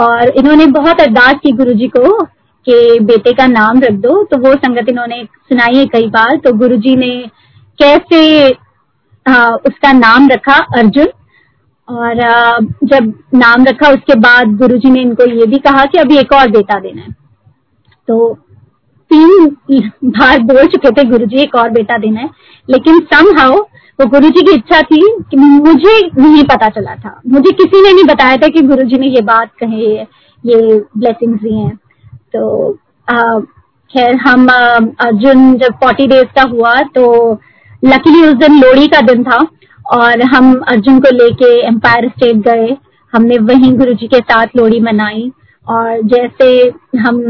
और 0.00 0.28
इन्होंने 0.28 0.66
बहुत 0.66 1.00
अरदास 1.00 1.34
की 1.42 1.52
गुरु 1.52 1.72
जी 1.72 1.88
को 1.88 2.24
कि 2.66 2.98
बेटे 3.00 3.32
का 3.32 3.46
नाम 3.46 3.80
रख 3.80 3.92
दो। 3.92 4.22
तो 4.24 4.36
वो 4.38 4.54
संगत 4.54 4.88
इन्होंने 4.88 5.22
सुनाई 5.24 5.76
है 5.76 5.86
कई 5.86 6.06
बार। 6.06 6.36
तो 6.36 6.52
गुरु 6.52 6.76
जी 6.76 6.96
ने 6.96 7.10
कैसे 7.78 8.50
आ, 9.26 9.48
उसका 9.48 9.92
नाम 9.92 10.28
रखा 10.28 10.56
अर्जुन। 10.78 11.08
और 11.88 12.20
आ, 12.20 12.58
जब 12.84 13.12
नाम 13.34 13.64
रखा 13.64 13.88
उसके 13.88 14.14
बाद 14.14 14.56
गुरु 14.56 14.76
जी 14.76 14.90
ने 14.90 15.00
इनको 15.00 15.24
ये 15.30 15.46
भी 15.46 15.58
कहा 15.58 15.84
कि 15.84 15.98
अभी 15.98 16.18
एक 16.18 16.32
और 16.32 16.50
बेटा 16.50 16.78
देना 16.80 17.02
है। 17.02 17.12
तो 18.08 18.34
तीन 19.10 19.48
बार 20.04 20.38
बोल 20.38 20.66
चुके 20.66 20.90
थे 20.90 21.04
गुरु 21.04 21.26
जी 21.26 21.36
एक 21.36 21.54
और 21.54 21.70
बेटा 21.70 21.98
देना 21.98 22.20
है। 22.20 22.30
लेकिन 22.68 23.00
सम 23.12 23.38
हाउ 23.38 23.58
वो 24.02 24.06
गुरु 24.10 24.28
जी 24.28 24.42
की 24.42 24.54
इच्छा 24.54 24.80
थी 24.82 25.00
कि 25.30 25.36
मुझे 25.36 25.98
नहीं 26.18 26.42
पता 26.44 26.68
चला 26.70 26.94
था। 26.96 27.20
मुझे 27.28 27.50
किसी 27.52 27.82
ने 27.82 27.92
नहीं 27.92 28.04
बताया 28.06 28.36
था 28.36 28.48
कि 28.48 28.60
गुरु 28.62 28.82
जी 28.84 28.98
ने 28.98 29.06
ये 29.08 29.20
बात 29.24 29.50
कहे, 29.60 29.92
ये 30.44 30.78
ब्लेसिंग्स 30.98 31.42
दी 31.42 31.54
हैं। 31.54 31.76
तो 32.34 32.72
खैर, 33.90 34.14
हम 34.16 34.46
अर्जुन 34.46 35.54
जब 35.58 35.74
फोर्टी 35.80 36.06
डेज़ 36.06 36.32
का 36.36 36.42
हुआ 36.50 36.74
तो 36.94 37.32
लकीली 37.82 38.22
उस 38.22 38.34
दिन 38.36 38.60
लोहड़ी 38.60 38.86
का 38.88 39.00
दिन 39.02 39.22
था 39.24 39.38
और 39.92 40.22
हम 40.24 40.52
अर्जुन 40.68 41.00
को 41.00 41.14
लेके 41.16 41.54
एम्पायर 41.66 42.08
स्टेट 42.08 42.36
गए। 42.48 42.76
हमने 43.12 43.38
वहीं 43.44 43.72
गुरु 43.78 43.92
जी 43.94 44.06
के 44.06 44.18
साथ 44.20 44.56
लोहड़ी 44.56 44.80
मनाई 44.80 45.30
और 45.66 46.00
जैसे 46.04 46.48
हम 46.98 47.20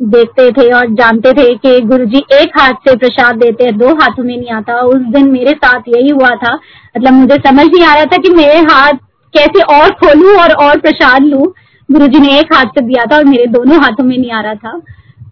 देखते 0.00 0.50
थे 0.52 0.70
और 0.72 0.90
जानते 0.94 1.32
थे 1.32 1.54
कि 1.56 1.80
गुरुजी 1.80 2.18
एक 2.32 2.58
हाथ 2.60 2.74
से 2.88 2.94
प्रसाद 2.96 3.36
देते 3.36 3.64
हैं 3.64 3.76
दो 3.78 3.88
हाथों 3.94 4.24
में 4.24 4.36
नहीं 4.36 4.50
आता। 4.50 4.80
उस 4.80 5.00
दिन 5.14 5.30
मेरे 5.30 5.52
साथ 5.54 5.88
यही 5.88 6.08
हुआ 6.10 6.30
था। 6.36 6.54
मतलब 6.54 7.12
मुझे 7.12 7.36
समझ 7.46 7.66
नहीं 7.66 7.84
आ 7.84 7.94
रहा 7.94 8.04
था 8.04 8.16
कि 8.16 8.30
मेरे 8.34 8.58
हाथ 8.60 8.98
कैसे 9.34 9.62
और 9.74 9.90
खोलूं 9.94 10.36
और 10.40 10.52
और 10.66 10.78
प्रसाद 10.78 11.24
लूँ। 11.24 11.46
गुरुजी 11.88 12.20
ने 12.20 12.38
एक 12.38 12.54
हाथ 12.54 12.66
से 12.68 12.80
दिया 12.80 13.04
था 13.04 13.16
और 13.16 13.24
मेरे 13.24 13.46
दोनों 13.46 13.82
हाथों 13.82 14.04
में 14.04 14.16
नहीं 14.18 14.30
आ 14.30 14.40
रहा 14.40 14.54
था। 14.54 14.78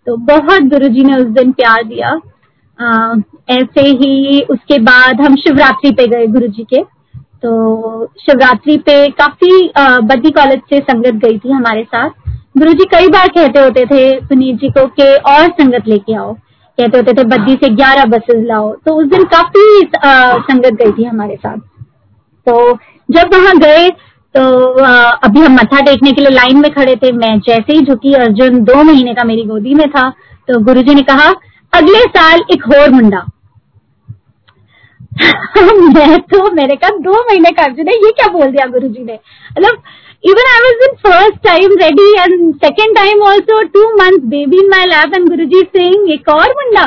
तो 0.07 0.17
बहुत 0.27 0.63
गुरुजी 0.65 1.05
ने 1.05 1.17
उस 1.17 1.27
दिन 1.35 1.53
प्यार 1.53 1.85
दिया। 1.85 2.09
आ, 2.79 3.15
ऐसे 3.51 3.87
ही 3.89 4.41
उसके 4.51 4.79
बाद 4.83 5.21
हम 5.21 5.35
शिवरात्रि 5.37 5.91
पे 5.91 6.07
गए 6.07 6.27
गुरुजी 6.27 6.65
के। 6.65 6.83
तो 7.43 8.07
शिवरात्रि 8.21 8.77
पे 8.77 9.07
काफ़ी 9.13 9.71
बद्दी 9.79 10.31
कॉलेज 10.31 10.61
से 10.71 10.79
संगत 10.81 11.25
गई 11.25 11.39
थी 11.39 11.51
हमारे 11.53 11.83
साथ। 11.85 12.11
गुरु 12.57 12.73
जी 12.73 12.85
कई 12.85 13.09
बार 13.09 13.29
कहते 13.29 13.61
होते 13.61 13.85
थे 13.87 14.21
सुनीत 14.21 14.57
जी 14.57 14.69
को 14.69 14.87
के 14.87 15.15
और 15.17 15.51
संगत 15.51 15.89
लेके 15.89 16.15
आओ। 16.15 16.33
कहते 16.79 16.99
होते 16.99 17.13
थे 17.13 17.25
बद्दी 17.25 17.55
से 17.55 17.69
ग्यारह 17.75 18.05
बसेस 18.05 18.45
लाओ। 18.47 18.73
तो 18.87 18.95
उस 18.95 19.07
दिन 19.07 19.25
काफ़ी 19.25 19.91
संगत 20.53 20.83
गई 20.83 20.93
थी 20.93 21.05
हमारे 21.05 21.37
साथ। 21.37 21.57
तो 22.47 22.79
जब 23.09 23.35
वहाँ 23.35 23.57
गए 23.57 23.89
तो 24.35 24.83
आ, 24.83 25.11
अभी 25.25 25.41
हम 25.41 25.55
मत्था 25.55 25.81
टेकने 25.81 26.13
के 26.13 26.21
लिए 26.21 26.31
लाइन 26.31 26.61
में 26.61 26.71
खड़े 26.71 26.97
थे। 26.97 27.13
मैं 27.13 27.39
जैसे 27.39 27.73
ही 27.73 27.81
झुकी 27.81 28.13
अर्जुन 28.15 28.63
दो 28.65 28.83
महीने 28.83 29.15
का 29.15 29.25
मेरी 29.25 29.43
गोदी 29.43 29.75
में 29.75 29.89
था। 29.91 30.11
तो 30.49 30.59
गुरु 30.65 30.83
जी 30.83 30.95
ने 30.95 31.03
कहा 31.03 31.29
अगले 31.73 32.01
साल 32.01 32.41
एक 32.53 32.65
होर 32.65 32.91
मुंडा। 32.91 33.25
मैं 35.95 36.19
तो 36.21 36.51
मेरे 36.53 36.77
का 36.77 36.89
दो 36.89 37.13
महीने 37.13 37.51
का 37.51 37.63
अर्जुन 37.65 37.89
है 37.89 37.95
ये 37.95 38.11
क्या 38.11 38.29
बोल 38.33 38.47
दिया 38.47 38.67
गुरु 38.67 38.89
जी 38.89 39.05
ने? 39.05 39.19
मतलब 39.53 39.83
even 40.25 40.45
I 40.51 40.59
was 40.65 40.89
in 40.89 40.97
first 40.97 41.43
time 41.47 41.77
ready 41.77 42.09
and 42.19 42.55
second 42.65 42.95
time 42.95 43.23
also, 43.23 43.61
two 43.69 43.97
months 43.97 44.25
baby 44.25 44.59
in 44.59 44.71
my 44.71 44.85
lap 44.85 45.11
and 45.13 45.31
Guruji 45.31 45.61
saying, 45.77 46.09
एक 46.11 46.29
और 46.29 46.53
मुंडा 46.53 46.85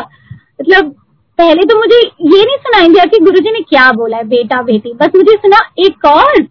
मतलब 0.61 0.95
पहले 1.39 1.63
तो 1.63 1.77
मुझे 1.79 1.97
ये 2.05 2.45
नहीं 2.45 2.57
सुनाई 2.57 2.87
दिया 2.87 3.05
कि 3.05 3.19
गुरुजी 3.19 3.51
ने 3.51 3.59
क्या 3.59 3.91
बोला 3.91 4.17
है, 4.17 4.23
बेटा 4.23 4.61
बेटी। 4.61 4.93
बस 4.93 5.09
मुझे 5.15 5.35
सुना, 5.35 5.57
एक 5.79 6.05
और? 6.05 6.43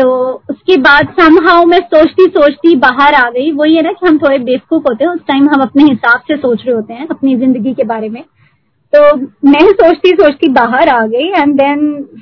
तो 0.00 0.32
उसके 0.50 0.76
बाद 0.76 1.14
समहाउ 1.20 1.64
मैं 1.64 1.78
सोचती 1.78 2.24
सोचती 2.24 2.74
बाहर 2.76 3.14
आ 3.14 3.30
गई। 3.30 3.52
वही 3.52 3.74
है 3.74 3.82
ना 3.82 3.92
कि 3.92 4.06
हम 4.06 4.18
थोड़े 4.18 4.38
बेवकूफ़ 4.38 4.82
होते 4.82 5.04
हैं, 5.04 5.10
उस 5.10 5.20
टाइम 5.20 5.48
हम 5.48 5.60
अपने 5.60 5.84
हिसाब 5.84 6.20
से 6.20 6.36
सोच 6.36 6.62
रहे 6.66 6.74
होते 6.74 6.94
हैं, 6.94 7.08
अपनी 7.08 7.36
ज़िंदगी 7.36 7.74
के 7.74 7.84
बारे 7.84 8.08
में। 8.08 8.24
तो 8.94 9.00
मैं 9.48 9.60
सोचती 9.70 10.10
सोचती 10.10 10.48
बाहर 10.52 10.88
आ 10.88 11.00
गई 11.06 11.26
and 11.30 11.54
then 11.54 11.80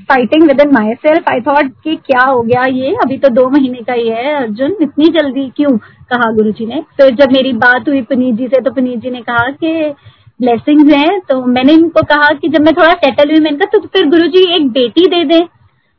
fighting 0.08 0.42
within 0.60 0.70
myself 0.96 1.28
I 1.30 1.40
thought 1.40 1.72
कि 1.84 1.96
क्या 2.06 2.24
हो 2.24 2.40
गया 2.42 2.62
ये? 2.68 2.94
अभी 3.04 3.18
तो 3.18 3.28
दो 3.30 3.48
महीने 3.50 3.82
का 3.82 3.92
ही 3.92 4.08
है, 4.08 4.34
अर्जुन, 4.36 4.76
इतनी 4.82 5.08
जल्दी 5.10 5.48
क्यों? 5.56 5.76
कहा 6.10 6.30
गुरु 6.32 6.52
जी 6.52 6.66
ने। 6.66 6.80
फिर 6.96 7.10
तो 7.10 7.16
जब 7.16 7.32
मेरी 7.32 7.52
बात 7.58 7.88
हुई 7.88 8.02
पुनीत 8.02 8.34
जी 8.34 8.46
से 8.46 8.60
तो 8.60 8.70
पुनीत 8.70 9.00
जी 9.00 9.10
ने 9.10 9.20
कहा 9.20 9.50
कि 9.52 9.94
ब्लेसिंग्स 10.40 10.94
हैं 10.94 11.20
तो 11.20 11.44
मैंने 11.46 11.72
इनको 11.72 12.02
कहा 12.06 12.32
कि 12.34 12.48
जब 12.48 12.62
मैं 12.62 12.74
थोड़ा 12.74 12.92
सेटल 12.94 13.30
हुई 13.30 13.40
मैंने 13.40 13.56
कहा 13.56 13.78
तो 13.78 13.86
फिर 13.88 14.08
गुरु 14.08 14.26
जी 14.28 14.44
एक 14.56 14.68
बेटी 14.70 15.06
दे 15.06 15.24
दे। 15.24 15.44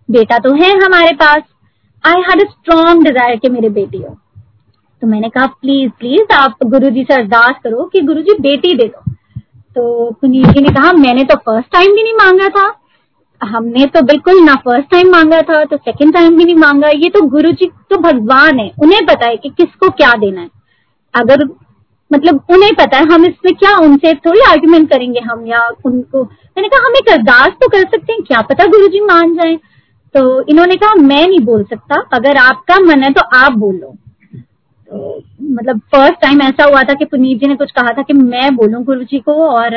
बेटा 0.09 0.37
तो 0.39 0.53
है 0.55 0.71
हमारे 0.77 1.15
पास। 1.15 1.41
I 2.03 2.21
had 2.21 2.41
a 2.41 2.49
strong 2.49 3.03
desire 3.03 3.35
कि 3.35 3.49
मेरे 3.49 3.69
बेटी 3.71 3.97
हो। 3.97 4.15
तो 5.01 5.07
मैंने 5.07 5.29
कहा 5.29 5.45
प्लीज़ 5.61 5.91
प्लीज़ 5.99 6.33
आप 6.35 6.63
गुरु 6.65 6.89
जी 6.89 7.03
से 7.03 7.13
अरदास 7.13 7.59
करो 7.63 7.89
कि 7.93 8.01
गुरु 8.01 8.21
जी 8.21 8.37
बेटी 8.41 8.75
दे 8.77 8.87
दो। 8.87 9.12
तो 9.75 10.11
पुनीत 10.11 10.47
जी 10.47 10.61
ने 10.61 10.69
कहा, 10.69 10.91
मैंने 10.93 11.23
तो 11.23 11.35
फ़र्स्ट 11.35 11.71
टाइम 11.71 11.91
भी 11.91 12.03
नहीं 12.03 12.13
मांगा 12.13 12.49
था। 12.49 12.73
हमने 13.41 13.85
तो 13.85 14.01
बिल्कुल 14.01 14.39
ना 14.39 14.55
फ़र्स्ट 14.55 14.89
टाइम 14.89 15.09
मांगा 15.11 15.41
था 15.41 15.63
तो 15.65 15.77
सेकंड 15.77 16.13
टाइम 16.13 16.37
भी 16.37 16.45
नहीं 16.45 16.55
मांगा। 16.55 16.87
ये 16.87 17.09
तो 17.09 17.21
गुरु 17.21 17.51
जी 17.51 17.65
तो 17.89 17.97
भगवान 17.97 18.59
है, 18.59 18.71
उन्हें 18.83 19.05
पता 19.05 19.27
है 19.27 19.37
कि 19.37 19.49
किसको 19.49 19.89
क्या 19.89 20.13
देना 20.13 20.41
है। 20.41 20.49
अगर 21.13 21.45
मतलब 22.11 22.45
उन्हें 22.49 22.71
पता 22.75 22.97
है, 22.97 23.05
हम 23.05 23.25
इसमें 23.25 23.53
क्या 23.55 23.77
उनसे 23.77 24.13
थोड़ी 24.13 24.41
आर्ग्यूमेंट 24.41 24.89
करेंगे, 24.89 25.19
हम 25.19 25.45
या 25.47 25.67
उनको। 25.85 26.23
मैंने 26.23 26.67
कहा, 26.67 26.85
हम 26.85 26.95
एक 26.95 27.09
अरदास 27.09 27.51
तो 27.61 27.67
कर 27.67 27.83
सकते 27.83 28.13
हैं, 28.13 28.21
क्या 28.23 28.41
पता 28.41 28.65
गुरु 28.65 28.87
जी 28.87 28.99
मान 28.99 29.33
जाए? 29.33 29.55
तो 30.15 30.41
इन्होंने 30.41 30.75
कहा, 30.75 30.93
मैं 30.95 31.27
नहीं 31.27 31.39
बोल 31.39 31.63
सकता, 31.63 32.01
अगर 32.13 32.37
आपका 32.37 32.79
मन 32.79 33.03
है 33.03 33.11
तो 33.13 33.21
आप 33.33 33.53
बोलो। 33.53 33.95
तो 34.87 35.19
मतलब 35.53 35.79
फ़र्स्ट 35.91 36.21
टाइम 36.21 36.41
ऐसा 36.41 36.63
हुआ 36.63 36.81
था 36.83 36.93
कि 36.93 37.05
पुनीत 37.05 37.39
जी 37.39 37.47
ने 37.47 37.55
कुछ 37.55 37.71
कहा 37.71 37.93
था 37.97 38.01
कि 38.01 38.13
मैं 38.13 38.55
बोलूँ 38.55 38.83
गुरु 38.83 39.03
जी 39.03 39.19
को 39.19 39.33
और 39.47 39.75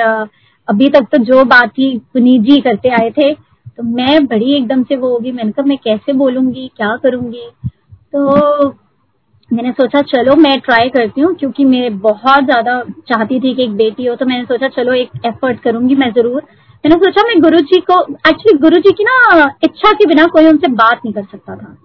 अभी 0.69 0.89
तक 0.89 1.07
तो 1.13 1.19
जो 1.25 1.45
बात 1.47 1.71
थी 1.71 1.97
पुनीत 2.15 2.43
जी 2.43 2.61
करते 2.61 2.89
आए 2.95 3.11
थे 3.11 3.33
तो 3.35 3.83
मैं 3.85 4.25
बड़ी 4.27 4.57
एकदम 4.57 4.83
से 4.83 4.97
वो 4.97 5.09
होगी। 5.09 5.33
मैंने 5.33 5.53
कहा, 5.53 5.67
मैं 5.67 5.77
कैसे 5.79 6.13
बोलूँगी? 6.15 6.71
क्या 6.77 6.95
करूँगी? 6.97 7.49
तो 8.13 8.69
मैंने 9.51 9.73
सोचा, 9.73 10.01
चलो, 10.03 10.35
मैं 10.37 10.59
ट्राई 10.61 10.89
करती 10.89 11.21
हूँ, 11.21 11.35
क्योंकि 11.35 11.65
मैं 11.65 11.99
बहुत 11.99 12.45
ज़्यादा 12.45 12.81
चाहती 13.09 13.41
थी 13.41 13.55
कि 13.55 13.63
एक 13.65 13.77
बेटी 13.77 14.07
हो 14.07 14.15
तो 14.15 14.27
मैंने 14.27 14.45
सोचा, 14.45 14.69
चलो, 14.69 14.93
एक 14.93 15.27
एफर्ट 15.27 15.61
करूँगी 15.61 15.95
मैं 15.95 16.11
ज़रूर। 16.13 16.43
मैंने 16.85 16.97
सोचा, 16.97 17.23
मैं 17.29 17.41
गुरु 17.43 17.59
जी 17.63 17.81
को 17.81 18.01
एक्चुअली 18.29 18.59
गुरु 18.59 18.79
जी 18.79 18.93
की 18.93 19.05
ना 19.05 19.45
इच्छा 19.65 19.93
के 19.93 20.07
बिना 20.07 20.27
कोई 20.27 20.47
उनसे 20.47 20.73
बात 20.75 21.01
नहीं 21.05 21.15
कर 21.15 21.25
सकता 21.25 21.57
था। 21.57 21.77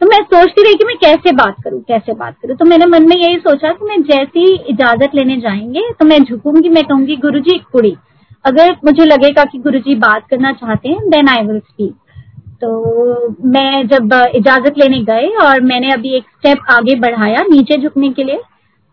तो 0.00 0.06
मैं 0.06 0.18
सोचती 0.24 0.62
रही 0.62 0.74
कि 0.74 0.84
मैं 0.84 0.96
कैसे 0.96 1.32
बात 1.34 1.54
करूँ, 1.64 1.80
कैसे 1.82 2.12
बात 2.14 2.34
करूँ। 2.34 2.56
तो 2.56 2.64
मैंने 2.64 2.86
मन 2.88 3.08
में 3.08 3.16
यही 3.16 3.36
सोचा 3.38 3.72
कि 3.72 3.84
मैं 3.84 4.02
जैसी 4.04 4.54
इजाज़त 4.70 5.14
लेने 5.14 5.36
जाएँगे 5.40 5.80
तो 5.92 6.04
मैं 6.04 6.18
झुकूँगी, 6.20 6.68
मैं 6.68 6.84
कहूँगी 6.84 7.16
गुरु 7.18 7.38
जी 7.40 7.58
कुड़ी। 7.72 7.96
अगर 8.44 8.76
मुझे 8.84 9.04
लगेगा 9.04 9.44
कि 9.44 9.58
गुरु 9.58 9.78
जी 9.78 9.94
बात 9.96 10.26
करना 10.30 10.52
चाहते 10.54 10.88
हैं 10.88 11.08
देन 11.10 11.28
आई 11.28 11.46
विल 11.46 11.58
स्पीक 11.60 11.94
तो 12.62 12.68
मैं 13.48 13.86
जब 13.88 14.12
इजाज़त 14.34 14.78
लेने 14.78 15.02
गए 15.04 15.26
और 15.42 15.60
मैंने 15.62 15.90
अभी 15.92 16.14
एक 16.16 16.24
स्टेप 16.28 16.70
आगे 16.70 16.94
बढ़ाया 17.00 17.42
नीचे 17.50 17.76
झुकने 17.78 18.08
के 18.10 18.24
लिए 18.24 18.40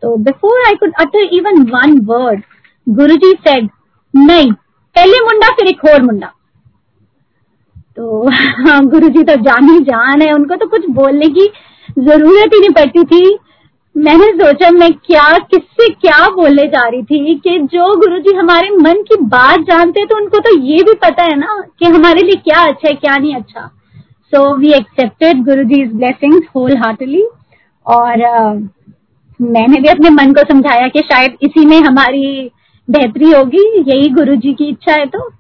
तो 0.03 0.15
before 0.19 0.65
I 0.67 0.75
could 0.75 0.93
utter 0.99 1.29
even 1.33 1.61
one 1.71 1.97
word 2.05 2.41
Guru 2.87 3.15
ji 3.15 3.31
said 3.39 3.69
नहीं, 4.13 4.51
पहले 4.51 5.19
मुंडा, 5.21 5.47
फिर 5.49 5.67
एक 5.67 5.85
और 5.85 6.01
मुंडा। 6.01 6.31
तो 7.97 8.29
हाँ, 8.67 8.85
गुरु 8.85 9.09
जी 9.09 9.23
तो 9.23 9.35
जान 9.35 9.69
ही 9.69 9.79
जान 9.79 10.21
है 10.21 10.33
उनको 10.33 10.55
तो 10.55 10.67
कुछ 10.67 10.89
बोलने 10.89 11.27
की 11.27 11.51
ज़रूरत 11.99 12.53
ही 12.53 12.59
नहीं 12.59 12.69
पड़ती 12.69 13.03
थी। 13.03 13.37
मैंने 13.97 14.25
सोचा 14.25 14.71
मैं 14.71 14.93
क्या 14.93 15.37
किससे 15.37 15.89
क्या 15.89 16.29
बोलने 16.29 16.67
जा 16.67 16.87
रही 16.87 17.03
थी 17.03 17.35
कि 17.35 17.59
जो 17.59 17.95
गुरु 17.95 18.19
जी 18.19 18.35
हमारे 18.35 18.69
मन 18.69 18.93
की 18.93 19.15
बात 19.21 19.59
जानते 19.59 20.05
तो 20.05 20.17
उनको 20.17 20.39
तो 20.39 20.59
ये 20.59 20.77
भी 20.77 20.93
पता 20.93 21.23
है 21.23 21.35
ना 21.35 21.63
कि 21.79 21.85
हमारे 21.85 22.21
लिए 22.21 22.35
क्या 22.35 22.59
अच्छा 22.59 22.87
है 22.87 22.95
क्या 22.95 23.17
नहीं 23.17 23.35
अच्छा। 23.35 23.71
So 24.33 24.55
we 24.55 24.73
accepted 24.73 25.43
Guru 25.43 25.63
ji 25.63 25.83
blessing 25.85 26.41
wholeheartedly 26.77 27.23
और 27.85 28.13
uh, 28.13 28.69
मैंने 29.41 29.81
भी 29.81 29.87
अपने 29.87 30.09
मन 30.09 30.33
को 30.33 30.41
समझाया 30.41 30.87
कि 30.87 30.99
शायद 30.99 31.37
इसी 31.41 31.65
में 31.65 31.79
हमारी 31.81 32.51
बेहतरी 32.89 33.31
होगी 33.31 33.83
यही 33.91 34.09
गुरु 34.09 34.35
जी 34.35 34.53
की 34.53 34.65
इच्छा 34.65 34.91
है 34.91 35.05
तो। 35.05 35.31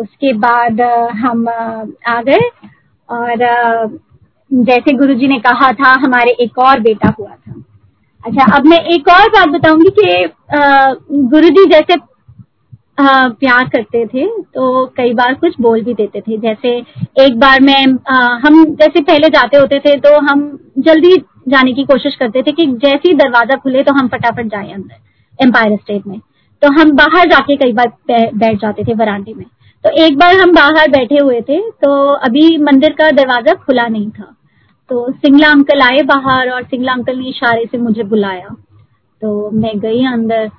उसके 0.00 0.32
बाद 0.40 0.80
हम 1.16 1.48
आ 1.48 2.20
गए 2.22 2.50
और 3.08 3.98
जैसे 4.50 4.96
गुरुजी 4.98 5.26
ने 5.28 5.38
कहा 5.40 5.70
था, 5.72 5.90
हमारे 6.00 6.30
एक 6.42 6.58
और 6.58 6.80
बेटा 6.80 7.14
हुआ 7.18 7.30
था। 7.30 7.54
अच्छा 8.24 8.44
अब 8.56 8.66
मैं 8.66 8.78
एक 8.94 9.08
और 9.10 9.28
बात 9.30 9.48
बताऊँगी 9.50 9.90
कि 9.98 10.06
गुरुजी 11.28 11.64
जैसे 11.70 11.96
प्यार 13.00 13.68
करते 13.68 14.04
थे 14.06 14.26
तो 14.26 14.86
कई 14.96 15.12
बार 15.14 15.34
कुछ 15.36 15.54
बोल 15.60 15.82
भी 15.82 15.94
देते 15.94 16.20
थे। 16.20 16.36
जैसे 16.38 16.76
एक 17.20 17.38
बार 17.40 17.60
मैं 17.62 17.82
हम 18.42 18.64
जैसे 18.74 19.00
पहले 19.02 19.28
जाते 19.28 19.56
होते 19.56 19.78
थे 19.78 19.96
तो 19.98 20.18
हम 20.22 20.42
जल्दी 20.78 21.16
जाने 21.48 21.72
की 21.72 21.84
कोशिश 21.84 22.16
करते 22.16 22.42
थे 22.42 22.52
कि 22.52 22.66
जैसे 22.66 23.08
ही 23.08 23.14
दरवाज़ा 23.16 23.56
खुले 23.58 23.82
तो 23.82 23.92
हम 23.94 24.08
फटाफट 24.08 24.46
जाए 24.46 24.72
अंदर 24.72 25.44
एम्पायर 25.44 25.76
स्टेट 25.76 26.06
में। 26.06 26.18
तो 26.62 26.72
हम 26.72 26.90
बाहर 26.96 27.28
जाके 27.28 27.56
कई 27.56 27.72
बार 27.72 27.92
बैठ 28.10 28.60
जाते 28.60 28.84
थे 28.84 28.94
वरांडे 28.94 29.34
में। 29.34 29.44
तो 29.84 29.90
एक 30.04 30.16
बार 30.18 30.34
हम 30.36 30.52
बाहर 30.54 30.88
बैठे 30.90 31.18
हुए 31.18 31.40
थे 31.40 31.60
तो 31.82 31.90
अभी 32.14 32.56
मंदिर 32.60 32.92
का 32.92 33.10
दरवाज़ा 33.12 33.54
खुला 33.56 33.86
नहीं 33.88 34.10
था। 34.10 34.34
तो 34.90 35.10
सिंगला 35.12 35.50
अंकल 35.50 35.80
आए 35.82 36.02
बाहर 36.04 36.50
और 36.50 36.64
सिंगला 36.64 36.92
अंकल 36.92 37.18
ने 37.18 37.28
इशारे 37.28 37.64
से 37.66 37.78
मुझे 37.78 38.02
बुलाया। 38.04 38.48
तो 39.22 39.50
मैं 39.52 39.78
गई 39.80 40.04
अंदर 40.06 40.50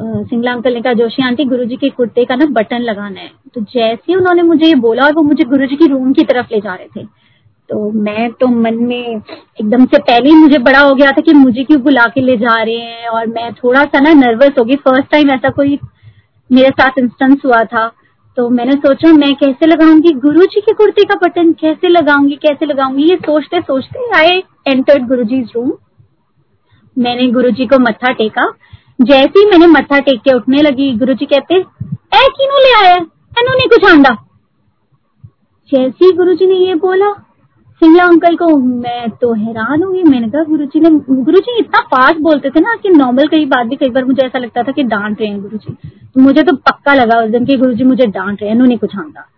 सिंगला 0.00 0.52
अंकल 0.52 0.74
ने 0.74 0.80
कहा, 0.82 0.92
जोशी 0.92 1.22
आंटी, 1.22 1.44
गुरुजी 1.44 1.76
के 1.76 1.88
कुर्ते 1.90 2.24
का 2.24 2.34
ना 2.36 2.46
बटन 2.52 2.80
लगाना 2.80 3.20
है। 3.20 3.30
तो 3.54 3.60
जैसे 3.62 4.02
ही 4.08 4.14
उन्होंने 4.14 4.42
मुझे 4.42 4.66
ये 4.66 4.74
बोला 4.76 5.04
और 5.04 5.14
वो 5.14 5.22
मुझे 5.22 5.44
गुरुजी 5.46 5.76
की 5.76 5.86
रूम 5.86 6.12
की 6.12 6.24
तरफ़ 6.24 6.46
ले 6.52 6.60
जा 6.60 6.74
रहे 6.74 6.86
थे 6.96 7.06
तो 7.70 7.90
मैं 8.02 8.30
तो 8.32 8.46
मन 8.48 8.74
में 8.76 8.98
एकदम 8.98 9.84
से 9.84 9.98
पहले 10.00 10.28
ही 10.28 10.36
मुझे 10.36 10.58
बड़ा 10.60 10.80
हो 10.80 10.94
गया 10.94 11.10
था 11.10 11.20
कि 11.20 11.32
मुझे 11.34 11.64
क्यों 11.64 11.80
बुला 11.82 12.06
के 12.14 12.20
ले 12.20 12.36
जा 12.36 12.62
रहे 12.62 12.76
हैं 12.76 13.08
और 13.08 13.26
मैं 13.28 13.52
थोड़ा 13.54 13.84
सा 13.84 14.00
ना 14.00 14.12
नर्वस 14.16 14.58
हो 14.58 14.64
गई। 14.64 14.76
फ़र्स्ट 14.78 15.10
टाइम 15.10 15.30
ऐसा 15.30 15.50
कोई 15.50 15.78
मेरे 16.50 16.70
साथ 16.70 16.98
इंस्टेंस 16.98 17.40
हुआ 17.44 17.62
था। 17.64 17.86
तो 18.36 18.48
मैंने 18.50 18.72
सोचा, 18.74 19.12
मैं 19.12 19.34
कैसे 19.34 19.66
लगाऊँगी? 19.66 20.12
गुरु 20.20 20.44
जी 20.44 20.60
के 20.60 20.72
कुर्ते 20.72 21.04
का 21.04 21.14
बटन 21.22 21.52
कैसे 21.52 21.88
लगाऊँगी 21.88 22.36
कैसे 22.42 22.66
लगाऊँगी? 22.66 23.04
ये 23.04 23.16
सोचते 23.18 23.60
सोचते 23.60 24.10
I 24.18 24.42
entered 24.68 25.06
Guru 25.08 25.24
ji 25.24 25.40
room 25.56 25.72
मैंने 26.96 27.26
गुरु 27.32 27.50
जी 27.50 27.66
को 27.66 27.78
मत्था 27.80 28.12
टेका। 28.12 28.50
जैसे 29.00 29.38
ही 29.38 29.44
मैंने 29.50 29.66
मत्था 29.68 29.98
टेक 30.00 30.20
के 30.20 30.36
उठने 30.36 30.62
लगी 30.62 30.90
गुरु 30.98 31.14
जी 31.14 31.26
कहते 31.26 31.62
किनू 32.32 32.58
ले 32.58 32.72
आया? 32.76 32.94
एनू 32.94 33.50
नहीं 33.50 33.68
कुछ 33.68 33.90
आंदा 33.90 34.16
जैसे 35.72 36.04
ही 36.04 36.12
गुरु 36.12 36.34
जी 36.34 36.46
ने 36.46 36.54
ये 36.56 36.74
बोला, 36.76 37.10
सिंगला 37.82 38.04
अंकल 38.04 38.36
को 38.36 38.56
मैं 38.58 39.08
तो 39.20 39.32
हैरान 39.34 39.82
हुई 39.82 40.02
मैंने 40.04 40.28
कहा 40.30 40.42
गुरु 40.44 40.64
जी 40.66 40.80
ने 40.80 40.90
गुरु 41.22 41.38
जी 41.38 41.58
इतना 41.58 41.80
फास्ट 41.86 42.18
बोलते 42.22 42.50
थे 42.50 42.60
ना 42.60 42.74
कि 42.82 42.88
नॉर्मल 42.90 43.28
कई 43.28 43.44
बात 43.46 43.66
भी 43.66 43.76
कई 43.76 43.90
बार 43.90 44.04
मुझे 44.04 44.26
ऐसा 44.26 44.38
लगता 44.38 44.62
था 44.62 44.72
कि 44.72 44.82
डांट 44.84 45.20
रहे 45.20 45.28
हैं 45.30 45.40
गुरु 45.42 45.58
जी 45.58 45.76
मुझे 46.16 46.42
तो 46.42 46.56
पक्का 46.56 46.94
लगा 46.94 47.20
उस 47.20 47.30
दिन 47.30 47.44
की 47.44 47.56
गुरु 47.56 47.74
जी 47.74 47.84
मुझे 47.84 48.06
डांट 48.06 48.40
रहे 48.40 48.48
हैं 48.48 48.54
उन्होंने 48.54 48.76
कुछ 48.76 48.96
आंदा 48.98 49.28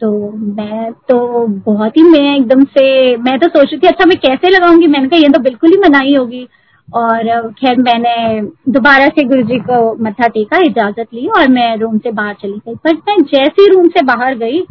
तो 0.00 0.32
मैं 0.32 0.92
तो 0.92 1.46
बहुत 1.46 1.96
ही, 1.96 2.02
मैं 2.02 2.36
एकदम 2.36 2.62
से, 2.64 3.16
मैं 3.16 3.38
तो 3.38 3.48
सोच 3.48 3.68
रही 3.72 3.78
थी 3.78 3.86
अच्छा 3.86 4.04
मैं 4.06 4.16
कैसे 4.18 4.50
लगाऊँगी? 4.50 4.86
मैंने 4.86 5.08
कहा, 5.08 5.20
ये 5.20 5.28
तो 5.28 5.38
बिल्कुल 5.38 5.70
ही 5.70 5.76
मनाही 5.76 6.14
होगी। 6.14 6.48
और 6.88 7.50
खैर, 7.52 7.76
मैंने 7.76 8.42
दोबारा 8.72 9.08
से 9.08 9.24
गुरु 9.24 9.42
जी 9.42 9.58
को 9.58 10.04
मत्था 10.04 10.28
टेका, 10.28 10.58
इजाज़त 10.58 11.06
ली 11.14 11.26
और 11.28 11.48
मैं 11.48 11.76
रूम 11.76 11.98
से 11.98 12.10
बाहर 12.10 12.34
चली 12.34 12.60
गई। 12.68 12.74
पर 12.74 12.94
मैं 12.94 13.16
जैसे 13.24 13.62
ही 13.62 13.68
रूम 13.68 13.88
से 13.88 14.02
बाहर 14.02 14.34
गई, 14.34 14.62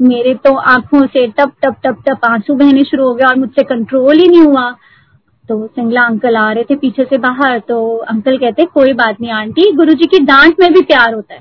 मेरे 0.00 0.34
तो 0.34 0.54
आँखों 0.54 1.06
से 1.06 1.26
टप 1.26 1.52
टप 1.62 1.76
टप 1.84 2.02
टप 2.08 2.24
आँसू 2.24 2.54
बहने 2.54 2.84
शुरू 2.84 3.08
हो 3.08 3.14
गए 3.14 3.24
और 3.24 3.36
मुझसे 3.36 3.62
कंट्रोल 3.62 4.18
ही 4.18 4.28
नहीं 4.28 4.42
हुआ। 4.42 4.70
तो 5.48 5.66
सिंगला 5.66 6.02
अंकल 6.02 6.36
आ 6.36 6.50
रहे 6.52 6.64
थे 6.64 6.74
पीछे 6.76 7.04
से 7.04 7.18
बाहर 7.18 7.58
तो 7.58 7.76
अंकल 8.08 8.36
कहते 8.36 8.64
कोई 8.64 8.92
बात 8.94 9.20
नहीं, 9.20 9.30
आंटी, 9.32 9.70
गुरुजी 9.72 10.06
की 10.06 10.18
डांट 10.24 10.60
में 10.60 10.72
भी 10.72 10.80
प्यार 10.82 11.14
होता 11.14 11.34
है 11.34 11.40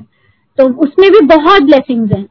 तो 0.58 0.68
उसमें 0.84 1.10
भी 1.12 1.26
बहुत 1.28 1.64
ब्लेसिंग्स 1.64 2.12
हैं। 2.12 2.26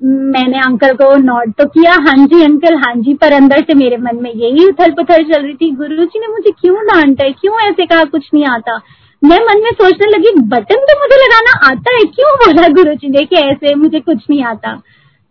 मैंने 0.00 0.58
अंकल 0.58 0.92
को 0.94 1.14
नोट 1.16 1.52
तो 1.58 1.64
किया 1.68 1.92
हाँ 2.00 2.14
जी 2.26 2.42
अंकल 2.44 2.76
हाँ 2.76 2.94
जी, 2.96 3.14
पर 3.14 3.32
अंदर 3.32 3.60
से 3.60 3.74
मेरे 3.74 3.96
मन 3.96 4.22
में 4.22 4.30
यही 4.32 4.66
उथल 4.68 4.92
पुथल 4.92 5.24
चल 5.24 5.42
रही 5.42 5.54
थी 5.54 5.70
गुरु 5.72 6.04
जी 6.04 6.20
ने 6.20 6.28
मुझे 6.28 6.50
क्यों 6.50 6.84
डांटा 6.84 7.24
है, 7.24 7.32
क्यों 7.32 7.58
ऐसे 7.60 7.86
कहा, 7.86 8.04
कुछ 8.04 8.28
नहीं 8.34 8.44
आता? 8.46 8.76
मैं 9.22 9.38
मन 9.38 9.62
में 9.64 9.70
सोचने 9.72 10.06
लगी, 10.08 10.32
बटन 10.48 10.86
तो 10.86 10.98
मुझे 11.00 11.16
लगाना 11.16 11.58
आता 11.66 11.94
है, 11.94 12.04
क्यों 12.06 12.34
बोला 12.36 12.68
गुरुजी 12.74 13.08
ने 13.08 13.24
कि 13.24 13.36
ऐसे 13.38 13.74
मुझे 13.74 14.00
कुछ 14.00 14.24
नहीं 14.30 14.42
आता? 14.44 14.80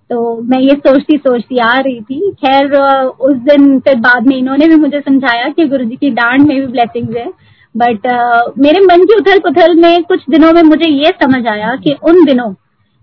तो 0.10 0.41
मैं 0.43 0.60
ये 0.60 0.76
सोचती 0.78 1.17
सोचती 1.17 1.58
आ 1.60 1.74
रही 1.78 2.00
थी। 2.02 2.32
खैर 2.38 2.76
उस 2.76 3.36
दिन 3.45 3.80
फिर 3.80 3.95
बाद 4.00 4.28
में 4.28 4.36
इन्होंने 4.38 4.67
भी 4.67 4.76
मुझे 4.78 5.00
समझाया 5.00 5.50
कि 5.50 5.65
गुरु 5.67 5.86
जी 5.86 5.95
की 5.95 6.10
डांड 6.12 6.48
में 6.48 6.60
भी 6.60 6.65
ब्लेसिंग्स 6.67 7.17
है। 7.17 7.28
बट 7.76 8.08
uh, 8.08 8.58
मेरे 8.58 8.80
मन 8.82 9.06
की 9.06 9.15
उथल 9.15 9.39
पुथल 9.39 9.76
में 9.82 10.04
कुछ 10.04 10.24
दिनों 10.30 10.52
में 10.54 10.62
मुझे 10.63 10.89
ये 10.89 11.12
समझ 11.22 11.45
आया 11.48 11.76
कि 11.78 11.95
उन 12.04 12.24
दिनों 12.26 12.54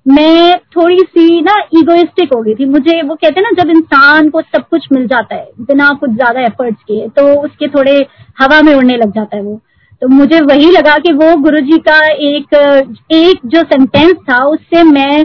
मैं 0.06 0.56
थोड़ी 0.76 0.98
सी 0.98 1.40
ना 1.42 1.54
इगोइस्टिक 1.74 2.32
हो 2.34 2.40
गई 2.42 2.54
थी। 2.54 2.64
मुझे 2.66 3.00
वो 3.02 3.14
कहते 3.14 3.40
हैं 3.40 3.42
ना 3.42 3.62
जब 3.62 3.70
इंसान 3.70 4.28
को 4.30 4.40
सब 4.42 4.66
कुछ 4.70 4.86
मिल 4.92 5.06
जाता 5.06 5.34
है 5.34 5.48
बिना 5.60 5.88
कुछ 6.00 6.10
ज़्यादा 6.10 6.40
एफर्ट्स 6.40 6.82
किए 6.82 7.08
तो 7.10 7.24
उसके 7.40 7.68
थोड़े 7.68 7.94
हवा 8.40 8.60
में 8.62 8.74
उड़ने 8.74 8.96
लग 8.96 9.12
जाता 9.12 9.36
है 9.36 9.42
वो। 9.42 9.60
तो 10.02 10.08
मुझे 10.08 10.40
वही 10.42 10.70
लगा 10.70 10.96
कि 10.98 11.12
वो 11.14 11.34
गुरुजी 11.42 11.78
का 11.88 11.98
एक 12.26 12.54
एक 13.12 13.46
जो 13.46 13.62
सेंटेंस 13.64 14.14
था 14.30 14.44
उससे 14.46 14.82
मैं 14.84 15.24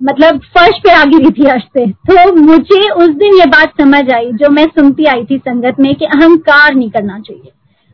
मतलब 0.00 0.38
फर्श 0.56 0.78
पे 0.84 0.90
आ 0.90 1.04
गिरी 1.04 1.30
थी 1.30 1.46
पे। 1.74 1.86
तो 1.86 2.32
मुझे 2.34 2.88
उस 2.90 3.08
दिन 3.08 3.34
ये 3.34 3.46
बात 3.46 3.80
समझ 3.80 4.02
आई, 4.14 4.32
जो 4.32 4.48
मैं 4.48 4.64
सुनती 4.66 5.04
आई 5.04 5.24
थी 5.24 5.38
संगत 5.38 5.80
में, 5.80 5.94
कि 5.94 6.04
अहंकार 6.04 6.74
नहीं 6.74 6.90
करना 6.90 7.18
चाहिए। 7.18 7.50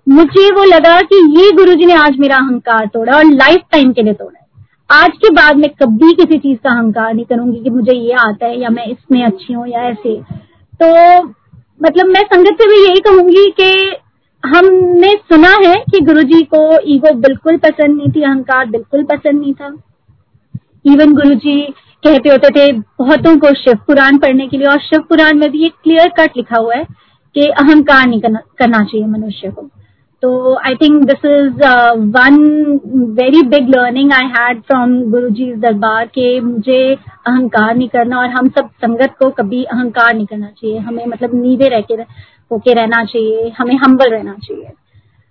मुझे 0.07 0.51
वो 0.51 0.65
लगा 0.65 1.01
कि 1.03 1.17
ये 1.41 1.51
गुरुजी 1.53 1.87
ने 1.87 1.95
आज 1.95 2.19
मेरा 2.19 2.37
अहंकार 2.37 2.87
तोड़ा 2.87 3.17
और 3.17 3.25
लाइफ 3.25 3.63
टाइम 3.73 3.93
के 3.93 4.03
लिए 4.03 4.13
तोड़ा 4.13 4.43
आज 4.91 5.17
के 5.17 5.31
बाद 5.31 5.57
मैं 5.57 5.71
कभी 5.83 6.13
किसी 6.13 6.39
चीज़ 6.39 6.59
का 6.59 6.71
अहंकार 6.71 7.15
नहीं 7.15 7.25
करूँगी 7.25 7.61
कि 7.61 7.71
मुझे 7.71 7.93
ये 7.93 8.13
आता 8.13 8.47
है 8.47 8.61
या 8.61 8.69
मैं 8.69 8.85
इसमें 8.87 9.23
अच्छी 9.25 9.53
हूँ 9.53 9.67
या 9.69 9.81
ऐसे। 9.81 10.15
तो 10.81 11.23
मतलब 11.83 12.07
मैं 12.07 12.23
संगत 12.23 12.63
से 12.63 12.69
भी 12.69 12.77
यही 12.85 13.01
कहूँगी 13.01 13.45
कि 13.61 13.97
हमने 14.45 15.13
सुना 15.33 15.51
है 15.67 15.75
कि 15.91 16.01
गुरुजी 16.01 16.43
को 16.45 16.61
ईगो 16.87 17.13
बिल्कुल 17.15 17.57
पसंद 17.57 17.97
नहीं 17.97 18.11
थी, 18.13 18.23
अहंकार 18.23 18.67
बिल्कुल 18.67 19.03
पसंद 19.05 19.41
नहीं 19.41 19.55
था। 19.55 19.75
इवन 20.85 21.15
गुरुजी 21.15 21.61
कहते 22.03 22.29
होते 22.29 22.49
थे 22.51 22.73
बहुतों 22.73 23.37
को 23.39 23.53
शिव 23.55 23.79
पुराण 23.87 24.19
पढ़ने 24.19 24.47
के 24.49 24.57
लिए 24.57 24.67
और 24.67 24.81
शिव 24.81 25.01
पुराण 25.09 25.39
में 25.39 25.51
भी 25.51 25.65
एक 25.67 25.73
क्लियर 25.83 26.09
कट 26.19 26.37
लिखा 26.37 26.59
हुआ 26.59 26.75
है 26.75 26.85
कि 27.35 27.47
अहंकार 27.61 28.07
नहीं 28.07 28.21
करना, 28.21 28.41
करना 28.59 28.85
चाहिए 28.85 29.07
मनुष्य 29.07 29.51
को। 29.51 29.69
तो 30.23 30.55
I 30.59 30.75
think 30.75 31.03
this 31.05 31.25
is 31.25 31.65
one 32.13 32.37
very 33.17 33.43
big 33.49 33.69
learning 33.69 34.13
I 34.13 34.27
had 34.37 34.61
from 34.63 34.95
Guru 35.11 35.29
ji 35.31 35.53
darbar 35.57 36.07
के 36.07 36.29
मुझे 36.41 36.79
अहंकार 36.95 37.75
नहीं 37.75 37.89
करना 37.89 38.19
और 38.19 38.29
हम 38.29 38.49
सब 38.49 38.71
संगत 38.83 39.17
को 39.19 39.31
कभी 39.33 39.63
अहंकार 39.65 40.15
नहीं 40.15 40.27
करना 40.27 40.47
चाहिए। 40.47 40.79
हमें 40.79 41.05
मतलब 41.07 41.35
नींदे 41.35 41.69
रह 41.69 41.81
के 41.81 41.95
होके 42.53 42.73
रहना 42.75 43.05
चाहिए 43.05 43.53
हमें 43.59 43.77
हम्बल 43.77 44.11
रहना 44.11 44.35
चाहिए। 44.45 44.71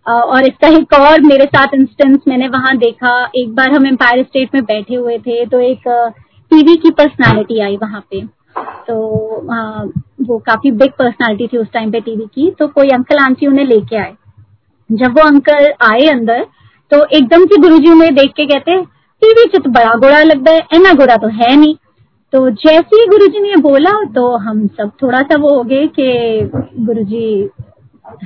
uh, 0.05 0.23
और 0.23 0.47
इसका 0.47 0.67
एक 0.77 0.93
और 0.93 1.21
मेरे 1.21 1.45
साथ 1.45 1.73
इंस्टेंस 1.73 2.19
मैंने 2.27 2.47
वहाँ 2.49 2.77
देखा। 2.77 3.15
एक 3.35 3.55
बार 3.55 3.71
हम 3.71 3.87
एम्पायर 3.87 4.23
स्टेट 4.23 4.55
में 4.55 4.63
बैठे 4.63 4.95
हुए 4.95 5.17
थे 5.19 5.45
तो 5.45 5.59
एक 5.61 5.89
uh, 5.89 6.13
टीवी 6.51 6.75
की 6.75 6.89
पर्सनालिटी 6.93 7.59
आई 7.59 7.77
वहाँ 7.77 8.01
पे। 8.11 8.21
तो 8.87 8.95
आ, 9.51 9.83
वो 10.21 10.37
काफ़ी 10.47 10.71
बिग 10.73 10.91
पर्सनालिटी 10.99 11.47
थी 11.47 11.57
उस 11.57 11.67
टाइम 11.73 11.91
पे 11.91 11.99
टीवी 12.01 12.25
की। 12.25 12.49
तो 12.59 12.67
कोई 12.69 12.89
अंकल 12.89 13.23
आंटी 13.23 13.47
उन्हें 13.47 13.65
लेके 13.65 13.95
आए। 13.95 14.13
जब 14.89 15.17
वो 15.17 15.23
अंकल 15.23 15.71
आए 15.83 16.07
अंदर 16.09 16.45
तो 16.91 17.03
एकदम 17.07 17.45
से 17.45 17.61
गुरुजी 17.61 17.91
उन्हें 17.91 18.13
देख 18.15 18.31
के 18.33 18.45
कहते 18.45 18.81
टीवी 19.21 19.43
से 19.45 19.59
तो 19.59 19.69
बड़ा 19.71 19.93
गोड़ा 19.95 20.21
लगता 20.23 20.51
है 20.51 20.61
इना 20.73 20.93
गोड़ा 20.93 21.15
तो 21.17 21.27
है 21.29 21.55
नहीं। 21.55 21.75
तो 22.33 22.49
जैसे 22.51 22.95
ही 22.95 23.05
गुरुजी 23.07 23.39
ने 23.41 23.55
बोला 23.61 23.91
तो 24.15 24.35
हम 24.37 24.65
सब 24.69 24.91
थोड़ा 25.01 25.19
सा 25.21 25.37
वो 25.41 25.55
हो 25.55 25.63
गए 25.63 25.87
कि 25.99 26.49
Guruji 26.85 27.27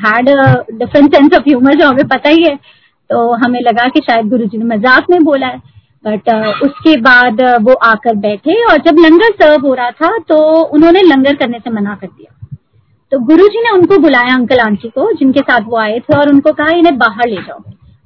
had 0.06 0.30
different 0.74 1.16
sense 1.16 1.36
of 1.36 1.44
humour 1.48 1.76
जो 1.76 1.88
हमें 1.88 2.08
पता 2.08 2.30
ही 2.30 2.44
है। 2.44 2.56
तो 3.10 3.32
हमें 3.36 3.60
लगा 3.62 3.88
कि 3.88 4.00
शायद 4.02 4.30
गुरुजी 4.30 4.58
ने 4.58 4.66
मज़ाक 4.68 5.10
में 5.10 5.24
बोला 5.24 5.48
है। 5.48 5.62
बट 6.06 6.30
uh, 6.30 6.62
उसके 6.64 6.96
बाद 7.02 7.42
uh, 7.42 7.58
वो 7.62 7.74
आकर 7.86 8.16
बैठे 8.18 8.54
और 8.66 8.78
जब 8.82 9.00
लंगर 9.00 9.32
सर्व 9.34 9.68
हो 9.68 9.74
रहा 9.74 9.92
था 9.92 10.18
तो 10.30 10.38
उन्होंने 10.76 11.02
लंगर 11.04 11.36
करने 11.36 11.60
से 11.60 11.70
मना 11.70 11.96
कर 11.96 12.08
दिया। 12.08 12.36
तो 13.12 13.20
गुरुजी 13.20 13.62
ने 13.64 13.70
उनको 13.70 13.98
बुलाया 13.98 14.34
अंकल 14.36 14.60
आंटी 14.60 14.90
को 14.90 15.12
जिनके 15.14 15.40
साथ 15.40 15.62
वो 15.66 15.78
आए 15.78 16.00
थे 16.00 16.18
और 16.18 16.30
उनको 16.30 16.52
कहा 16.54 16.76
इन्हें 16.78 16.98
बाहर 16.98 17.28
ले 17.30 17.42
जाओ। 17.42 17.64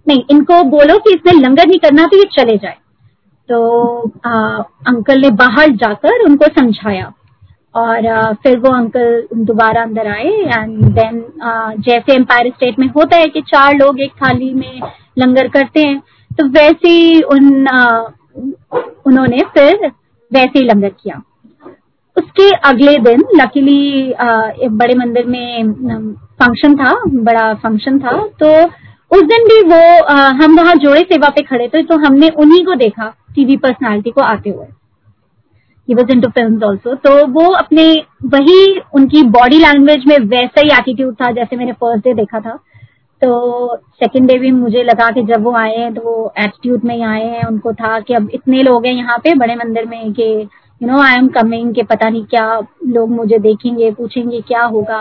नहीं 0.08 0.24
इनको 0.32 0.62
बोलो 0.70 0.98
कि 1.00 1.14
इसने 1.16 1.40
लंगर 1.40 1.68
नहीं 1.68 1.80
करना 1.80 2.06
तो 2.06 2.18
ये 2.18 2.24
चले 2.32 2.58
जाए। 2.58 2.78
तो 3.50 3.60
आ, 4.26 4.32
अंकल 4.88 5.22
ने 5.22 5.30
बाहर 5.42 5.72
जाकर 5.76 6.24
उनको 6.26 6.48
समझाया। 6.60 7.12
और 7.76 8.08
आ, 8.08 8.32
फिर 8.34 8.58
वो 8.60 8.74
अंकल 8.76 9.28
दोबारा 9.46 9.82
अंदर 9.82 10.08
आए 10.08 10.32
एंड 10.58 10.84
देन 10.96 11.24
जैसे 11.82 12.16
एम्पायर 12.16 12.50
स्टेट 12.50 12.80
में 12.80 12.88
होता 12.88 13.18
है 13.18 13.28
कि 13.28 13.42
चार 13.48 13.76
लोग 13.76 14.02
एक 14.02 14.12
थाली 14.24 14.54
में 14.54 14.82
लंगर 15.20 15.48
करते 15.48 15.82
हैं 15.82 16.02
तो 16.38 16.48
वैसे 16.50 16.90
ही 16.90 17.22
उन 17.24 17.68
उन्होंने 19.08 19.44
फिर 19.54 19.86
वैसे 20.32 20.60
ही 20.60 20.66
लंगर 20.66 20.90
किया। 20.92 21.22
उसके 22.18 22.50
अगले 22.70 22.98
दिन 23.00 23.24
लकीली 23.36 24.14
बड़े 24.72 24.96
मंदिर 24.96 25.26
में 25.26 25.64
फ़ंक्शन 26.40 26.76
था 26.78 26.94
बड़ा 27.24 27.54
फ़ंक्शन 27.56 28.00
था 28.00 28.18
तो 28.40 28.52
उस 29.12 29.24
दिन 29.24 29.44
भी 29.46 29.62
वो 29.64 30.04
आ, 30.04 30.16
हम 30.34 30.56
वहाँ 30.58 30.76
जोड़े 30.76 31.02
सेवा 31.02 31.30
पे 31.30 31.42
खड़े 31.42 31.68
थे 31.68 31.84
तो 31.84 31.98
हमने 32.06 32.30
उन्हीं 32.38 32.64
को 32.66 32.76
देखा 32.76 33.14
टीवी 33.36 33.58
पर्सनालिटी 33.58 34.12
को 34.12 34.22
आते 34.24 34.50
हुए। 34.50 34.66
ही 35.88 35.96
वॉज़ 35.96 36.26
फ़िल्म 36.26 36.64
ऑल्सो 36.64 36.94
तो 36.98 37.16
वो 37.34 37.50
अपने 37.54 37.84
वही 38.34 38.80
उनकी 38.96 39.24
बॉडी 39.32 39.58
लैंग्वेज 39.60 40.06
में 40.08 40.18
वैसा 40.28 40.62
ही 40.62 40.70
एटीट्यूड 40.72 41.16
था 41.16 41.32
जैसे 41.32 41.56
मैंने 41.56 41.74
फ़र्स्ट 41.74 42.04
डे 42.04 42.14
देखा 42.14 42.40
था। 42.40 42.58
तो 43.24 43.76
सेकेंड 43.94 44.28
डे 44.28 44.38
भी 44.40 44.52
मुझे 44.52 44.84
लगा 44.84 45.10
कि 45.12 45.22
जब 45.24 45.44
वो 45.44 45.52
आए 45.56 45.76
हैं 45.76 45.94
तो 45.94 46.02
वो 46.02 46.34
एटीट्यूड 46.40 46.84
में 46.84 46.96
ही 46.96 47.02
आए 47.04 47.26
हैं। 47.26 47.44
उनको 47.44 47.74
था 47.74 48.00
कि 48.00 48.14
अब 48.14 48.30
इतने 48.34 48.64
लोग 48.64 48.86
हैं 48.86 48.94
यहाँ 48.94 49.18
पे 49.18 49.34
बड़े 49.36 49.56
मंदिर 49.56 49.86
में 49.86 50.14
कि 50.14 50.30
you 50.82 50.88
know 50.88 51.02
I 51.02 51.16
am 51.16 51.28
coming 51.32 51.74
के 51.76 51.84
पता 51.84 52.10
नहीं 52.10 52.24
क्या 52.26 52.48
लोग 52.88 53.10
मुझे 53.10 53.40
देखेंगे, 53.40 53.92
पूछेंगे 53.92 54.42
क्या 54.42 54.64
होगा। 54.64 55.00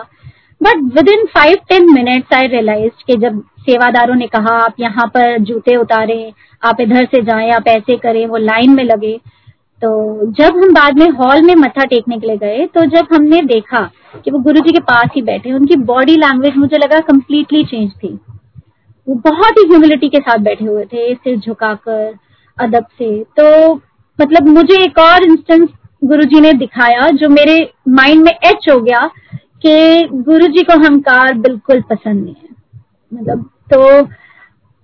But 0.61 0.83
within 1.09 1.25
five 1.27 1.57
ten 1.69 1.93
minutes 1.93 2.35
I 2.35 2.47
realise 2.47 3.05
कि 3.07 3.17
जब 3.17 3.43
सेवादारों 3.61 4.15
ने 4.15 4.27
कहा, 4.27 4.55
आप 4.57 4.75
यहाँ 4.81 5.07
पर 5.07 5.39
जूते 5.41 5.77
उतारे, 5.77 6.33
आप 6.63 6.81
इधर 6.81 7.05
से 7.05 7.23
जाएँ, 7.23 7.51
आप 7.51 7.69
ऐसे 7.69 7.97
करें, 7.97 8.27
वो 8.27 8.37
लाइन 8.37 8.75
में 8.75 8.85
लगे। 8.85 9.19
तो 9.83 9.90
जब 10.33 10.57
हम 10.57 10.73
बाद 10.75 10.99
में 10.99 11.09
हॉल 11.12 11.42
में 11.42 11.55
मत्था 11.57 11.85
टेकने 11.85 12.18
के 12.18 12.27
लिए 12.27 12.37
गए 12.38 12.66
तो 12.66 12.85
जब 12.88 13.07
हमने 13.12 13.40
देखा 13.45 13.81
कि 14.16 14.31
वो 14.31 14.38
गुरु 14.40 14.61
जी 14.61 14.73
के 14.73 14.81
पास 14.83 15.09
ही 15.14 15.23
बैठे, 15.23 15.53
उनकी 15.53 15.77
बॉडी 15.85 16.16
लैंग्वेज 16.16 16.57
मुझे 16.57 16.79
लगा 16.79 16.99
कम्प्लीटली 17.03 17.64
चेंज 17.64 17.90
थी। 17.95 18.09
वो 19.07 19.14
बहुत 19.25 19.59
ही 19.59 19.66
ह्यूमिलिटी 19.68 20.09
के 20.09 20.18
साथ 20.18 20.38
बैठे 20.40 20.64
हुए 20.64 20.85
थे, 20.85 21.14
सिर 21.14 21.38
झुकाकर, 21.38 22.14
अदब 22.59 22.87
से। 22.99 23.23
तो 23.38 23.75
मतलब 24.18 24.49
मुझे 24.49 24.83
एक 24.85 24.99
और 25.01 25.25
इंस्टेंस 25.25 25.68
गुरु 26.05 26.25
जी 26.25 26.40
ने 26.40 26.53
दिखाया, 26.55 27.09
जो 27.11 27.29
मेरे 27.31 27.59
माइंड 27.90 28.23
में 28.23 28.33
एच 28.33 28.68
हो 28.71 28.81
गया 28.81 29.07
कि 29.64 30.09
गुरु 30.23 30.47
जी 30.49 30.62
को 30.62 30.79
हमकार 30.85 31.35
बिल्कुल 31.38 31.81
पसंद 31.90 32.25
नहीं 32.25 32.35
है। 32.35 32.49
मतलब 33.12 33.49
तो 33.73 33.81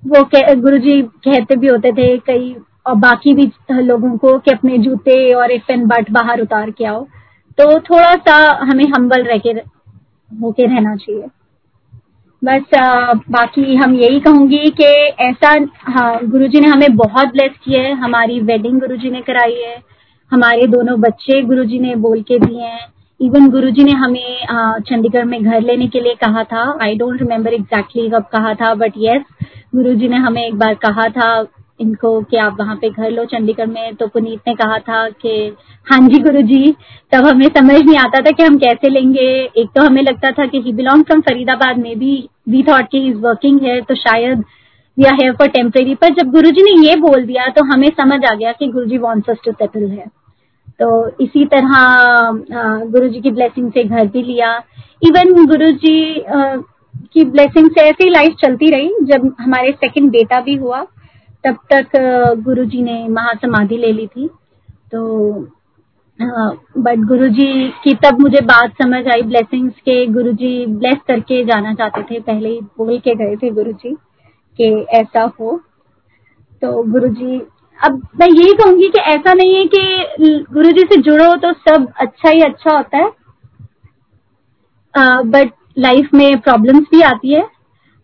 वो 0.03 0.23
गुरु 0.57 0.79
जी 0.79 1.03
कहते 1.03 1.57
भी 1.57 1.67
होते 1.67 1.93
थे, 1.93 2.17
कई 2.19 2.55
और 2.89 2.95
बाकी 2.97 3.35
भी 3.35 3.51
लोगों 3.83 4.17
को 4.19 4.37
कि 4.39 4.51
अपने 4.51 4.79
जूते 4.79 5.33
और 5.35 5.51
इफ़ 5.51 5.73
एंड 5.73 5.87
बट 5.87 6.11
बाहर 6.11 6.41
उतार 6.41 6.71
के 6.71 6.85
आओ। 6.85 7.03
तो 7.59 7.65
थोड़ा 7.81 8.15
सा 8.17 8.37
हमें 8.63 8.85
हम्बल 8.89 9.23
रह 9.23 9.39
के 9.39 9.51
होके 10.31 10.67
रहना 10.67 10.95
चाहिए। 10.97 11.25
बस 12.43 12.75
आ, 12.79 13.13
बाकी 13.13 13.75
हम 13.77 13.95
यही 13.95 14.21
कहूँगी 14.21 14.71
कि 14.71 14.85
ऐसा 15.21 15.55
हाँ 15.89 16.19
गुरुजी 16.27 16.61
ने 16.61 16.69
हमें 16.69 16.97
बहुत 16.97 17.33
ब्लेस 17.33 17.53
किया 17.65 17.83
है। 17.83 17.93
हमारी 17.95 18.41
वेडिंग 18.41 18.81
गुरुजी 18.81 19.11
ने 19.11 19.21
कराई 19.21 19.55
है। 19.55 19.77
हमारे 20.33 20.67
दोनों 20.67 21.01
बच्चे 21.01 21.41
गुरुजी 21.43 21.79
ने 21.79 21.95
बोल 21.97 22.23
के 22.23 22.39
दिए 22.39 22.63
हैं। 22.63 22.87
इवन 23.21 23.49
गुरुजी 23.51 23.85
ने 23.85 23.93
हमें 23.93 24.81
चंडीगढ़ 24.81 25.25
में 25.25 25.43
घर 25.45 25.61
लेने 25.61 25.87
के 25.89 26.01
लिए 26.01 26.15
कहा 26.15 26.45
था। 26.45 26.79
आई 26.83 26.95
डोंट 26.95 27.21
रिमेम्बर 27.21 27.55
एग्जैक्टली 27.55 28.09
कब 28.11 28.25
कहा 28.33 28.55
था 28.55 28.75
बट 28.75 28.93
यस 28.99 29.23
गुरुजी 29.75 30.09
ने 30.09 30.17
हमें 30.17 30.43
एक 30.47 30.55
बार 30.55 30.75
कहा 30.85 31.09
था 31.09 31.31
इनको 31.81 32.21
कि 32.23 32.37
आप 32.39 32.57
वहाँ 32.61 32.77
पे 32.77 32.89
घर 32.91 33.11
लो। 33.11 33.25
चंडीगढ़ 33.27 33.67
में 33.67 33.95
तो 33.95 34.07
पुनीत 34.09 34.49
ने 34.49 34.55
कहा 34.55 34.79
था 34.81 35.09
कि 35.23 35.33
हाँ 35.87 35.99
जी 36.09 36.19
गुरु 36.23 36.43
जी 36.45 36.75
तब 37.13 37.27
हमें 37.27 37.47
समझ 37.49 37.81
नहीं 37.81 37.97
आता 37.99 38.21
था 38.21 38.31
कि 38.31 38.43
हम 38.43 38.59
कैसे 38.59 38.89
लेंगे। 38.89 39.29
एक 39.55 39.69
तो 39.77 39.85
हमें 39.87 40.03
लगता 40.03 40.31
था 40.33 40.47
कि 40.47 40.61
ही 40.61 40.73
बिलोंग 40.73 41.05
फ्रॉम 41.05 41.21
फरीदाबाद 41.21 41.79
में 41.79 41.99
भी 41.99 42.17
वी 42.49 42.63
थॉट 42.63 42.89
कि 42.93 43.07
इज़ 43.09 43.17
वर्किंग 43.19 43.61
है 43.63 43.81
तो 43.81 43.95
शायद 43.97 44.45
we 44.97 45.05
are 45.05 45.15
here 45.15 45.33
for 45.33 45.49
temporary 45.51 45.95
पर 45.95 46.15
जब 46.15 46.31
गुरु 46.31 46.51
जी 46.51 46.63
ने 46.63 46.89
ये 46.89 46.97
बोल 47.01 47.25
दिया 47.27 47.47
तो 47.49 47.65
हमें 47.65 47.89
समझ 47.99 48.25
आ 48.25 48.35
गया 48.35 48.53
कि 48.53 48.69
गुरु 48.69 48.87
जी 48.87 48.99
वॉन्ट्स 48.99 49.45
टू 49.45 49.53
सेटल 49.53 49.89
है 49.89 50.07
तो 50.81 50.89
इसी 51.21 51.45
तरह 51.45 51.71
गुरु 52.91 53.09
जी 53.09 53.21
की 53.21 53.31
ब्लेसिंग 53.31 53.71
से 53.73 53.85
घर 53.85 54.07
भी 54.07 54.23
लिया। 54.23 54.53
इवन 55.03 55.47
गुरु 55.47 55.71
जी 55.77 56.23
की 57.13 57.25
ब्लेसिंग 57.27 57.71
से 57.71 57.81
ऐसी 57.81 58.09
लाइफ 58.11 58.35
चलती 58.41 58.71
रही, 58.71 58.91
जब 59.03 59.35
हमारे 59.41 59.73
सेकंड 59.73 60.11
बेटा 60.11 60.41
भी 60.41 60.55
हुआ। 60.57 60.81
तब 61.45 61.57
तक 61.73 61.91
गुरुजी 62.45 62.83
ने 62.83 63.07
महासमाधि 63.09 63.77
ले 63.77 63.93
ली 63.93 64.07
थी। 64.07 64.29
तो 64.93 65.41
बट 66.19 66.99
गुरुजी 67.09 67.69
की 67.85 67.95
तब 68.05 68.21
मुझे 68.21 68.41
बात 68.45 68.73
समझ 68.83 69.07
आई। 69.09 69.23
ब्लेसिंग्स 69.23 69.75
के 69.81 70.07
गुरुजी 70.09 70.67
ब्लेस 70.69 70.99
करके 71.09 71.45
जाना 71.45 71.75
चाहते 71.75 72.03
थे। 72.05 72.21
पहले 72.21 72.49
ही 72.49 72.61
बोल 72.79 72.99
के 72.99 73.15
गए 73.17 73.37
थे 73.37 73.51
गुरुजी 73.51 73.95
कि 74.59 74.71
ऐसा 74.95 75.23
हो। 75.41 75.57
तो 76.63 76.83
गुरुजी, 76.85 77.39
अब 77.81 78.01
मैं 78.21 78.29
यही 78.29 78.53
कहूँगी 78.55 78.89
कि 78.89 79.01
ऐसा 79.11 79.33
नहीं 79.35 79.55
है 79.55 79.65
कि 79.67 80.45
गुरुजी 80.53 80.85
से 80.85 81.01
जुड़ो 81.03 81.35
तो 81.37 81.53
सब 81.53 81.87
अच्छा 81.97 82.31
ही 82.31 82.41
अच्छा 82.43 82.77
होता 82.77 82.99
है। 82.99 83.11
बट 85.27 85.53
लाइफ 85.79 86.09
में 86.15 86.41
प्रॉब्लम्स 86.41 86.87
भी 86.93 87.03
आती 87.05 87.35
है। 87.35 87.47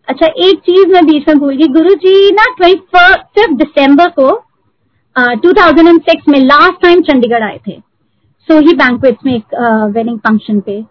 अच्छा 0.07 0.27
एक 0.47 0.59
चीज़ 0.59 0.87
मैं 0.87 1.05
बीच 1.05 1.27
में 1.27 1.37
भूल 1.39 1.55
गई। 1.57 1.67
गुरु 1.73 1.93
जी 2.01 2.31
ना 2.31 2.43
ट्वेंटी 2.57 2.97
फिफ्थ 3.35 3.53
दिसंबर 3.57 4.09
को 4.19 4.29
टू 5.15 5.53
थाउज़ेंड 5.53 5.87
एंड 5.87 6.01
सिक्स 6.01 6.27
में 6.29 6.39
लास्ट 6.39 6.81
टाइम 6.81 7.01
चंडीगढ़ 7.03 7.43
आए 7.43 7.59
थे। 7.67 7.79
सोही 8.49 8.73
बैंकवेट्स 8.75 9.25
में 9.25 9.33
एक 9.35 9.55
वेडिंग 9.95 10.19
फ़ंक्शन 10.19 10.59
पे। 10.59 10.81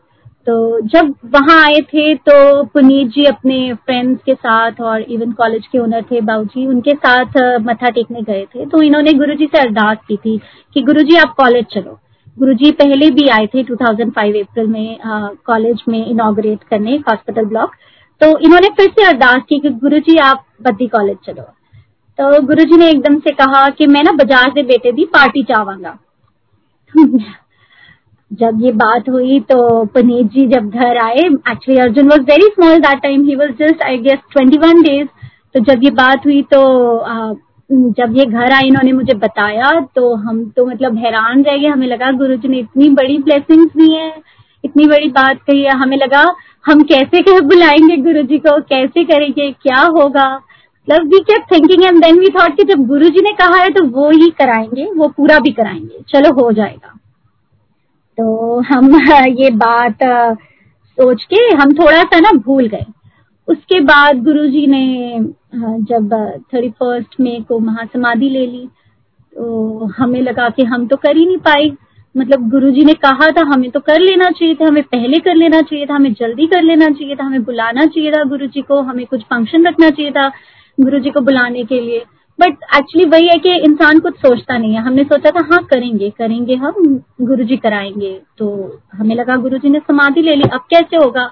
तो 0.46 0.80
जब 0.88 1.14
वहाँ 1.34 1.60
आए 1.64 1.80
थे 1.92 2.14
तो 2.28 2.64
पुनीत 2.64 3.08
जी 3.08 3.24
अपने 3.24 3.58
फ्रेंड्स 3.74 4.22
के 4.24 4.34
साथ 4.34 4.80
और 4.82 5.02
इवन 5.02 5.32
कॉलेज 5.32 5.66
के 5.66 5.78
ओनर 5.78 6.02
थे 6.10 6.20
बाबू 6.22 6.44
जी 6.46 6.66
उनके 6.66 6.94
साथ 6.96 7.38
मथा 7.66 7.90
टेकने 7.90 8.22
गए 8.22 8.44
थे। 8.54 8.66
तो 8.66 8.82
इन्होंने 8.82 9.12
गुरु 9.14 9.34
जी 9.34 9.46
से 9.46 9.58
अरदास 9.58 9.98
की 10.08 10.16
थी 10.16 10.38
कि 10.74 10.82
गुरु 10.82 11.02
जी 11.02 11.16
आप 11.18 11.34
कॉलेज 11.36 11.64
चलो। 11.74 11.98
गुरु 12.36 12.54
जी 12.54 12.70
पहले 12.74 13.10
भी 13.12 13.28
आए 13.30 13.46
थे 13.46 13.62
2005 13.64 14.36
अप्रैल 14.40 14.66
में 14.66 14.98
कॉलेज 15.46 15.82
में 15.88 16.04
इनोग्रेट 16.06 16.62
करने 16.70 16.96
हॉस्पिटल 17.08 17.44
ब्लॉक 17.46 17.74
तो 18.24 18.38
इन्होंने 18.38 18.68
फिर 18.68 18.90
से 18.90 19.04
अरदास 19.04 19.42
की 19.48 19.58
कि 19.58 19.70
गुरु 19.70 19.98
जी 19.98 20.16
आप 20.18 20.44
बद्दी 20.62 20.86
कॉलेज 20.86 21.16
चलो। 21.26 21.42
तो 22.18 22.40
गुरु 22.46 22.64
जी 22.64 22.76
ने 22.76 22.88
एकदम 22.90 23.18
से 23.18 23.30
कहा 23.34 23.68
कि 23.68 23.86
मैं 23.86 24.02
ना 24.02 24.12
बाज़ार 24.12 24.50
से 24.50 24.62
बेटे 24.62 24.92
दी 24.92 25.04
पार्टी 25.04 25.42
चाहूँगा। 25.42 25.98
जब 28.30 28.62
ये 28.62 28.72
बात 28.72 29.08
हुई 29.08 29.38
तो 29.40 29.84
पनीत 29.84 30.26
जी 30.26 30.46
जब 30.46 30.70
घर 30.70 30.98
आए 30.98 31.24
actually 31.50 31.80
Arjun 31.80 32.08
was 32.08 32.20
very 32.20 32.48
small 32.48 32.78
that 32.78 33.02
time 33.02 33.24
he 33.24 33.34
was 33.36 33.50
just 33.58 33.82
I 33.82 33.98
guess 33.98 34.18
twenty 34.32 34.58
one 34.58 34.82
days 34.82 35.08
तो 35.54 35.60
जब 35.60 35.84
ये 35.84 35.90
बात 35.90 36.26
हुई 36.26 36.42
तो 36.42 36.62
आ, 36.98 37.32
जब 37.70 38.16
ये 38.16 38.24
घर 38.26 38.52
आए 38.52 38.66
इन्होंने 38.66 38.92
मुझे 38.92 39.14
बताया 39.18 39.70
तो 39.94 40.14
हम 40.14 40.44
तो 40.56 40.66
मतलब 40.66 40.96
हैरान 40.98 41.42
रह 41.42 41.56
गए। 41.56 41.66
हमें 41.66 41.86
लगा 41.86 42.10
गुरु 42.12 42.36
जी 42.36 42.48
ने 42.48 42.58
इतनी 42.58 42.88
बड़ी 42.90 43.18
ब्लेसिंग्स 43.18 43.76
दी 43.76 43.92
है। 43.92 44.10
इतनी 44.64 44.86
बड़ी 44.86 45.08
बात 45.10 45.38
कही 45.42 45.62
है। 45.62 45.76
हमें 45.78 45.96
लगा, 45.96 46.24
हम 46.64 46.82
कैसे 46.82 47.22
कर 47.22 47.40
बुलाएँगे 47.40 47.96
गुरु 47.96 48.22
जी 48.22 48.38
को? 48.38 48.60
कैसे 48.62 49.04
करेंगे? 49.04 49.50
क्या 49.52 49.80
होगा? 49.96 50.34
मतलब 50.88 51.06
we 51.06 51.18
kept 51.20 51.44
thinking 51.52 51.84
and 51.84 52.02
then 52.04 52.18
we 52.18 52.28
thought 52.28 52.56
कि 52.56 52.64
जब 52.64 52.86
गुरु 52.86 53.08
जी 53.08 53.20
ने 53.20 53.32
कहा 53.32 53.56
है 53.56 53.70
तो 53.70 53.84
वो 53.84 54.10
ही 54.10 54.30
कराएँगे, 54.30 54.84
वो 54.96 55.08
पूरा 55.08 55.38
भी 55.38 55.50
कराएँगे। 55.52 56.02
चलो, 56.08 56.32
हो 56.42 56.52
जाएगा। 56.52 56.98
तो 58.18 58.60
हम 58.60 58.94
ये 59.40 59.50
बात 59.50 60.04
सोच 60.98 61.24
के 61.24 61.36
हम 61.56 61.72
थोड़ा 61.74 62.02
सा 62.02 62.18
ना 62.20 62.30
भूल 62.38 62.66
गए। 62.68 62.84
उसके 63.48 63.80
बाद 63.80 64.22
गुरु 64.24 64.46
जी 64.46 64.66
ने 64.66 65.18
जब 65.88 66.12
थर्टी 66.54 66.68
फ़र्स्ट 66.70 67.20
मे 67.20 67.38
को 67.48 67.58
महासमाधि 67.58 68.28
ले 68.28 68.46
ली 68.46 68.68
तो 69.32 69.86
हमें 69.98 70.20
लगा 70.22 70.48
कि 70.48 70.64
हम 70.64 70.86
तो 70.86 70.96
कर 70.96 71.16
ही 71.16 71.26
नहीं 71.26 71.38
पाए। 71.38 71.70
मतलब 72.16 72.50
गुरुजी 72.50 72.84
ने 72.84 72.92
कहा 72.94 73.28
था, 73.28 73.44
हमें 73.54 73.70
तो 73.70 73.80
कर 73.80 74.00
लेना 74.00 74.30
चाहिए 74.30 74.54
था, 74.54 74.66
हमें 74.66 74.82
पहले 74.82 75.18
कर 75.18 75.34
लेना 75.34 75.60
चाहिए 75.60 75.86
था, 75.86 75.94
हमें 75.94 76.12
जल्दी 76.12 76.46
कर 76.46 76.62
लेना 76.62 76.88
चाहिए 76.88 77.14
था, 77.14 77.24
हमें 77.24 77.44
बुलाना 77.44 77.86
चाहिए 77.86 78.12
था 78.12 78.24
गुरुजी 78.24 78.62
को, 78.62 78.80
हमें 78.80 79.06
कुछ 79.06 79.22
फ़ंक्शन 79.22 79.66
रखना 79.66 79.90
चाहिए 79.90 80.10
था 80.10 80.28
गुरुजी 80.80 81.10
को 81.10 81.20
बुलाने 81.20 81.64
के 81.64 81.80
लिए. 81.80 82.04
बट 82.40 82.48
एक्चुअली 82.48 83.08
वही 83.08 83.28
है 83.28 83.38
कि 83.38 83.54
इंसान 83.54 83.98
कुछ 83.98 84.14
सोचता 84.16 84.58
नहीं 84.58 84.74
है। 84.74 84.80
हमने 84.80 85.04
सोचा 85.04 85.30
था 85.30 85.48
हाँ 85.52 85.64
करेंगे 85.64 86.10
करेंगे 86.10 86.54
हम, 86.54 87.02
गुरुजी 87.20 87.56
कराएँगे। 87.56 88.20
तो 88.38 88.78
हमें 88.92 89.14
लगा 89.14 89.36
गुरुजी 89.36 89.68
ने 89.68 89.78
समाधि 89.78 90.22
ले 90.22 90.34
ली। 90.34 90.42
अब 90.52 90.60
कैसे 90.60 90.96
होगा? 90.96 91.30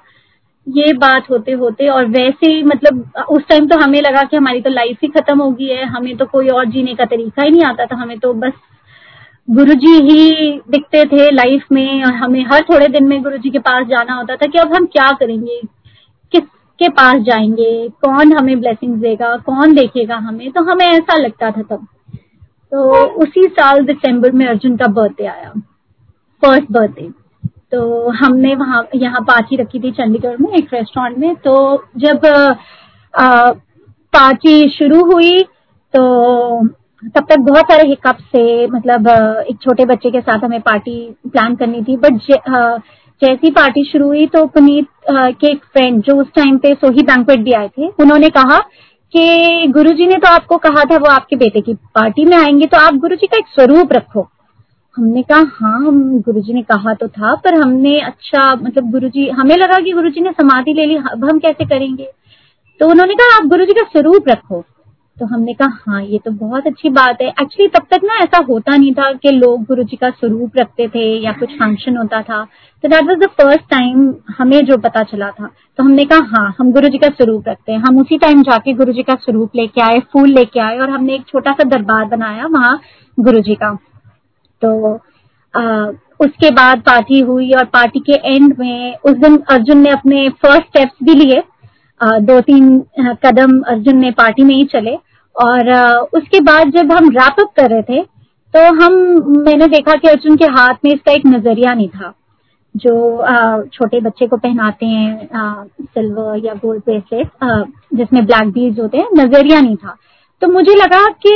ये 0.69 0.93
बात 0.93 1.31
होते 1.31 1.53
होते 1.53 1.89
और 1.89 2.07
वैसे 2.07 2.47
ही 2.47 2.63
मतलब 2.63 3.11
उस 3.31 3.43
टाइम 3.49 3.67
तो 3.67 3.79
हमें 3.79 4.01
लगा 4.03 4.23
कि 4.23 4.37
हमारी 4.37 4.61
तो 4.61 4.71
लाइफ 4.71 4.99
ही 5.03 5.09
खत्म 5.09 5.39
हो 5.39 5.51
गई 5.51 5.67
है। 5.67 5.85
हमें 5.85 6.17
तो 6.17 6.27
कोई 6.27 6.49
और 6.49 6.65
जीने 6.65 6.95
का 6.95 7.05
तरीका 7.05 7.45
ही 7.45 7.51
नहीं 7.51 7.63
आता 7.63 7.85
था। 7.85 7.97
हमें 7.97 8.19
तो 8.19 8.33
बस 8.35 8.53
गुरुजी 9.49 9.93
ही 10.03 10.53
दिखते 10.71 11.05
थे 11.07 11.31
लाइफ 11.31 11.65
में 11.73 12.05
और 12.05 12.13
हमें 12.15 12.45
हर 12.53 12.63
थोड़े 12.63 12.89
दिन 12.89 13.05
में 13.05 13.23
गुरुजी 13.23 13.51
के 13.51 13.59
पास 13.61 13.87
जाना 13.87 14.15
होता 14.15 14.37
था 14.37 14.47
कि 14.47 14.59
अब 14.59 14.75
हम 14.75 14.85
क्या 14.87 15.11
करेंगे, 15.13 15.61
किसके 16.33 16.89
पास 16.91 17.23
जाएँगे, 17.23 17.89
कौन 18.03 18.33
हमें 18.33 18.61
ब्लेसिंग 18.61 18.95
देगा, 18.97 19.37
कौन 19.39 19.75
देखेगा 19.75 20.17
हमें? 20.19 20.51
तो 20.53 20.63
हमें 20.65 20.87
ऐसा 20.87 21.17
लगता 21.17 21.51
था 21.51 21.63
तब। 21.63 21.87
तो 22.73 23.05
उसी 23.23 23.43
साल 23.51 23.85
दिसंबर 23.87 24.33
में 24.33 24.47
अर्जुन 24.47 24.77
का 24.77 24.87
बर्थडे 24.93 25.27
आया 25.27 25.53
फ़र्स्ट 26.43 26.71
बर्थडे 26.73 27.09
तो 27.73 28.11
हमने 28.15 28.55
वहाँ, 28.57 28.87
यहाँ 28.95 29.21
पार्टी 29.23 29.57
रखी 29.57 29.81
थी 29.81 29.91
चंडीगढ़ 29.93 30.37
में, 30.41 30.51
एक 30.51 30.73
रेस्टोरेंट 30.75 31.19
में। 31.19 31.35
तो 31.37 31.85
जब 31.97 32.21
पार्टी 34.15 34.69
शुरू 34.71 35.05
हुई 35.13 35.43
तो 35.95 36.03
तब 37.03 37.25
तक 37.31 37.41
बहुत 37.41 37.71
सारे 37.71 37.89
हिकअप 37.89 38.19
से 38.27 38.67
मतलब 38.67 39.09
एक 39.51 39.57
छोटे 39.63 39.85
बच्चे 39.85 40.11
के 40.11 40.21
साथ 40.21 40.45
हमें 40.45 40.61
पार्टी 40.61 40.95
प्लान 41.27 41.55
करनी 41.57 41.83
थी 41.83 41.97
बट 41.97 42.19
जैसी 43.23 43.51
पार्टी 43.51 43.85
शुरू 43.85 44.07
हुई 44.07 44.27
तो 44.27 44.45
पुनीत 44.47 44.87
के 45.11 45.51
एक 45.53 45.65
फ्रेंड 45.65 46.01
जो 46.03 46.17
उस 46.21 46.27
टाइम 46.37 46.57
पे 46.59 46.75
सोही 46.75 47.03
बैंकवेट 47.03 47.41
भी 47.41 47.53
आए 47.53 47.69
थे, 47.69 47.89
उन्होंने 48.01 48.29
कहा 48.29 48.59
कि 49.15 49.67
गुरुजी 49.69 50.07
ने 50.07 50.17
तो 50.17 50.29
आपको 50.29 50.57
कहा 50.59 50.85
था 50.85 50.97
वो 50.97 51.11
आपके 51.11 51.37
बेटे 51.37 51.61
की 51.61 51.75
पार्टी 51.75 52.25
में 52.25 52.37
आएँगे 52.37 52.67
तो 52.67 52.79
आप 52.79 52.95
गुरुजी 52.97 53.27
का 53.27 53.39
एक 53.39 53.49
स्वरूप 53.51 53.93
रखो। 53.93 54.29
हमने 54.97 55.23
कहा 55.23 55.45
हाँ 55.53 55.79
हम 55.79 56.19
गुरुजी 56.21 56.55
ने 56.55 56.63
कहा 56.63 56.95
तो 56.95 57.09
था, 57.09 57.35
पर 57.35 57.55
हमने 57.55 57.99
अच्छा 58.01 58.51
मतलब 58.55 58.91
गुरुजी, 58.93 59.29
हमें 59.31 59.57
लगा 59.57 59.79
कि 59.79 59.93
गुरुजी 59.93 60.21
ने 60.21 60.31
समाधि 60.33 60.73
ले 60.73 60.87
ली, 60.87 60.97
अब 60.97 61.25
हम 61.25 61.39
कैसे 61.39 61.65
करेंगे? 61.65 62.09
तो 62.81 62.89
उन्होंने 62.91 63.15
कहा, 63.15 63.37
आप 63.37 63.47
गुरुजी 63.47 63.73
का 63.73 63.85
स्वरूप 63.91 64.29
रखो। 64.29 64.65
तो 65.17 65.27
हमने 65.27 65.53
कहा 65.55 65.79
हाँ 65.87 66.03
ये 66.03 66.19
तो 66.19 66.31
बहुत 66.31 66.67
अच्छी 66.67 66.89
बात 66.89 67.21
है। 67.23 67.29
एक्चुअली 67.29 67.67
तब 67.69 67.87
तक 67.91 68.05
ना 68.05 68.15
ऐसा 68.15 68.39
होता 68.49 68.77
नहीं 68.77 68.93
था 68.95 69.13
कि 69.13 69.31
लोग 69.31 69.65
गुरु 69.65 69.83
जी 69.83 69.97
का 69.97 70.11
स्वरूप 70.11 70.57
रखते 70.57 70.87
थे 70.89 71.05
या 71.25 71.33
कुछ 71.33 71.51
फ़ंक्शन 71.51 71.97
होता 71.97 72.21
था। 72.23 72.43
तो 72.85 72.89
that 72.89 73.05
was 73.05 73.19
the 73.19 73.27
first 73.41 73.69
time 73.71 74.15
हमें 74.39 74.65
जो 74.67 74.77
पता 74.79 75.03
चला 75.03 75.31
था। 75.31 75.51
तो 75.79 75.85
हमने 75.85 76.05
कहा 76.05 76.27
हाँ 76.31 76.55
हम 76.59 76.73
गुरु 76.73 76.89
जी 76.89 76.99
का 76.99 77.09
स्वरूप 77.09 77.49
रखते 77.49 77.73
हैं। 77.73 77.79
हम 77.79 77.99
उसी 77.99 78.19
टाइम 78.19 78.43
जाके 78.43 78.73
गुरु 78.73 78.93
जी 78.93 79.03
का 79.03 79.15
स्वरूप 79.15 79.57
लेके 79.57 79.81
आए 79.81 80.01
फूल 80.13 80.29
लेके 80.29 80.61
आए 80.61 80.79
और 80.79 80.91
हमने 80.91 81.15
एक 81.15 81.27
छोटा 81.29 81.53
सा 81.53 81.69
दरबार 81.69 82.05
बनाया 82.05 82.47
वहाँ 82.47 82.79
गुरु 83.19 83.41
जी 83.41 83.55
का। 83.55 83.75
तो 84.63 84.95
आ, 85.55 85.63
उसके 86.21 86.51
बाद 86.51 86.81
पार्टी 86.81 87.21
हुई 87.21 87.51
और 87.51 87.65
पार्टी 87.65 88.01
के 88.01 88.13
एंड 88.35 88.55
में 88.59 88.97
उस 89.05 89.17
दिन 89.17 89.37
अर्जुन 89.51 89.79
ने 89.79 89.91
अपने 89.91 90.29
फ़र्स्ट 90.43 90.67
स्टेप्स 90.67 91.05
भी 91.05 91.15
लिए। 91.15 91.43
दो 92.03 92.41
तीन 92.41 92.79
कदम 93.25 93.61
अर्जुन 93.63 93.97
ने 93.97 94.11
पार्टी 94.13 94.45
में 94.45 94.55
ही 94.55 94.65
चले। 94.67 94.97
और 95.37 95.73
उसके 96.15 96.41
बाद 96.43 96.71
जब 96.71 96.93
हम 96.93 97.09
रैप 97.11 97.41
अप 97.41 97.53
कर 97.57 97.71
रहे 97.71 97.83
थे 97.83 98.03
तो 98.55 98.65
हम, 98.75 98.95
मैंने 99.45 99.67
देखा 99.69 99.95
कि 99.95 100.09
अर्जुन 100.09 100.37
के 100.37 100.45
हाथ 100.53 100.75
में 100.85 100.93
इसका 100.93 101.13
एक 101.13 101.27
नज़रिया 101.27 101.73
नहीं 101.75 101.89
था। 101.89 102.13
जो 102.75 102.93
छोटे 103.69 104.01
बच्चे 104.01 104.27
को 104.27 104.37
पहनाते 104.37 104.87
हैं 104.87 105.65
सिल्वर 105.81 106.45
या 106.45 106.55
गोल्ड 106.57 106.83
ब्रेसलेट 106.83 107.29
जिसमें 107.95 108.25
ब्लैक 108.27 108.49
बीज 108.49 108.81
होते 108.81 108.99
हैं, 108.99 109.09
नज़रिया 109.17 109.61
नहीं 109.61 109.77
था। 109.77 109.97
तो 110.43 110.49
मुझे 110.49 110.75
लगा 110.75 111.07
कि 111.23 111.33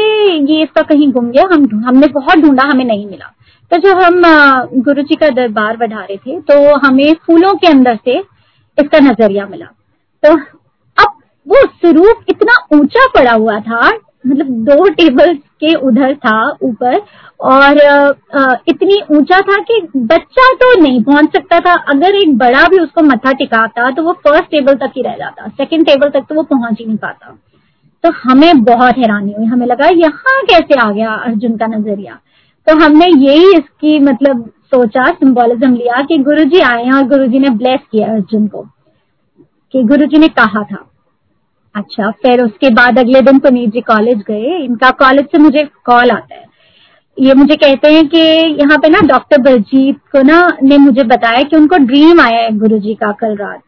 ये 0.50 0.62
इसका 0.62 0.82
कहीं 0.84 1.10
गुम 1.12 1.30
गया, 1.30 1.42
हम, 1.44 1.66
हमने 1.84 2.06
बहुत 2.10 2.38
ढूंढा, 2.38 2.64
हमें 2.64 2.84
नहीं 2.84 3.06
मिला। 3.06 3.32
तो 3.72 3.76
जब 3.78 3.98
हम 3.98 4.82
गुरु 4.82 5.02
जी 5.02 5.14
का 5.14 5.28
दरबार 5.30 5.76
बढ़ा 5.76 6.00
रहे 6.00 6.16
थे 6.16 6.40
तो 6.42 6.78
हमें 6.78 7.14
फूलों 7.26 7.54
के 7.54 7.66
अंदर 7.68 7.98
से 8.04 8.18
इसका 8.78 8.98
नज़रिया 9.00 9.46
मिला। 9.46 9.66
तो 10.22 10.32
अब 10.98 11.18
वो 11.46 11.62
स्वरूप 11.62 12.24
इतना 12.28 12.54
ऊँचा 12.74 13.06
पड़ा 13.14 13.32
हुआ 13.32 13.58
था 13.62 13.88
मतलब 14.26 14.46
दो 14.66 14.88
टेबल 14.90 15.34
के 15.34 15.74
उधर 15.86 16.14
था 16.16 16.38
ऊपर, 16.62 17.00
और 17.40 17.78
इतनी 18.68 19.00
ऊँचा 19.16 19.40
था 19.40 19.56
कि 19.62 19.80
बच्चा 19.96 20.52
तो 20.54 20.72
नहीं 20.80 21.02
पहुँच 21.04 21.32
सकता 21.32 21.58
था। 21.60 21.74
अगर 21.92 22.14
एक 22.16 22.36
बड़ा 22.38 22.66
भी 22.68 22.78
उसको 22.78 23.02
मथा 23.04 23.32
टिकाता 23.34 23.90
तो 23.90 24.02
वो 24.02 24.12
फ़र्स्ट 24.26 24.50
टेबल 24.50 24.74
तक 24.76 24.92
ही 24.96 25.02
रह 25.02 25.16
जाता 25.16 25.48
सेकंड 25.50 25.86
टेबल 25.86 26.10
तक 26.10 26.26
तो 26.28 26.34
वो 26.34 26.42
पहुँच 26.44 26.76
ही 26.80 26.86
नहीं 26.86 26.96
पाता। 26.96 27.36
तो 28.04 28.10
हमें 28.22 28.62
बहुत 28.64 28.98
हैरानी 28.98 29.32
हुई, 29.32 29.46
हमें 29.46 29.66
लगा 29.66 29.88
यहाँ 29.88 30.42
कैसे 30.44 30.80
आ 30.80 30.90
गया 30.90 31.14
अर्जुन 31.24 31.56
का 31.56 31.66
नज़रिया? 31.68 32.18
तो 32.66 32.74
हमने 32.76 33.06
यही 33.06 33.50
इसकी 33.52 33.98
मतलब 34.00 34.44
सोचा 34.66 35.10
सिंबोलिज्म 35.12 35.74
लिया 35.74 36.02
कि 36.02 36.18
गुरुजी 36.20 36.60
आए 36.62 36.84
हैं 36.84 36.92
और 36.92 37.06
गुरुजी 37.08 37.38
ने 37.38 37.50
ब्लेस 37.56 37.80
किया 37.92 38.12
अर्जुन 38.12 38.46
को। 38.46 38.66
कि 39.74 39.82
गुरुजी 39.82 40.18
ने 40.18 40.28
कहा 40.28 40.62
था 40.62 40.84
अच्छा 41.74 42.10
फिर 42.22 42.42
उसके 42.42 42.70
बाद 42.70 42.98
अगले 42.98 43.20
दिन 43.20 43.38
पुनीत 43.38 43.70
जी 43.70 43.80
कॉलेज 43.80 44.22
गए, 44.28 44.56
इनका 44.58 44.90
कॉलेज 44.90 45.24
से 45.26 45.38
मुझे 45.38 45.64
कॉल 45.84 46.10
आता 46.10 46.34
है। 46.34 46.44
ये 47.16 47.34
मुझे 47.34 47.56
कहते 47.56 47.92
हैं 47.92 48.06
कि 48.08 48.18
यहाँ 48.60 48.78
पे 48.78 48.88
ना 48.88 49.00
डॉक्टर 49.06 49.40
बलजीत 49.42 49.98
को 50.12 50.22
ना, 50.22 50.46
ने 50.62 50.78
मुझे 50.78 51.02
बताया 51.04 51.42
कि 51.42 51.56
उनको 51.56 51.76
ड्रीम 51.86 52.20
आया 52.20 52.40
है 52.40 52.56
गुरु 52.58 52.78
जी 52.78 52.94
का 52.94 53.12
कल 53.12 53.36
रात। 53.36 53.60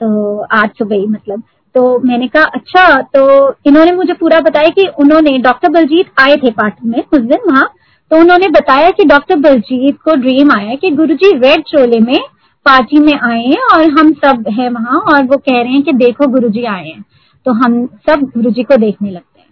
तो 0.00 0.40
आज 0.56 0.70
सुबह 0.78 0.96
ही 0.96 1.06
मतलब। 1.06 1.42
तो 1.74 1.98
मैंने 1.98 2.26
कहा 2.28 2.44
अच्छा 2.54 3.00
तो 3.14 3.24
इन्होंने 3.66 3.92
मुझे 3.92 4.12
पूरा 4.12 4.40
बताया 4.40 4.68
कि 4.68 4.86
उन्होंने 4.98 5.36
डॉक्टर 5.38 5.68
बलजीत 5.68 6.20
आए 6.20 6.36
थे 6.36 6.50
पार्टी 6.50 6.88
में 6.88 7.02
उस 7.02 7.20
दिन 7.20 7.50
वहाँ 7.50 7.68
तो 8.10 8.16
उन्होंने 8.16 8.48
बताया 8.50 8.90
कि 8.90 9.04
डॉक्टर 9.04 9.36
बलजीत 9.36 9.98
को 10.04 10.14
ड्रीम 10.14 10.50
आया 10.56 10.74
कि 10.74 10.90
गुरुजी 10.90 11.30
रेड 11.38 11.62
चोले 11.62 12.00
में 12.00 12.18
पार्टी 12.66 13.00
में 13.00 13.12
आए 13.24 13.42
हैं 13.42 13.62
और 13.74 13.90
हम 13.90 14.12
सब 14.12 14.44
हैं 14.50 14.70
वहाँ 14.70 15.00
और 15.00 15.24
वो 15.24 15.36
कह 15.36 15.62
रहे 15.62 15.72
हैं 15.72 15.82
कि 15.82 15.92
देखो 15.92 16.26
गुरुजी 16.26 16.64
आए 16.64 16.84
हैं। 16.84 17.04
तो 17.46 17.52
हम 17.52 17.86
सब 17.86 18.20
गुरुजी 18.36 18.62
को 18.62 18.76
देखने 18.76 19.10
लगते 19.10 19.40
हैं। 19.40 19.48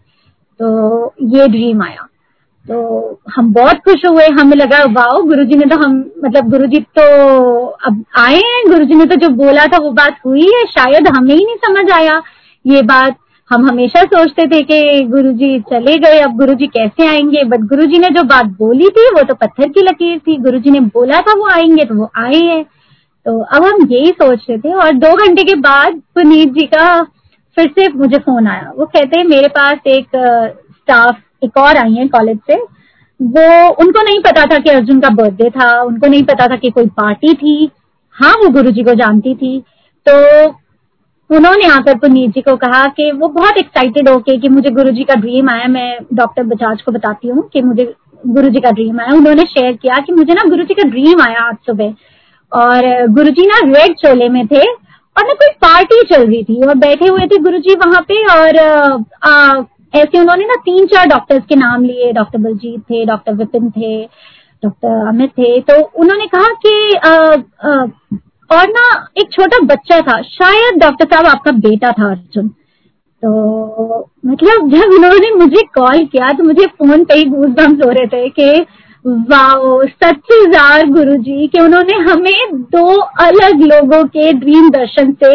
तो 0.60 1.14
ये 1.22 1.48
ड्रीम 1.48 1.82
आया। 1.82 2.08
तो 2.68 2.76
हम 3.36 3.52
बहुत 3.52 3.76
खुश 3.76 4.02
हुए। 4.10 4.26
हमें 4.40 4.56
लगा, 4.56 4.78
वाओ, 4.90 5.22
गुरुजी 5.22 5.56
ने 5.56 5.64
तो 5.64 5.76
हम 5.76 5.96
मतलब 6.24 6.50
गुरुजी 6.50 6.80
तो 6.98 7.04
अब 7.66 8.04
आए 8.18 8.34
हैं। 8.34 8.62
गुरुजी 8.68 8.94
ने 8.94 9.04
तो 9.04 9.16
जो 9.16 9.28
बोला 9.28 9.66
था 9.66 9.78
वो 9.82 9.90
बात 9.90 10.18
हुई 10.26 10.46
है। 10.54 10.64
शायद 10.66 11.08
हमें 11.18 11.34
ही 11.34 11.44
नहीं 11.44 11.56
समझ 11.56 11.90
आया 11.90 12.22
ये 12.66 12.82
बात। 12.82 13.16
हम 13.50 13.66
हमेशा 13.66 14.02
सोचते 14.02 14.46
थे 14.46 14.60
कि 14.60 15.00
गुरुजी 15.04 15.58
चले 15.60 15.96
गए। 15.98 16.18
अब 16.18 16.36
गुरुजी 16.36 16.66
कैसे 16.66 17.06
आएँगे? 17.06 17.44
बट 17.44 17.60
गुरुजी 17.60 17.98
ने 17.98 18.08
जो 18.08 18.22
बात 18.22 18.46
बोली 18.58 18.88
थी, 18.88 19.08
वो 19.08 19.22
तो 19.22 19.34
पत्थर 19.34 19.68
की 19.68 19.80
लकीर 19.80 20.18
थी। 20.18 20.36
गुरुजी 20.36 20.70
ने 20.70 20.80
बोला 20.80 21.18
था 21.20 21.32
वो 21.38 21.48
आएँगे 21.50 21.84
तो 21.84 21.94
वो 21.94 22.10
आए 22.16 22.40
हैं। 22.40 22.64
तो 23.26 23.38
अब 23.40 23.64
हम 23.64 23.86
यही 23.90 24.10
सोच 24.12 24.46
रहे 24.50 24.58
थे 24.58 24.72
और 24.74 24.92
दो 24.92 25.14
घंटे 25.16 25.42
के 25.42 25.54
बाद 25.60 26.00
पुनीत 26.14 26.52
जी 26.52 26.66
का 26.66 27.02
फिर 27.56 27.70
से 27.78 27.88
मुझे 27.92 28.18
फ़ोन 28.18 28.46
आया। 28.46 28.72
वो 28.76 28.86
कहते 28.86 29.18
हैं, 29.18 29.24
मेरे 29.26 29.48
पास 29.48 29.86
एक 29.86 30.08
स्टाफ 30.14 31.20
एक 31.44 31.56
और 31.56 31.76
आई 31.76 31.94
है 31.94 32.06
कॉलेज 32.08 32.38
से। 32.38 32.54
वो, 32.54 33.68
उनको 33.74 34.02
नहीं 34.02 34.18
पता 34.20 34.44
था 34.46 34.58
कि 34.58 34.70
अर्जुन 34.70 35.00
का 35.00 35.08
बर्थडे 35.08 35.50
था, 35.50 35.80
उनको 35.82 36.06
नहीं 36.06 36.22
पता 36.22 36.46
था 36.46 36.56
कि 36.56 36.70
कोई 36.70 36.86
पार्टी 36.86 37.34
थी। 37.34 37.70
हाँ 38.16 38.32
वो 38.34 38.48
गुरु 38.48 38.70
जी 38.70 38.82
को 38.82 38.94
जानती 38.94 39.34
थी। 39.34 39.58
तो 40.06 40.46
उन्होंने 41.30 41.68
आकर 41.68 41.98
पुनीत 41.98 42.30
जी 42.30 42.40
को 42.40 42.56
कहा 42.56 42.86
कि 42.86 43.10
वो 43.12 43.28
बहुत 43.28 43.58
एक्साइटेड 43.58 44.08
होके 44.08 44.36
कि 44.38 44.48
मुझे 44.48 44.70
गुरु 44.70 44.90
जी 44.90 45.04
का 45.04 45.14
ड्रीम 45.14 45.48
आया। 45.50 45.68
मैं 45.68 45.98
डॉक्टर 46.14 46.42
बजाज 46.42 46.82
को 46.82 46.92
बताती 46.92 47.28
हूँ 47.28 47.48
कि 47.52 47.62
मुझे 47.62 47.92
गुरु 48.26 48.48
जी 48.48 48.60
का 48.60 48.70
ड्रीम 48.70 49.00
आया। 49.00 49.14
उन्होंने 49.14 49.42
शेयर 49.42 49.72
किया 49.72 49.98
कि 49.98 50.12
मुझे 50.12 50.34
ना 50.34 50.48
गुरु 50.48 50.64
जी 50.64 50.74
का 50.74 50.88
ड्रीम 50.88 51.22
आया 51.22 51.40
आज 51.40 51.56
सुबह। 51.66 51.94
और 52.54 53.06
गुरुजी 53.06 53.46
ना 53.46 53.58
रेड 53.64 53.94
चोले 53.96 54.28
में 54.28 54.46
थे 54.46 54.62
और 55.16 55.26
ना 55.26 55.32
कोई 55.32 55.48
पार्टी 55.62 56.02
चल 56.02 56.26
रही 56.26 56.42
थी 56.44 56.60
और 56.66 56.74
बैठे 56.74 57.08
हुए 57.08 57.26
थे 57.26 57.38
गुरुजी 57.38 57.74
वहाँ 57.74 58.00
पे 58.02 58.24
और 58.26 58.58
आ, 59.24 59.62
ऐसे 59.94 60.20
उन्होंने 60.20 60.44
ना 60.44 60.54
तीन 60.54 60.86
चार 60.86 61.06
डॉक्टर्स 61.06 61.42
के 61.48 61.56
नाम 61.56 61.84
लिए 61.84 62.12
डॉक्टर 62.12 62.38
बलजीत 62.38 62.80
थे 62.80 63.04
डॉक्टर 63.04 63.32
विपिन 63.32 63.70
थे 63.70 64.04
डॉक्टर 64.64 65.08
अमित 65.08 65.30
थे। 65.30 65.60
तो 65.60 65.82
उन्होंने 65.82 66.26
कहा 66.26 66.48
कि 66.66 66.96
आ, 66.96 67.10
आ, 67.70 67.86
और 68.50 68.68
ना 68.68 69.08
एक 69.18 69.32
छोटा 69.32 69.58
बच्चा 69.64 70.00
था 70.00 70.20
शायद 70.22 70.78
डॉक्टर 70.80 71.06
साहब 71.06 71.26
आपका 71.26 71.50
बेटा 71.50 71.92
था 71.92 72.10
अर्जुन। 72.10 72.48
तो 73.22 73.98
मतलब 74.26 74.70
जब 74.70 74.94
उन्होंने 74.94 75.30
मुझे 75.34 75.62
कॉल 75.74 76.04
किया 76.04 76.30
तो 76.32 76.44
मुझे 76.44 76.66
फ़ोन 76.66 77.04
पे 77.04 77.14
ही 77.14 77.24
गूज 77.24 77.60
हो 77.60 77.90
रहे 77.90 78.06
थे 78.06 78.28
कि 78.28 78.66
वाओ, 79.04 79.82
सच्चीजार 79.84 80.86
गुरु 80.90 81.14
जी 81.16 81.46
कि 81.48 81.60
उन्होंने 81.60 81.96
हमें 82.02 82.62
दो 82.70 82.86
अलग 83.22 83.60
लोगों 83.62 84.04
के 84.06 84.32
ड्रीम 84.34 84.70
दर्शन 84.70 85.12
से 85.22 85.32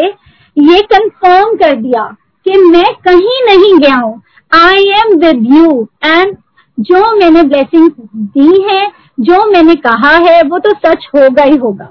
ये 0.58 0.82
कंफर्म 0.94 1.56
कर 1.56 1.76
दिया 1.76 2.06
कि 2.46 2.58
मैं 2.62 2.94
कहीं 3.04 3.38
नहीं 3.46 3.78
गया 3.80 3.96
हूँ। 3.96 4.22
I 4.52 4.90
am 4.94 5.16
with 5.20 5.46
you 5.48 5.88
and 6.06 6.36
जो 6.78 7.04
मैंने 7.16 7.44
ब्लेसिंग 7.44 7.90
दी 8.16 8.62
है, 8.64 8.88
जो 9.20 9.46
मैंने 9.52 9.76
कहा 9.78 10.16
है, 10.18 10.42
वो 10.44 10.60
तो 10.60 10.74
सच 10.80 11.08
होगा 11.16 11.44
ही 11.44 11.58
होगा। 11.58 11.86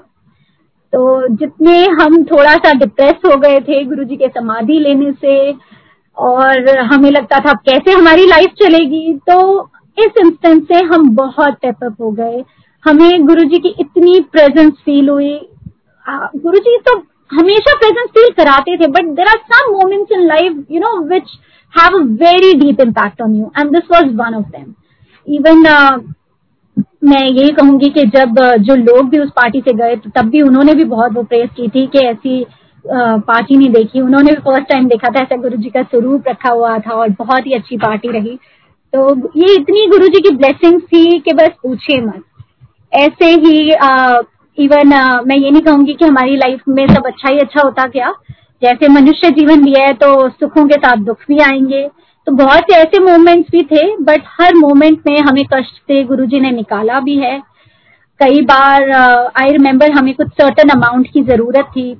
तो 0.93 1.27
जितने 1.29 1.79
हम 1.93 2.23
थोड़ा 2.25 2.55
सा 2.55 2.73
डिप्रेस 2.75 3.25
हो 3.25 3.35
गए 3.39 3.59
थे 3.61 3.83
गुरु 3.85 4.03
जी 4.03 4.15
के 4.15 4.27
समाधि 4.29 4.79
लेने 4.79 5.11
से, 5.13 5.51
और 6.17 6.77
हमें 6.83 7.11
लगता 7.11 7.39
था 7.39 7.53
कैसे 7.65 7.91
हमारी 7.91 8.25
लाइफ 8.25 8.53
चलेगी 8.61 9.19
तो 9.29 9.69
इस 9.99 10.17
इंस्टेंस 10.21 10.63
से 10.63 10.83
हम 10.85 11.09
बहुत 11.15 11.53
टेपअप 11.61 12.01
हो 12.01 12.11
गए। 12.13 12.43
हमें 12.85 13.25
गुरु 13.27 13.43
जी 13.43 13.59
की 13.59 13.69
इतनी 13.79 14.19
प्रेजेंस 14.31 14.73
फील 14.85 15.09
हुई। 15.09 15.33
गुरु 16.05 16.59
जी 16.59 16.77
तो 16.85 16.97
हमेशा 17.31 17.73
प्रेजेंस 17.79 18.09
फील 18.09 18.29
कराते 18.35 18.77
थे 18.77 18.87
but 18.89 19.09
there 19.15 19.27
are 19.27 19.37
some 19.49 19.71
moments 19.71 20.11
in 20.11 20.25
life 20.27 20.63
you 20.71 20.79
know 20.79 20.97
which 21.07 21.37
have 21.73 21.97
a 21.97 22.03
very 22.21 22.53
deep 22.59 22.81
impact 22.81 23.21
on 23.21 23.35
you 23.35 23.51
and 23.59 23.71
this 23.71 23.91
was 23.91 24.15
one 24.17 24.35
of 24.35 24.45
them 24.47 24.73
even 25.27 25.65
मैं 27.03 27.21
यही 27.21 27.49
कहूँगी 27.53 27.89
कि 27.89 28.03
जब 28.15 28.39
जो 28.61 28.75
लोग 28.75 29.09
भी 29.09 29.19
उस 29.19 29.29
पार्टी 29.35 29.59
से 29.61 29.73
गए 29.73 29.95
तो 29.95 30.09
तब 30.15 30.29
भी 30.29 30.41
उन्होंने 30.41 30.73
भी 30.73 30.83
बहुत 30.85 31.13
वो 31.13 31.23
प्रेस 31.25 31.49
की 31.57 31.67
थी 31.67 31.85
कि 31.87 31.99
ऐसी 32.07 32.45
पार्टी 32.85 33.55
नहीं 33.57 33.69
देखी। 33.69 34.01
उन्होंने 34.01 34.31
भी 34.31 34.41
फ़र्स्ट 34.41 34.69
टाइम 34.69 34.87
देखा 34.87 35.09
था, 35.09 35.21
ऐसा 35.21 35.35
गुरु 35.37 35.57
जी 35.57 35.69
का 35.69 35.81
स्वरूप 35.83 36.27
रखा 36.27 36.49
हुआ 36.49 36.77
था 36.79 36.91
और 36.93 37.09
बहुत 37.19 37.47
ही 37.47 37.53
अच्छी 37.53 37.77
पार्टी 37.77 38.11
रही। 38.11 38.37
तो 38.93 39.15
ये 39.39 39.53
इतनी 39.55 39.85
गुरु 39.87 40.07
जी 40.07 40.19
की 40.21 40.35
ब्लेसिंग 40.35 40.79
थी 40.83 41.19
कि 41.19 41.33
बस 41.33 41.49
पूछिए 41.63 42.01
मत। 42.01 42.23
ऐसे 42.93 43.25
ही 43.35 43.69
इवन 44.57 44.87
मैं 45.27 45.37
ये 45.37 45.51
नहीं 45.51 45.61
कहूँगी 45.61 45.93
कि 45.93 46.05
हमारी 46.05 46.35
लाइफ 46.37 46.61
में 46.67 46.85
सब 46.87 47.05
अच्छा 47.07 47.29
ही 47.29 47.39
अच्छा 47.39 47.61
होता 47.61 47.85
क्या 47.87 48.13
जैसे 48.61 48.87
मनुष्य 48.87 49.29
जीवन 49.31 49.63
लिया 49.65 49.85
है 49.85 49.93
तो 49.95 50.29
सुखों 50.29 50.67
के 50.67 50.75
साथ 50.77 51.03
दुख 51.03 51.17
भी 51.27 51.39
आएँगे। 51.41 51.87
तो 52.27 52.31
बहुत 52.35 52.63
से 52.63 52.75
ऐसे 52.75 52.99
मोमेंट्स 53.01 53.51
भी 53.51 53.61
थे 53.65 53.85
बट 54.03 54.23
हर 54.39 54.55
मोमेंट 54.55 54.99
में 55.07 55.19
हमें 55.19 55.43
कष्ट 55.53 55.77
से 55.81 56.03
गुरु 56.03 56.25
जी 56.25 56.39
ने 56.39 56.51
निकाला 56.51 56.99
भी 56.99 57.17
है। 57.17 57.39
कई 58.19 58.41
बार 58.45 58.91
आई 58.91 59.51
रिमेम्बर 59.51 59.91
हमें 59.91 60.13
कुछ 60.15 60.27
सर्टन 60.33 60.69
अमाउंट 60.69 61.07
की 61.13 61.21
ज़रूरत 61.23 61.71
थी। 61.75 61.91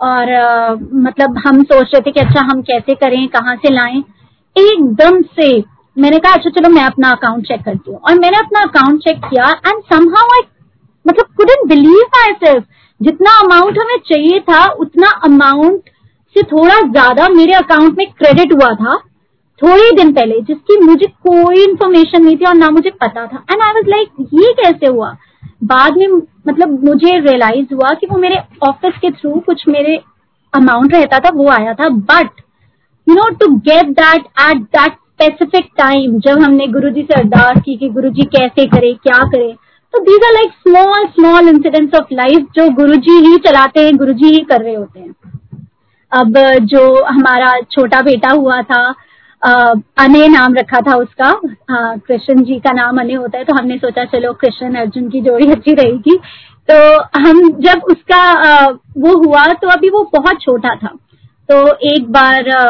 और 0.00 0.26
uh, 0.26 0.80
मतलब 0.94 1.38
हम 1.46 1.62
सोच 1.64 1.94
रहे 1.94 2.00
थे 2.00 2.10
कि 2.10 2.20
अच्छा 2.20 2.40
हम 2.44 2.60
कैसे 2.62 2.94
करें 2.94 3.26
कहाँ 3.28 3.56
से 3.56 3.72
लाएँ। 3.74 4.02
एकदम 4.56 5.20
से 5.34 5.48
मैंने 5.96 6.18
कहा 6.18 6.32
अच्छा 6.32 6.50
चलो 6.50 6.68
मैं 6.68 6.84
अपना 6.84 7.10
अकाउंट 7.10 7.46
चेक 7.46 7.60
करती 7.64 7.90
हूँ। 7.90 8.00
और 8.00 8.18
मैंने 8.18 8.38
अपना 8.38 8.60
अकाउंट 8.62 9.00
चेक 9.02 9.18
किया 9.24 9.50
एंड 9.66 9.82
समहाउ 9.92 10.34
आई 10.34 10.46
मतलब 11.04 11.26
कुडंट 11.36 11.68
बिलीव 11.68 12.00
माई 12.16 12.32
सेल्फ 12.44 12.64
जितना 13.00 13.30
अमाउंट 13.40 13.78
हमें 13.78 13.96
चाहिए 14.06 14.40
था, 14.40 14.64
उतना 14.66 15.08
अमाउंट 15.24 15.90
से 16.36 16.42
थोड़ा 16.44 16.80
ज़्यादा 16.82 17.28
मेरे 17.28 17.52
अकाउंट 17.54 17.98
में 17.98 18.06
क्रेडिट 18.12 18.52
हुआ 18.52 18.72
था, 18.74 18.96
थोड़े 19.60 19.90
दिन 19.96 20.12
पहले, 20.12 20.40
जिसकी 20.40 20.78
मुझे 20.80 21.06
कोई 21.06 21.62
इन्फॉर्मेशन 21.64 22.24
नहीं 22.24 22.36
थी 22.36 22.44
और 22.44 22.54
ना 22.54 22.70
मुझे 22.70 22.90
पता 22.92 23.26
था। 23.26 23.44
एंड 23.52 23.62
आई 23.62 23.72
वाज 23.72 23.88
लाइक 23.88 24.28
ये 24.34 24.52
कैसे 24.54 24.86
हुआ? 24.86 25.16
बाद 25.64 25.96
में 25.96 26.06
मतलब 26.48 26.84
मुझे 26.84 27.18
रियलाइज़ 27.20 27.74
हुआ 27.74 27.92
कि 27.94 28.06
वो 28.06 28.18
मेरे 28.18 28.42
ऑफ़िस 28.62 28.98
के 29.00 29.10
थ्रू 29.12 29.38
कुछ 29.46 29.66
मेरे 29.68 29.96
अमाउंट 30.52 30.94
रहता 30.94 31.18
था, 31.18 31.30
वो 31.30 31.48
आया 31.50 31.74
था। 31.74 31.88
But 31.88 32.40
you 33.06 33.14
know 33.14 33.28
to 33.40 33.54
get 33.60 33.90
that 33.92 34.26
at 34.42 34.62
that 34.76 34.96
specific 35.20 35.68
time 35.78 36.18
जब 36.20 36.42
हमने 36.42 36.66
गुरु 36.68 36.88
जी 36.90 37.02
से 37.02 37.14
अरदास 37.14 37.60
की 37.64 37.76
कि 37.76 37.88
गुरु 37.90 38.08
जी 38.10 38.24
कैसे 38.32 38.66
करे 38.68 38.92
क्या 38.94 39.18
करे। 39.26 39.52
तो 39.94 39.98
these 40.04 40.24
are 40.26 40.32
like 40.34 40.50
small 40.58 41.06
small 41.08 41.48
incidents 41.48 41.98
of 42.00 42.12
life 42.14 42.46
जो 42.56 42.68
गुरु 42.74 42.96
जी 43.06 43.16
ही 43.26 43.36
चलाते 43.46 43.84
हैं 43.84 43.96
गुरु 43.96 44.12
जी 44.14 44.34
ही 44.34 44.40
कर 44.50 44.62
रहे 44.62 44.74
होते 44.74 45.00
हैं। 45.00 45.14
अब 46.12 46.34
जो 46.64 46.82
हमारा 47.04 47.52
छोटा 47.70 48.00
बेटा 48.02 48.32
हुआ 48.32 48.60
था 48.62 48.82
अने 50.02 50.26
नाम 50.28 50.54
रखा 50.54 50.80
था 50.80 50.96
उसका 50.98 51.32
कृष्ण 51.70 52.44
जी 52.44 52.58
का 52.60 52.72
नाम 52.72 53.00
अने 53.00 53.14
होता 53.14 53.38
है 53.38 53.44
तो 53.44 53.54
हमने 53.54 53.78
सोचा 53.78 54.04
चलो 54.12 54.32
कृष्ण 54.40 54.74
अर्जुन 54.76 55.08
की 55.10 55.20
जोड़ी 55.22 55.50
अच्छी 55.52 55.74
रहेगी। 55.74 56.18
तो 56.68 56.76
हम 57.20 57.42
जब 57.60 57.82
उसका 57.90 58.22
आ, 58.22 58.66
वो 58.98 59.18
हुआ 59.24 59.46
तो 59.54 59.68
अभी 59.70 59.90
वो 59.90 60.08
बहुत 60.14 60.40
छोटा 60.42 60.74
था। 60.76 60.96
तो 61.48 61.66
एक 61.90 62.10
बार 62.12 62.48
आ, 62.50 62.64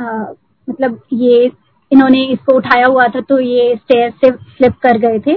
आ, 0.00 0.24
मतलब 0.68 1.00
ये 1.12 1.50
इन्होंने 1.92 2.24
इसको 2.26 2.56
उठाया 2.56 2.86
हुआ 2.86 3.06
था 3.06 3.20
तो 3.22 3.38
ये 3.40 3.74
स्टेयर 3.76 4.10
से 4.14 4.30
फ्लिप 4.30 4.74
कर 4.82 4.98
गए 4.98 5.18
थे। 5.26 5.34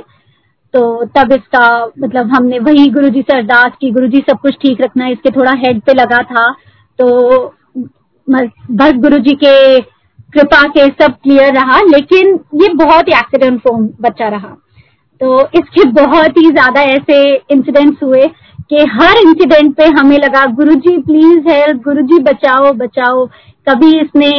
तो 0.73 1.05
तब 1.15 1.31
इसका 1.33 1.65
मतलब 1.99 2.33
हमने 2.35 2.59
वही 2.61 2.89
गुरु 2.91 3.09
जी 3.09 3.21
से 3.21 3.37
अरदास 3.37 3.71
की 3.81 3.91
गुरु 3.91 4.07
जी 4.07 4.23
सब 4.29 4.39
कुछ 4.39 4.55
ठीक 4.61 4.81
रखना 4.81 5.07
इसके 5.09 5.29
थोड़ा 5.31 5.51
हेड 5.57 5.81
पे 5.81 5.93
लगा 5.93 6.21
था 6.25 6.49
तो 6.99 7.07
बस 8.27 8.93
गुरु 8.97 9.17
जी 9.19 9.35
के 9.43 9.79
कृपा 10.33 10.61
से 10.69 10.85
सब 10.91 11.13
क्लियर 11.13 11.53
रहा, 11.53 11.79
लेकिन 11.81 12.33
ये 12.61 12.73
बहुत 12.75 13.07
ही 13.07 13.13
एक्सीडेंट 13.13 13.59
फ़ोन 13.61 13.85
बच्चा 14.01 14.27
रहा। 14.29 14.55
तो 15.21 15.39
इसके 15.57 15.83
बहुत 15.93 16.37
ही 16.37 16.49
ज़्यादा 16.51 16.81
ऐसे 16.93 17.21
इंसिडेंट्स 17.51 18.03
हुए 18.03 18.25
कि 18.69 18.85
हर 18.93 19.17
इंसिडेंट 19.19 19.75
पे 19.77 19.85
हमें 19.97 20.17
लगा, 20.17 20.45
गुरुजी 20.53 20.97
प्लीज़ 20.99 21.47
हेल्प 21.49 21.81
गुरुजी 21.83 22.19
बचाओ 22.23 22.71
बचाओ। 22.75 23.25
कभी 23.67 23.99
इसने 23.99 24.31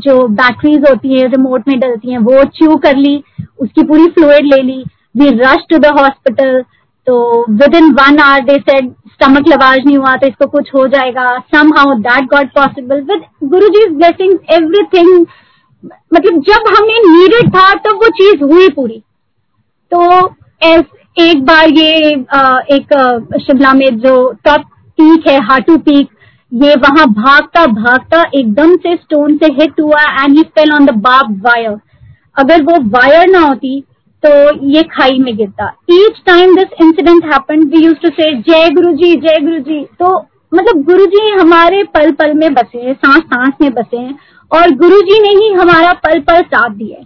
जो 0.00 0.16
बैटरीज 0.30 0.84
होती 0.88 1.18
है 1.18 1.26
रिमोट 1.28 1.68
में 1.68 1.78
डलती 1.80 2.10
हैं, 2.10 2.18
वो 2.20 2.44
च्यू 2.56 2.76
कर 2.78 2.96
ली, 2.96 3.22
उसकी 3.58 3.82
पूरी 3.84 4.06
फ्लूड 4.08 4.44
ले 4.44 4.62
ली 4.62 4.82
we 5.14 5.28
rush 5.38 5.64
to 5.70 5.78
the 5.78 5.86
hospital 5.98 6.62
तो 7.06 7.16
within 7.76 7.90
one 7.94 8.18
hour 8.20 8.44
they 8.44 8.58
said 8.60 8.90
stomach 9.12 9.48
lavage 9.48 9.78
नहीं 9.86 9.96
हुआ 9.96 10.14
तो 10.16 10.26
इसको 10.26 10.46
कुछ 10.48 10.70
हो 10.74 10.86
जाएगा। 10.88 11.26
Somehow 11.76 11.94
that 12.00 12.24
got 12.30 12.48
possible 12.54 13.00
with 13.10 13.22
Guru 13.50 13.68
ji 13.70 13.86
blessing 13.90 14.38
everything 14.54 15.26
मतलब 15.84 16.40
जब 16.42 16.74
हमें 16.76 16.98
नीडेड 17.06 17.48
था 17.54 17.72
तब 17.72 17.80
तो 17.80 17.94
वो 17.96 18.08
चीज़ 18.18 18.42
हुई 18.44 18.68
पूरी। 18.70 19.02
तो 19.92 20.00
एक 21.16 21.44
बार 21.44 21.68
ये 21.68 22.10
एक 22.72 22.94
शिमला 23.42 23.72
में 23.74 23.98
जो 23.98 24.16
टॉप 24.44 24.64
पीक 24.98 25.28
है 25.28 25.38
हाटू 25.44 25.76
पीक 25.80 26.08
ये 26.52 26.74
वहाँ 26.74 27.06
भागता 27.06 27.64
भागता 27.66 28.22
एकदम 28.34 28.74
से 28.76 28.94
स्टोन 28.96 29.36
से 29.36 29.46
हिट 29.52 29.80
हुआ 29.80 30.02
and 30.12 30.36
he 30.36 30.42
fell 30.54 30.72
on 30.72 30.86
the 30.86 30.90
बाब 31.00 31.32
वायर 31.46 31.76
अगर 32.36 32.62
वो 32.62 32.78
वायर 32.90 33.28
ना 33.30 33.38
होती 33.38 33.80
तो 34.22 34.30
ये 34.66 34.82
खाई 34.92 35.18
में 35.18 35.36
गिरता। 35.36 35.66
Each 35.90 36.20
time 36.26 36.54
this 36.56 36.80
incident 36.82 37.24
happen 37.24 37.64
we 37.64 37.84
used 37.84 37.96
to 37.96 38.08
say 38.10 38.32
Jai 38.40 38.68
Guru 38.70 38.92
जी 38.92 39.14
जय 39.16 39.40
गुरु 39.40 39.58
जी 39.60 39.84
तो 40.00 40.16
मतलब 40.52 40.82
गुरु 40.84 41.06
जी 41.06 41.28
हमारे 41.30 41.82
पल 41.94 42.10
पल 42.12 42.34
में 42.34 42.52
बसे 42.54 42.78
हैं 42.78 42.94
सांस 42.94 43.22
सांस 43.24 43.52
में 43.60 43.72
बसे 43.72 43.96
हैं, 43.96 44.18
और 44.50 44.70
गुरु 44.74 45.00
जी 45.00 45.20
ने 45.22 45.28
ही 45.38 45.52
हमारा 45.52 45.92
पल 46.04 46.20
पल 46.20 46.42
साथ 46.44 46.70
दिया 46.70 47.02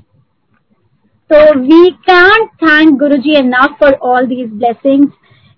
तो 1.31 1.59
we 1.61 1.91
can 2.09 2.47
thank 2.63 2.99
Guru 2.99 3.17
ji 3.17 3.35
enough 3.37 3.77
for 3.81 3.93
all 4.05 4.27
these 4.27 4.53
blessings 4.53 5.13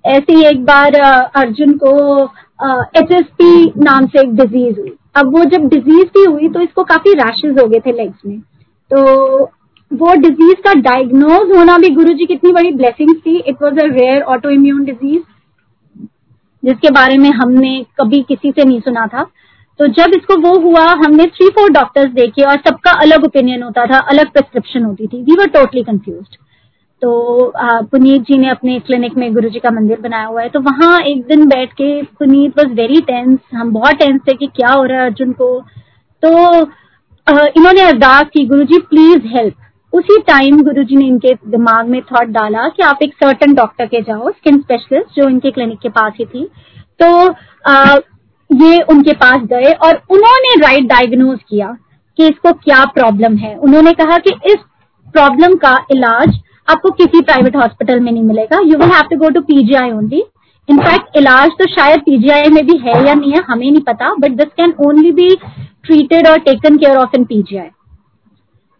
ऐसे 0.05 0.33
ही 0.33 0.45
एक 0.45 0.65
बार 0.65 0.95
अर्जुन 1.37 1.73
को 1.73 1.93
एच 2.97 3.13
एस 3.13 3.27
पी 3.39 3.73
नाम 3.81 4.07
से 4.07 4.21
एक 4.21 4.35
डिज़ीज़ 4.37 4.81
हुई। 4.81 4.93
अब 5.17 5.33
वो 5.35 5.45
जब 5.47 5.69
डिज़ीज़ 5.69 6.07
भी 6.09 6.25
हुई 6.25 6.49
तो 6.49 6.61
इसको 6.61 6.83
काफ़ी 6.85 7.13
रैशेज 7.15 7.59
हो 7.59 7.67
गए 7.69 7.81
थे 7.87 7.93
लेग्स 7.93 8.27
में। 8.27 8.39
तो 8.91 9.51
वो 9.91 10.15
डिज़ीज़ 10.19 10.61
का 10.65 10.73
डायग्नोज 10.81 11.57
होना 11.57 11.77
भी 11.79 11.89
गुरु 11.91 12.13
जी 12.15 12.27
कितनी 12.27 12.53
बड़ी 12.53 12.71
ब्लेसिंग 12.73 13.15
थी। 13.17 13.37
It 13.39 13.63
was 13.63 13.79
a 13.81 13.87
rare 13.89 14.23
autoimmune 14.51 14.85
disease 14.85 15.23
जिसके 16.63 16.91
बारे 16.91 17.17
में 17.19 17.31
हमने 17.33 17.75
कभी 18.01 18.23
किसी 18.23 18.51
से 18.51 18.65
नहीं 18.65 18.81
सुना 18.81 19.07
था। 19.07 19.23
तो 19.81 19.87
जब 19.89 20.15
इसको 20.17 20.37
वो 20.41 20.59
हुआ, 20.61 20.85
हमने 20.97 21.27
थ्री 21.27 21.49
फोर 21.49 21.71
डॉक्टर्स 21.73 22.11
देखे 22.13 22.43
और 22.43 22.57
सबका 22.59 22.91
अलग 23.03 23.25
ओपिनियन 23.25 23.63
होता 23.63 23.87
था, 23.87 23.99
अलग 23.99 24.31
प्रिस्क्रिप्शन 24.33 24.85
होती 24.85 25.07
थी। 25.07 25.23
वी 25.23 25.37
वर 25.39 25.47
टोटली 25.51 25.83
कंफ्यूज 25.83 26.37
तो 27.03 27.53
पुनीत 27.57 28.23
जी 28.23 28.37
ने 28.39 28.49
अपने 28.49 28.79
क्लिनिक 28.81 29.17
में 29.17 29.33
गुरु 29.35 29.49
जी 29.49 29.59
का 29.59 29.71
मंदिर 29.71 30.01
बनाया 30.01 30.27
हुआ 30.27 30.43
है। 30.43 30.49
तो 30.49 30.61
वहाँ 30.61 30.99
एक 31.03 31.23
दिन 31.27 31.47
बैठ 31.49 31.73
के 31.73 32.03
पुनीत 32.03 32.59
वॉज़ 32.59 32.73
वेरी 32.75 33.01
टेंस 33.03 33.39
हम 33.55 33.73
बहुत 33.73 33.95
टेंस 33.95 34.21
थे 34.29 34.35
कि 34.35 34.47
क्या 34.57 34.73
हो 34.73 34.85
रहा 34.85 35.01
है 35.01 35.07
अर्जुन 35.07 35.33
को। 35.33 35.59
तो 36.23 36.31
इन्होंने 37.27 37.81
अरदास 37.83 38.29
की 38.35 38.45
गुरु 38.47 38.65
जी 38.65 38.79
प्लीज़ 38.91 39.27
हेल्प 39.29 39.55
उसी 39.93 40.21
टाइम 40.27 40.63
गुरु 40.63 40.83
जी 40.83 40.97
ने 40.97 41.07
इनके 41.07 41.35
दिमाग 41.49 41.89
में 41.89 42.01
थॉट 42.03 42.29
डाला 42.31 42.69
कि 42.69 42.83
आप 42.83 42.99
एक 43.03 43.15
सर्टन 43.15 43.55
डॉक्टर 43.55 43.87
के 43.87 44.01
जाओ 44.03 44.31
स्किन 44.31 44.61
स्पेशलिस्ट 44.61 45.21
जो 45.21 45.29
इनके 45.29 45.51
क्लिनिक 45.51 45.79
के 45.79 45.89
पास 45.91 46.13
ही 46.19 46.25
थी। 46.25 46.45
तो 47.01 47.09
आ, 47.65 47.97
ये 48.51 48.81
उनके 48.91 49.13
पास 49.17 49.43
गए 49.49 49.73
और 49.85 50.03
उन्होंने 50.11 50.55
राइट 50.61 50.89
डायग्नोज 50.89 51.39
किया 51.49 51.77
कि 52.19 52.27
इसको 52.27 52.53
क्या 52.55 52.85
प्रॉब्लम 52.95 53.37
है। 53.37 53.55
उन्होंने 53.57 53.93
कहा 53.95 54.19
कि 54.19 54.35
इस 54.47 54.57
प्रॉब्लम 55.13 55.55
का 55.57 55.77
इलाज 55.91 56.39
आपको 56.69 56.91
किसी 56.93 57.21
प्राइवेट 57.23 57.57
हॉस्पिटल 57.57 58.01
में 58.01 58.11
नहीं 58.13 58.23
मिलेगा। 58.25 58.61
You 58.61 58.79
will 58.79 58.91
have 58.91 59.09
to 59.11 59.17
go 59.19 59.29
to 59.31 59.41
PGI 59.43 59.91
only 59.91 60.23
in fact 60.69 61.17
इलाज 61.17 61.51
तो 61.59 61.67
शायद 61.71 62.01
पीजीआई 62.01 62.49
में 62.51 62.65
भी 62.67 62.77
है 62.79 63.07
या 63.07 63.15
नहीं 63.15 63.33
है, 63.33 63.43
हमें 63.49 63.71
नहीं 63.71 63.83
पता 63.83 64.15
but 64.15 64.37
this 64.37 64.53
can 64.57 64.75
only 64.87 65.13
be 65.13 65.35
treated 65.85 66.29
और 66.29 66.39
taken 66.41 66.77
care 66.77 66.97
of 66.97 67.17
in 67.17 67.25
PGI 67.25 67.69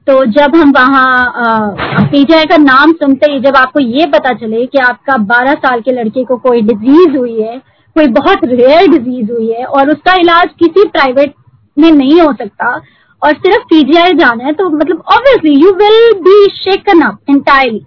तो 0.07 0.25
जब 0.33 0.55
हम 0.57 0.73
वहाँ 0.73 2.07
पीजीआई 2.13 2.45
का 2.47 2.57
नाम 2.59 2.93
सुनते 2.95 3.31
ही 3.33 3.41
जब 3.41 3.57
आपको 3.57 3.81
ये 3.81 4.07
पता 4.13 4.33
चले 4.39 4.65
कि 4.67 4.79
आपका 4.81 5.17
12 5.27 5.59
साल 5.59 5.81
के 5.81 5.93
लड़के 5.93 6.25
को 6.25 6.37
कोई 6.39 6.61
डिज़ीज़ 6.63 7.17
हुई 7.17 7.41
है, 7.41 7.59
कोई 7.97 8.07
बहुत 8.17 8.45
रेयर 8.45 8.87
डिज़ीज़ 8.91 9.31
हुई 9.33 9.51
है 9.51 9.65
और 9.67 9.91
उसका 9.91 10.15
इलाज 10.21 10.49
किसी 10.59 10.89
प्राइवेट 10.89 11.35
में 11.77 11.91
नहीं 11.91 12.21
हो 12.21 12.33
सकता 12.33 12.75
और 13.23 13.33
सिर्फ़ 13.35 13.65
पीजीआई 13.65 14.13
जाना 14.15 14.45
है 14.45 14.53
तो 14.53 14.69
मतलब 14.71 15.03
obviously 15.13 15.55
you 15.57 15.71
will 15.75 16.13
be 16.21 16.45
shaken 16.55 17.01
up 17.01 17.19
entirely 17.31 17.83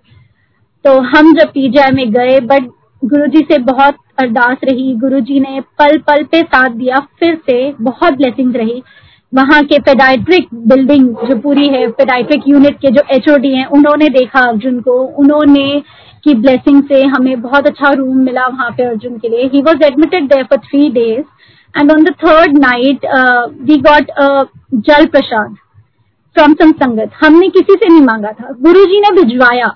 तो 0.86 1.00
हम 1.10 1.34
जब 1.34 1.50
पीजीआई 1.50 1.92
में 1.92 2.12
गए 2.12 2.40
बट 2.42 2.70
गुरुजी 3.02 3.40
से 3.42 3.58
बहुत 3.64 3.96
अरदास 4.20 4.58
रही, 4.64 4.94
गुरुजी 4.96 5.40
ने 5.40 5.60
पल 5.80 5.98
पल 5.98 6.24
पे 6.24 6.42
साथ 6.42 6.70
दिया, 6.70 7.00
फिर 7.20 7.36
से 7.46 7.74
बहुत 7.82 8.14
ब्लेसिंग 8.14 8.56
रही। 8.56 8.82
वहाँ 9.34 9.62
के 9.64 9.80
पेडाइट्रिक 9.80 10.48
बिल्डिंग 10.68 11.08
जो 11.28 11.38
पूरी 11.40 11.68
है 11.68 11.88
पेडाइट्रिक 11.90 12.48
यूनिट 12.48 12.78
के 12.80 12.92
जो 12.92 13.02
एच 13.12 13.30
हैं, 13.30 13.66
उन्होंने 13.68 14.10
देखा 14.10 14.40
अर्जुन 14.42 14.80
को, 14.80 14.94
उन्होंने 14.94 15.82
की 16.24 16.34
ब्लेसिंग 16.36 16.82
से 16.84 17.02
हमें 17.08 17.42
बहुत 17.42 17.68
अच्छा 17.68 17.92
रूम 17.92 18.18
मिला 18.18 18.48
वहाँ 18.48 18.70
पे 18.72 18.84
अर्जुन 18.84 19.18
के 19.18 19.30
लिए। 19.30 19.50
He 19.54 19.62
was 19.62 19.84
admitted 19.84 20.34
for 20.34 20.60
three 20.60 20.90
days 20.92 21.24
and 21.76 21.92
on 21.92 22.04
the 22.04 22.14
third 22.24 22.58
night 22.58 23.06
we 23.62 23.78
got 23.88 24.12
jal 24.82 25.06
prasad 25.06 25.56
from 26.36 26.54
सम 26.54 26.72
संगत 26.74 27.12
हमने 27.24 27.48
किसी 27.50 27.74
से 27.74 27.90
नहीं 27.90 28.02
मांगा 28.02 28.32
था। 28.32 28.52
गुरु 28.62 28.86
जी 28.86 29.00
ने 29.00 29.12
भिजवाया। 29.16 29.76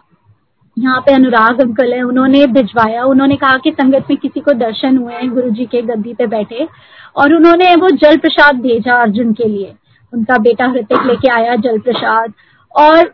यहाँ 0.78 1.00
पे 1.02 1.14
अनुराग 1.14 1.62
अंकल 1.62 1.94
है, 1.94 2.02
उन्होंने 2.04 2.46
भिजवाया। 2.48 3.04
उन्होंने 3.06 3.36
कहा 3.36 3.58
कि 3.58 3.72
संगत 3.72 4.06
में 4.10 4.18
किसी 4.18 4.40
को 4.40 4.54
दर्शन 4.56 4.98
हुए 4.98 5.14
हैं 5.14 5.30
गुरु 5.34 5.50
जी 5.50 5.66
के 5.66 5.82
गद्दी 5.84 6.14
पे 6.14 6.28
बैठे। 6.28 6.68
और 7.18 7.34
उन्होंने 7.36 7.76
वो 7.76 7.90
जल 7.98 8.18
प्रसाद 8.18 8.60
भेजा 8.62 8.96
अर्जुन 8.96 9.32
के 9.34 9.48
लिए। 9.48 9.74
उनका 10.14 10.38
बेटा 10.40 10.68
हृतिक 10.68 11.06
लेके 11.06 11.32
आया 11.32 11.56
जल 11.58 11.80
प्रसाद। 11.80 12.34
और 12.74 13.14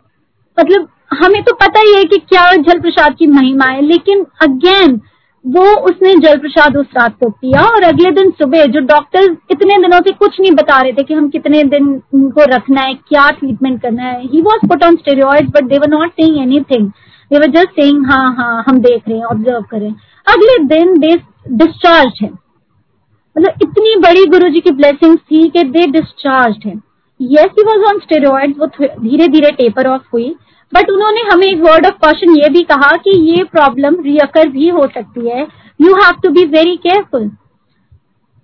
मतलब 0.58 0.88
हमें 1.14 1.42
तो 1.42 1.54
पता 1.56 1.80
ही 1.80 1.94
है 1.94 2.04
कि 2.04 2.16
क्या 2.18 2.50
जल 2.52 2.80
प्रसाद 2.80 3.14
की 3.18 3.26
महिमा 3.26 3.64
है, 3.64 3.82
लेकिन 3.82 4.26
अगेन 4.42 5.00
वो 5.46 5.64
उसने 5.80 6.14
जल 6.14 6.38
प्रसाद 6.38 6.76
उस 6.76 6.86
रात 6.96 7.16
को 7.18 7.28
पिया 7.30 7.62
और 7.64 7.82
अगले 7.82 8.10
दिन 8.10 8.30
सुबह 8.30 8.64
जो 8.66 8.80
डॉक्टर 8.86 9.24
इतने 9.50 9.76
दिनों 9.78 9.98
से 10.00 10.12
कुछ 10.12 10.40
नहीं 10.40 10.50
बता 10.52 10.80
रहे 10.80 10.92
थे 10.92 11.02
कि 11.02 11.14
हम 11.14 11.28
कितने 11.28 11.62
दिन 11.64 11.86
उनको 12.14 12.44
रखना 12.54 12.80
है, 12.80 12.94
क्या 12.94 13.28
ट्रीटमेंट 13.30 13.80
करना 13.82 14.02
है 14.02 14.22
he 14.22 14.40
was 14.40 14.66
put 14.68 14.84
on 14.84 14.96
steroid 14.96 15.50
but 15.50 15.64
they 15.64 15.78
were 15.78 15.88
not 15.88 16.10
saying 16.12 16.38
anything 16.38 16.88
they 17.30 17.38
were 17.38 17.50
just 17.50 17.80
saying 17.80 18.06
हाँ 18.06 18.34
हाँ 18.38 18.64
हम 18.68 18.80
देख 18.80 19.08
रहे 19.08 19.18
हैं 19.18 19.24
ऑब्ज़र्व 19.24 19.62
करें 19.70 19.90
अगले 20.26 20.58
दिन 20.64 20.98
दे 20.98 21.14
डिस्चार्ज 21.54 22.18
है 22.22 22.30
मतलब 22.30 23.62
इतनी 23.62 23.94
बड़ी 24.00 24.24
गुरु 24.26 24.48
जी 24.48 24.60
की 24.60 24.70
ब्लेसिंग 24.72 25.16
थी 25.20 25.48
कि 25.48 25.62
दे 25.68 25.86
डिस्चार्ज 25.90 26.66
है 26.66 26.74
yes 27.20 27.54
he 27.58 27.62
was 27.62 27.84
on 27.84 27.98
steroid 27.98 28.58
वो 28.58 28.66
धीरे 28.76 29.28
धीरे 29.28 29.50
टेपर 29.52 29.86
ऑफ़ 29.86 30.02
हुई 30.12 30.34
बट 30.72 30.90
उन्होंने 30.90 31.20
हमें 31.24 31.46
एक 31.46 31.60
वर्ड 31.60 31.86
ऑफ़ 31.86 31.94
कॉशन 32.02 32.34
ये 32.34 32.48
भी 32.50 32.62
कहा 32.64 32.90
कि 32.98 33.18
ये 33.30 33.42
प्रॉब्लम 33.52 33.96
रियकर 34.02 34.48
भी 34.48 34.68
हो 34.68 34.86
सकती 34.88 35.28
है। 35.28 35.46
You 35.80 35.94
have 35.94 36.20
to 36.22 36.30
be 36.30 36.44
very 36.48 36.76
careful 36.78 37.28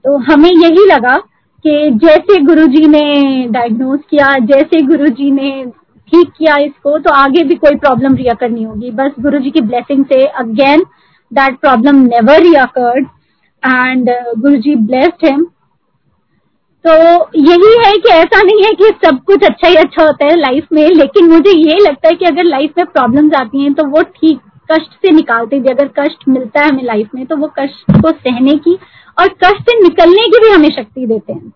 तो 0.04 0.16
हमें 0.24 0.50
यही 0.50 0.86
लगा 0.86 1.16
कि 1.64 1.90
जैसे 1.96 2.38
गुरुजी 2.44 2.86
ने 2.88 3.46
डायग्नोज 3.50 3.98
किया, 4.10 4.34
जैसे 4.36 4.80
गुरुजी 4.82 5.30
ने 5.30 5.64
ठीक 6.12 6.30
किया 6.38 6.56
इसको 6.58 6.98
तो 6.98 7.12
आगे 7.14 7.42
भी 7.44 7.54
कोई 7.56 7.76
प्रॉब्लम 7.76 8.14
रियकर 8.16 8.50
नहीं 8.50 8.66
होगी। 8.66 8.90
बस 8.92 9.12
गुरुजी 9.20 9.50
की 9.50 9.60
ब्लेसिंग 9.62 10.04
से 10.04 10.24
again 10.26 10.82
that 11.32 11.58
problem 11.60 11.96
never 12.04 12.42
recurred 12.42 13.06
and 13.62 14.10
Guruji 14.38 14.74
blessed 14.76 15.26
him 15.26 15.46
तो 16.84 16.92
यही 17.36 17.76
है 17.86 17.92
कि 17.92 18.08
ऐसा 18.08 18.42
नहीं 18.42 18.64
है 18.64 18.72
कि 18.72 18.84
सब 19.04 19.18
कुछ 19.24 19.44
अच्छा 19.44 19.68
ही 19.68 19.74
अच्छा 19.74 20.04
होता 20.04 20.26
है 20.26 20.36
लाइफ 20.36 20.66
में 20.72 20.88
लेकिन 20.88 21.28
मुझे 21.28 21.50
ये 21.50 21.78
लगता 21.80 22.08
है 22.08 22.14
कि 22.14 22.24
अगर 22.24 22.44
लाइफ 22.44 22.72
में 22.78 22.86
प्रॉब्लम्स 22.86 23.34
आती 23.34 23.62
हैं 23.62 23.74
तो 23.74 23.84
वो 23.84 24.02
ठीक 24.02 24.40
कष्ट 24.72 24.90
से 24.92 25.10
निकालते 25.10 25.58
भी 25.60 25.68
अगर 25.68 25.88
कष्ट 25.98 26.28
मिलता 26.28 26.60
है 26.60 26.68
हमें 26.68 26.84
लाइफ 26.84 27.08
में 27.14 27.26
तो 27.26 27.36
वो 27.36 27.52
कष्ट 27.58 28.02
को 28.02 28.10
सहने 28.10 28.56
की 28.56 28.78
और 29.18 29.28
कष्ट 29.28 29.70
से 29.70 29.82
निकलने 29.82 30.22
की 30.22 30.38
भी 30.38 30.50
हमें 30.50 30.68
शक्ति 30.68 31.06
देते 31.06 31.32
हैं। 31.32 31.52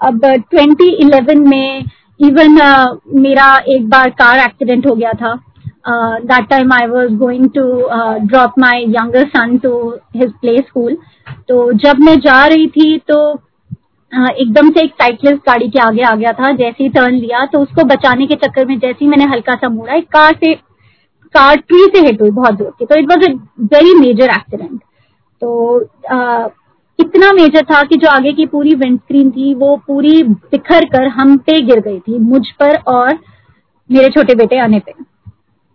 अब 0.00 0.20
2011 0.54 1.46
में 1.46 1.84
इवन 2.20 2.58
uh, 2.58 3.00
मेरा 3.14 3.56
एक 3.68 3.88
बार 3.88 4.10
कार 4.10 4.38
एक्सीडेंट 4.38 4.86
हो 4.86 4.94
गया 4.94 5.12
था। 5.12 5.34
That 6.20 6.48
time 6.48 6.72
I 6.72 6.86
was 6.86 7.12
going 7.14 7.50
to 7.50 7.62
drop 8.26 8.54
my 8.58 8.84
younger 8.88 9.26
son 9.26 9.58
to 9.58 9.94
his 10.16 10.32
play 10.32 10.56
school 10.58 10.96
तो 11.48 11.72
जब 11.72 12.00
मैं 12.00 12.16
जा 12.20 12.46
रही 12.46 12.66
थी 12.66 12.98
तो 12.98 13.34
एकदम 14.12 14.70
से 14.70 14.84
एक 14.84 14.92
साइकिलिस्ट 14.92 15.40
गाड़ी 15.48 15.68
के 15.70 15.78
आगे 15.78 16.02
आ 16.02 16.14
गया 16.14 16.32
था 16.32 16.50
जैसे 16.52 16.82
ही 16.84 16.88
टर्न 16.90 17.14
लिया 17.14 17.44
तो 17.46 17.58
उसको 17.58 17.84
बचाने 17.86 18.26
के 18.26 18.34
चक्कर 18.36 18.66
में 18.66 18.78
जैसे 18.78 18.98
ही 19.02 19.08
मैंने 19.08 19.24
हल्का 19.24 19.54
सा 19.54 19.68
मोड़ा 19.68 19.94
एक 19.94 20.08
कार 20.12 20.32
से 20.34 20.54
कार 21.34 21.56
ट्री 21.58 21.84
से 21.94 22.00
हिट 22.06 22.20
हुई 22.20 22.30
बहुत 22.30 22.54
दूर 22.54 22.72
की। 22.78 22.86
तो 22.86 22.98
it 22.98 23.10
was 23.10 23.24
a 23.24 23.32
very 23.74 23.94
major 23.98 24.30
accident 24.30 24.80
तो 25.42 25.80
आ, 26.12 26.48
इतना 26.98 27.32
मेजर 27.32 27.64
था 27.64 27.82
कि 27.82 27.96
जो 27.96 28.08
आगे 28.08 28.32
की 28.32 28.46
पूरी 28.46 28.74
विंडस्क्रीन 28.74 29.30
थी 29.30 29.52
वो 29.54 29.76
पूरी 29.86 30.22
बिखर 30.22 30.84
कर 30.86 31.06
हम 31.10 31.36
पे 31.38 31.60
गिर 31.66 31.80
गई 31.80 31.98
थी 31.98 32.18
मुझ 32.20 32.42
पर 32.60 32.76
और 32.88 33.18
मेरे 33.90 34.08
छोटे 34.08 34.34
बेटे 34.34 34.58
अने 34.58 34.78
पे। 34.78 34.92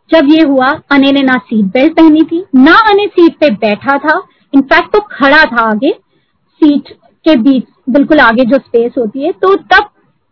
जब 0.09 0.27
ये 0.29 0.43
हुआ 0.43 0.67
अने 0.91 1.11
ने 1.11 1.21
ना 1.23 1.37
सीट 1.45 1.65
बेल्ट 1.73 1.93
पहनी 1.93 2.21
थी 2.23 2.43
ना 2.55 2.75
अने 2.89 3.05
सीट 3.07 3.37
पे 3.39 3.49
बैठा 3.55 3.97
था 3.97 4.17
इनफैक्ट 4.53 4.95
वो 4.95 4.99
तो 4.99 5.07
खड़ा 5.11 5.43
था 5.45 5.61
आगे 5.61 5.91
सीट 6.61 6.89
के 7.25 7.35
बीच 7.37 7.63
बिल्कुल 7.87 8.19
आगे 8.19 8.43
जो 8.43 8.57
स्पेस 8.57 8.91
होती 8.97 9.23
है 9.23 9.31
तो 9.41 9.55
तब 9.73 9.89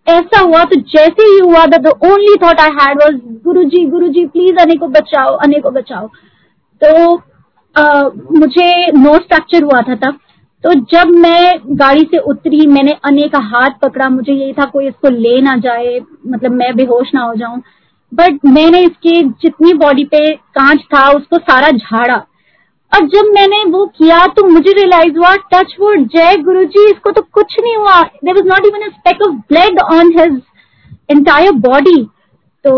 ऐसा 0.08 0.40
हुआ 0.40 0.64
तो 0.64 0.80
जैसे 0.92 1.24
ही 1.24 1.38
हुआ 1.40 1.66
the 1.66 1.88
only 2.06 2.36
thought 2.44 2.60
I 2.60 2.70
had 2.80 3.02
was 3.02 3.20
Guruji 3.44 3.86
Guruji 3.86 4.26
please 4.26 4.58
अने 4.62 4.76
को 4.76 4.88
बचाओ 4.88 5.36
अने 5.38 5.60
को 5.60 5.70
बचाओ। 5.72 6.08
तो 6.82 7.16
आ, 7.76 8.10
मुझे 8.32 8.92
नो 8.94 9.14
स्ट्रक्चर 9.16 9.64
हुआ 9.64 9.82
था 9.82 9.96
तब। 9.96 10.20
तो 10.64 10.74
जब 10.92 11.10
मैं 11.20 11.78
गाड़ी 11.78 12.04
से 12.12 12.18
उतरी 12.32 12.68
मैंने 12.68 12.92
अने 13.06 13.28
का 13.30 13.40
हाथ 13.44 13.80
पकड़ा 13.82 14.10
मुझे 14.10 14.34
यही 14.34 14.54
था 14.54 14.66
कोई 14.66 14.88
इसको 14.88 15.10
ले 15.10 15.40
ना 15.42 15.56
जाए 15.64 16.00
मतलब 16.28 16.52
मैं 16.52 16.76
बेहोश 16.76 17.14
ना 17.16 17.22
हो 17.22 17.34
जाऊँ। 17.36 17.62
बट 18.12 18.46
मैंने 18.46 18.82
इसके 18.82 19.22
जितनी 19.22 19.74
बॉडी 19.78 20.04
पे 20.06 20.30
कांच 20.56 20.84
था 20.94 21.10
उसको 21.12 21.38
सारा 21.40 21.70
झाड़ा 21.70 22.18
और 22.94 23.06
जब 23.10 23.32
मैंने 23.36 23.64
वो 23.72 23.86
किया 23.98 24.26
तो 24.30 24.48
मुझे 24.48 24.72
रियलाइज़ 24.72 25.18
हुआ 25.18 25.36
टच 25.54 25.76
वुड 25.80 26.08
जय 26.10 26.36
गुरु 26.44 26.64
जी 26.66 26.90
इसको 26.90 27.12
तो 27.12 27.22
कुछ 27.34 27.56
नहीं 27.62 27.76
हुआ। 27.76 28.02
There 28.02 28.34
was 28.34 28.48
not 28.48 28.66
even 28.66 28.90
speck 28.90 29.22
of 29.22 29.36
blood 29.50 29.80
on 29.84 30.12
his 30.20 30.42
entire 31.12 31.52
body 31.62 32.04
तो 32.66 32.74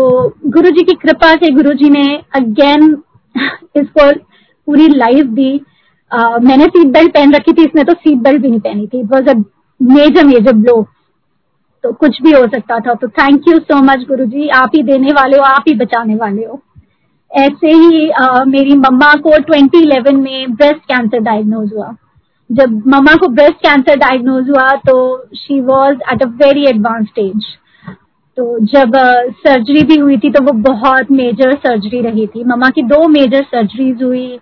गुरु 0.50 0.70
जी 0.70 0.82
की 0.84 0.94
कृपा 0.96 1.32
से 1.34 1.50
गुरु 1.54 1.72
जी 1.74 1.90
ने 1.90 2.04
अगेन 2.34 2.90
इसको 3.76 4.10
पूरी 4.68 4.88
लाइफ 4.88 5.26
दी। 5.34 5.52
मैंने 6.10 6.64
सीट 6.66 6.86
बेल्ट 6.92 7.12
पहन 7.14 7.34
रखी 7.34 7.52
थी, 7.52 7.62
इसने 7.64 7.84
तो 7.84 7.92
सीट 7.94 8.18
बेल्ट 8.18 8.42
भी 8.42 8.48
नहीं 8.48 8.60
पहनी 8.60 8.86
थी। 8.86 9.00
It 9.00 9.12
was 9.12 9.28
a 9.28 9.34
major 9.80 10.24
major 10.26 10.52
blow 10.54 10.82
तो 11.84 11.92
कुछ 11.94 12.20
भी 12.22 12.32
हो 12.32 12.46
सकता 12.48 12.78
था। 12.80 12.94
तो 12.94 13.08
थैंक 13.10 13.48
यू 13.48 13.58
सो 13.60 13.82
मच 13.84 14.06
गुरु 14.08 14.24
जी 14.26 14.48
आप 14.56 14.70
ही 14.76 14.82
देने 14.84 15.12
वाले 15.12 15.36
हो, 15.36 15.42
आप 15.44 15.64
ही 15.68 15.74
बचाने 15.76 16.14
वाले 16.16 16.44
हो। 16.44 16.60
ऐसे 17.30 17.72
ही 17.72 18.08
आ, 18.10 18.44
मेरी 18.44 18.74
मम्मा 18.76 19.12
को 19.26 19.36
2011 19.44 20.14
में 20.14 20.54
ब्रेस्ट 20.54 20.84
कैंसर 20.84 21.20
डायग्नोज 21.20 21.72
हुआ। 21.74 21.94
जब 22.50 22.82
मम्मा 22.86 23.14
को 23.14 23.28
ब्रेस्ट 23.28 23.56
कैंसर 23.62 23.96
डायग्नोज 23.96 24.50
हुआ 24.50 24.70
तो 24.88 24.96
she 25.36 25.60
was 25.60 25.96
at 26.12 26.22
a 26.22 26.26
very 26.42 26.66
advance 26.66 27.06
stage 27.06 27.46
तो 28.36 28.58
जब 28.66 28.96
सर्जरी 29.38 29.82
भी 29.82 29.96
हुई 29.98 30.16
थी 30.18 30.30
तो 30.30 30.42
वो 30.44 30.52
बहुत 30.62 31.10
मेजर 31.10 31.54
सर्जरी 31.56 32.00
रही 32.00 32.26
थी। 32.26 32.44
मम्मा 32.44 32.68
की 32.70 32.82
दो 32.82 33.06
मेजर 33.08 33.42
सर्जरीज 33.44 34.02
हुई 34.02 34.38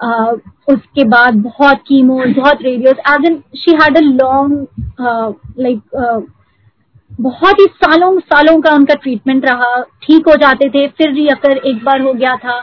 uh, 0.00 0.38
उसके 0.68 1.04
बाद 1.04 1.34
बहुत 1.42 1.82
कीमोज 1.86 2.36
बहुत 2.36 2.62
radios 2.62 2.96
as 3.10 3.24
an 3.26 3.42
she 3.56 3.72
had 3.82 3.96
a 3.96 4.00
long 4.00 4.66
like 5.60 5.78
बहुत 7.10 7.60
ही 7.60 7.64
सालों 7.64 8.18
सालों 8.20 8.60
का 8.60 8.74
उनका 8.74 8.94
ट्रीटमेंट 8.94 9.44
रहा, 9.44 9.80
ठीक 10.02 10.28
हो 10.28 10.34
जाते 10.34 10.68
थे, 10.68 10.86
फिर 10.88 11.12
रियकर 11.12 11.56
एक 11.56 11.84
बार 11.84 12.00
हो 12.00 12.12
गया 12.12 12.36
था। 12.36 12.60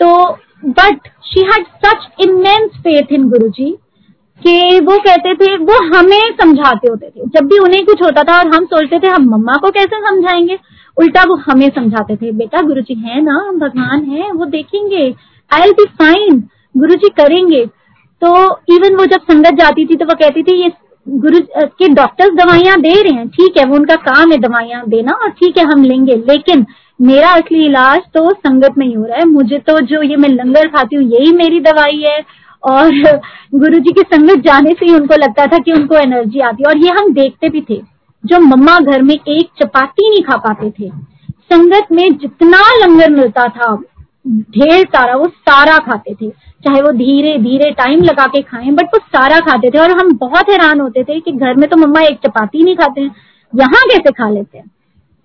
तो 0.00 0.38
but 0.64 1.08
she 1.24 1.40
had 1.46 1.66
such 1.84 2.08
immense 2.20 2.70
faith 2.78 3.12
in 3.12 3.28
Guru 3.28 3.48
ji 3.48 3.70
कि 4.42 4.80
वो 4.80 4.98
कहते 4.98 5.34
थे, 5.34 5.56
वो 5.56 5.96
हमें 5.96 6.36
समझाते 6.40 6.88
होते 6.90 7.06
थे। 7.06 7.26
जब 7.26 7.46
भी 7.46 7.58
उन्हें 7.58 7.84
कुछ 7.86 8.02
होता 8.02 8.22
था 8.22 8.38
और 8.38 8.46
हम 8.46 8.64
सोचते 8.64 8.98
थे, 8.98 9.08
हम 9.08 9.28
मम्मा 9.30 9.56
को 9.56 9.70
कैसे 9.70 10.00
समझाएँगे? 10.00 10.58
उल्टा 10.96 11.22
वो 11.24 11.34
हमें 11.36 11.68
समझाते 11.68 12.16
थे, 12.16 12.32
बेटा 12.32 12.62
गुरु 12.62 12.80
जी 12.80 12.94
है 12.94 13.20
ना 13.22 13.34
हम 13.48 13.58
भगवान 13.58 14.04
है, 14.04 14.30
वो 14.32 14.44
देखेंगे 14.46 15.14
आई 15.50 15.60
एल 15.60 15.72
बी 15.72 15.84
फाइन 15.98 16.42
गुरु 16.76 16.94
जी 16.94 17.08
करेंगे। 17.08 17.64
तो 18.22 18.34
इवन 18.74 18.96
वो 18.96 19.06
जब 19.06 19.20
संगत 19.20 19.54
जाती 19.54 19.86
थी 19.86 19.96
तो 19.96 20.04
वो 20.04 20.14
कहती 20.14 20.42
थी, 20.42 20.62
ये 20.62 20.68
गुरु 21.06 21.38
के 21.56 21.88
डॉक्टर्स 21.88 22.34
दवाइयाँ 22.34 22.80
दे 22.80 22.94
रहे 23.02 23.12
हैं। 23.12 23.28
ठीक 23.28 23.56
है, 23.58 23.64
वो 23.64 23.76
उनका 23.76 23.94
काम 23.94 24.32
है 24.32 24.38
दवाइयाँ 24.38 24.82
देना 24.88 25.12
और 25.12 25.30
ठीक 25.30 25.58
है, 25.58 25.64
हम 25.64 25.82
लेंगे। 25.84 26.16
लेकिन 26.28 26.66
मेरा 27.00 27.30
असली 27.30 27.64
इलाज 27.66 28.00
तो 28.14 28.30
संगत 28.32 28.78
में 28.78 28.86
ही 28.86 28.92
हो 28.92 29.04
रहा 29.04 29.18
है। 29.18 29.24
मुझे 29.24 29.58
तो 29.58 29.78
जो 29.80 30.02
ये 30.02 30.16
मैं 30.16 30.28
लंगर 30.28 30.68
खाती 30.68 30.96
हूँ, 30.96 31.04
यही 31.04 31.32
मेरी 31.32 31.60
दवाई 31.60 32.02
है। 32.02 32.18
और 32.62 32.90
गुरु 33.54 33.78
जी 33.78 33.92
की 33.92 34.02
संगत 34.02 34.44
जाने 34.44 34.72
से 34.72 34.86
ही 34.86 34.94
उनको 34.94 35.14
लगता 35.14 35.46
था 35.46 35.58
कि 35.58 35.72
उनको 35.72 35.96
एनर्जी 35.96 36.40
आती 36.40 36.62
है। 36.62 36.68
और 36.68 36.78
ये 36.78 36.90
हम 36.90 37.12
देखते 37.12 37.48
भी 37.48 37.60
थे, 37.70 37.80
जो 38.24 38.38
मम्मा 38.38 38.78
घर 38.80 39.02
में 39.02 39.14
एक 39.14 39.48
चपाती 39.62 40.10
नहीं 40.10 40.22
खा 40.22 40.36
पाते 40.36 40.70
थे। 40.70 40.90
संगत 41.52 41.86
में 41.92 42.08
जितना 42.18 42.58
लंगर 42.76 43.10
मिलता 43.10 43.46
था 43.48 43.72
ढेर 44.24 44.84
सारा, 44.86 45.14
वो 45.14 45.26
सारा 45.28 45.76
खाते 45.80 46.14
थे। 46.14 46.28
चाहे 46.64 46.82
वो 46.82 46.90
धीरे 46.94 47.36
धीरे 47.38 47.70
टाइम 47.78 48.02
लगा 48.02 48.26
के 48.26 48.42
खाएँ 48.42 48.70
बट 48.72 48.94
वो 48.94 48.98
सारा 48.98 49.38
खाते 49.46 49.70
थे। 49.70 49.78
और 49.78 49.90
हम 50.00 50.12
बहुत 50.18 50.50
हैरान 50.50 50.80
होते 50.80 51.04
थे 51.04 51.18
कि 51.20 51.32
घर 51.32 51.54
में 51.56 51.68
तो 51.70 51.76
मम्मा 51.76 52.00
एक 52.02 52.18
चपाती 52.26 52.62
नहीं 52.64 52.76
खाते 52.76 53.00
हैं, 53.00 53.14
यहाँ 53.52 53.84
कैसे 53.86 54.12
खा 54.12 54.28
लेते 54.30 54.58
हैं? 54.58 54.70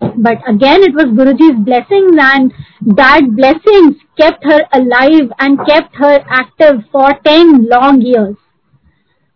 but 0.01 0.43
again 0.47 0.83
it 0.83 0.95
was 0.95 1.15
Guru 1.17 1.31
ji's 1.33 1.55
blessing 1.65 2.19
and 2.19 2.51
that 2.93 3.29
blessing 3.35 3.91
kept 4.21 4.47
her 4.47 4.61
alive 4.73 5.33
and 5.41 5.59
kept 5.61 6.01
her 6.01 6.13
active 6.39 6.81
for 6.93 7.13
ten 7.23 7.55
long 7.71 8.07
years 8.07 8.35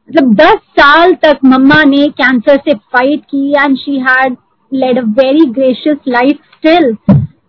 मतलब 0.09 0.33
दस 0.35 0.59
साल 0.79 1.13
तक 1.23 1.39
मम्मा 1.45 1.83
ने 1.85 2.07
कैंसर 2.17 2.57
से 2.65 2.73
फाइट 2.93 3.21
की 3.25 3.51
and 3.55 3.77
she 3.77 3.97
had 3.99 4.35
led 4.71 4.97
a 4.97 5.03
very 5.19 5.45
gracious 5.51 5.97
life 6.07 6.39
still 6.55 6.95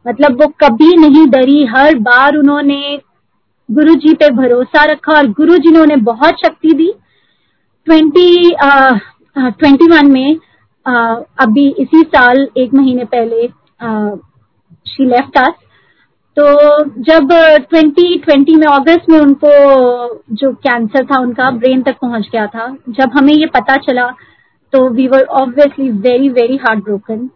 मतलब 0.07 0.40
वो 0.42 0.46
कभी 0.61 0.96
नहीं 0.96 1.26
डरी। 1.26 1.64
हर 1.66 1.94
बार 2.00 2.36
उन्होंने 2.36 2.98
गुरु 3.68 3.94
जी 3.94 4.14
पे 4.14 4.28
भरोसा 4.30 4.84
रखा 4.84 5.16
और 5.18 5.26
गुरु 5.30 5.57
जी 5.57 5.70
ने 5.70 5.80
उन्हें 5.80 6.03
बहुत 6.05 6.40
शक्ति 6.46 6.72
दी। 6.72 6.92
ट्वेंटी 7.86 8.50
ट्वेंटी 9.36 9.86
वन 9.86 10.11
में 10.12 10.36
uh, 10.86 11.22
अभी 11.38 11.68
इसी 11.78 12.03
साल 12.03 12.48
एक 12.59 12.74
महीने 12.74 13.05
पहले 13.05 13.46
शी 14.86 15.05
लेफ़्ट 15.05 15.38
अस 15.38 15.55
तो 16.36 16.44
जब 17.03 17.28
2020 17.74 18.57
में 18.57 18.66
अगस्त 18.66 19.09
में 19.11 19.18
उनको 19.20 19.48
जो 20.34 20.53
कैंसर 20.66 21.05
था 21.05 21.20
उनका 21.20 21.50
ब्रेन 21.50 21.82
तक 21.82 21.96
पहुँच 22.03 22.28
गया 22.32 22.46
था 22.46 22.66
जब 22.88 23.11
हमें 23.14 23.32
ये 23.34 23.46
पता 23.46 23.76
चला 23.76 24.07
तो 24.72 24.88
we 24.88 25.09
were 25.09 25.24
obviously 25.40 25.90
very 25.90 26.28
very 26.28 26.57
heart 26.57 26.84
broken 26.84 27.28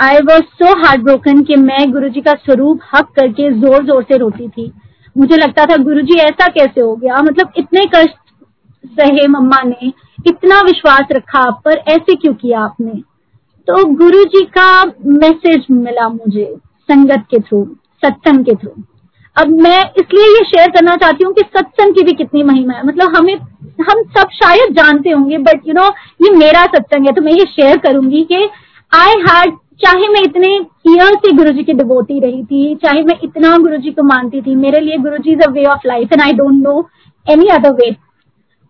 I 0.00 0.16
was 0.26 0.42
so 0.54 0.72
heart 0.78 1.00
broken 1.00 1.42
कि 1.44 1.56
मैं 1.56 1.90
गुरु 1.92 2.08
जी 2.08 2.20
का 2.20 2.32
स्वरूप 2.34 2.80
हक 2.94 3.08
करके 3.16 3.50
ज़ोर 3.52 3.84
ज़ोर 3.84 4.02
से 4.02 4.16
रोती 4.18 4.48
थी। 4.48 4.70
मुझे 5.16 5.36
लगता 5.36 5.64
था 5.66 5.76
गुरु 5.82 6.00
जी 6.02 6.18
ऐसा 6.20 6.48
कैसे 6.50 6.80
हो 6.80 6.94
गया? 6.96 7.20
मतलब 7.22 7.52
इतने 7.58 7.84
कष्ट 7.94 8.16
सहे 8.92 9.26
मम्मा 9.28 9.60
ने, 9.64 9.92
इतना 10.26 10.60
विश्वास 10.62 11.12
रखा 11.12 11.38
आप 11.40 11.60
पर, 11.64 11.76
ऐसे 11.78 12.14
क्यों 12.14 12.32
किया 12.34 12.60
आपने? 12.60 12.92
तो 13.68 13.84
गुरु 13.94 14.24
जी 14.26 14.44
का 14.58 14.84
मैसेज 14.84 15.66
मिला 15.70 16.08
मुझे, 16.08 16.54
संगत 16.88 17.24
के 17.30 17.40
थ्रू 17.40 17.64
सत्संग 18.02 18.44
के 18.44 18.54
थ्रू 18.56 18.72
अब 19.36 19.48
मैं 19.60 19.78
इसलिए 19.98 20.26
ये 20.28 20.44
शेयर 20.46 20.70
करना 20.70 20.96
चाहती 20.96 21.24
हूँ 21.24 21.32
कि 21.34 21.42
सत्संग 21.48 21.94
की 21.94 22.02
भी 22.02 22.12
कितनी 22.14 22.42
महिमा 22.42 22.74
है। 22.74 22.86
मतलब 22.86 23.16
हमें, 23.16 23.34
हम 23.80 24.02
सब 24.16 24.28
शायद 24.34 24.74
जानते 24.74 25.10
होंगे 25.10 25.38
बट 25.40 25.68
यू 25.68 25.74
नो 25.74 25.88
ये 26.22 26.36
मेरा 26.36 26.64
सत्संग 26.68 27.06
है 27.06 27.12
तो 27.12 27.22
मैं 27.22 27.32
ये 27.32 27.44
शेयर 27.50 27.78
करूँगी 27.86 28.22
कि 28.24 28.48
आई 28.92 29.14
हैड 29.22 29.56
चाहे 29.80 30.08
मैं 30.08 30.22
इतने 30.22 30.48
ईयर 30.88 31.14
से 31.16 31.32
गुरु 31.36 31.50
जी 31.50 31.62
की 31.64 31.72
डिवोटी 31.74 32.18
रही 32.20 32.44
थी, 32.44 32.74
चाहे 32.76 33.02
मैं 33.02 33.18
इतना 33.24 33.56
गुरु 33.58 33.76
जी 33.78 33.90
को 33.90 34.02
मानती 34.04 34.40
थी, 34.42 34.54
मेरे 34.56 34.80
लिए 34.80 34.96
Guru 34.98 35.18
ji 35.18 35.32
is 35.32 35.40
a 35.40 35.50
way 35.52 35.64
of 35.66 35.86
life 35.86 36.12
and 36.12 36.22
I 36.22 36.32
don't 36.34 36.62
know 36.62 36.78
any 37.26 37.48
other 37.50 37.72
way 37.74 37.90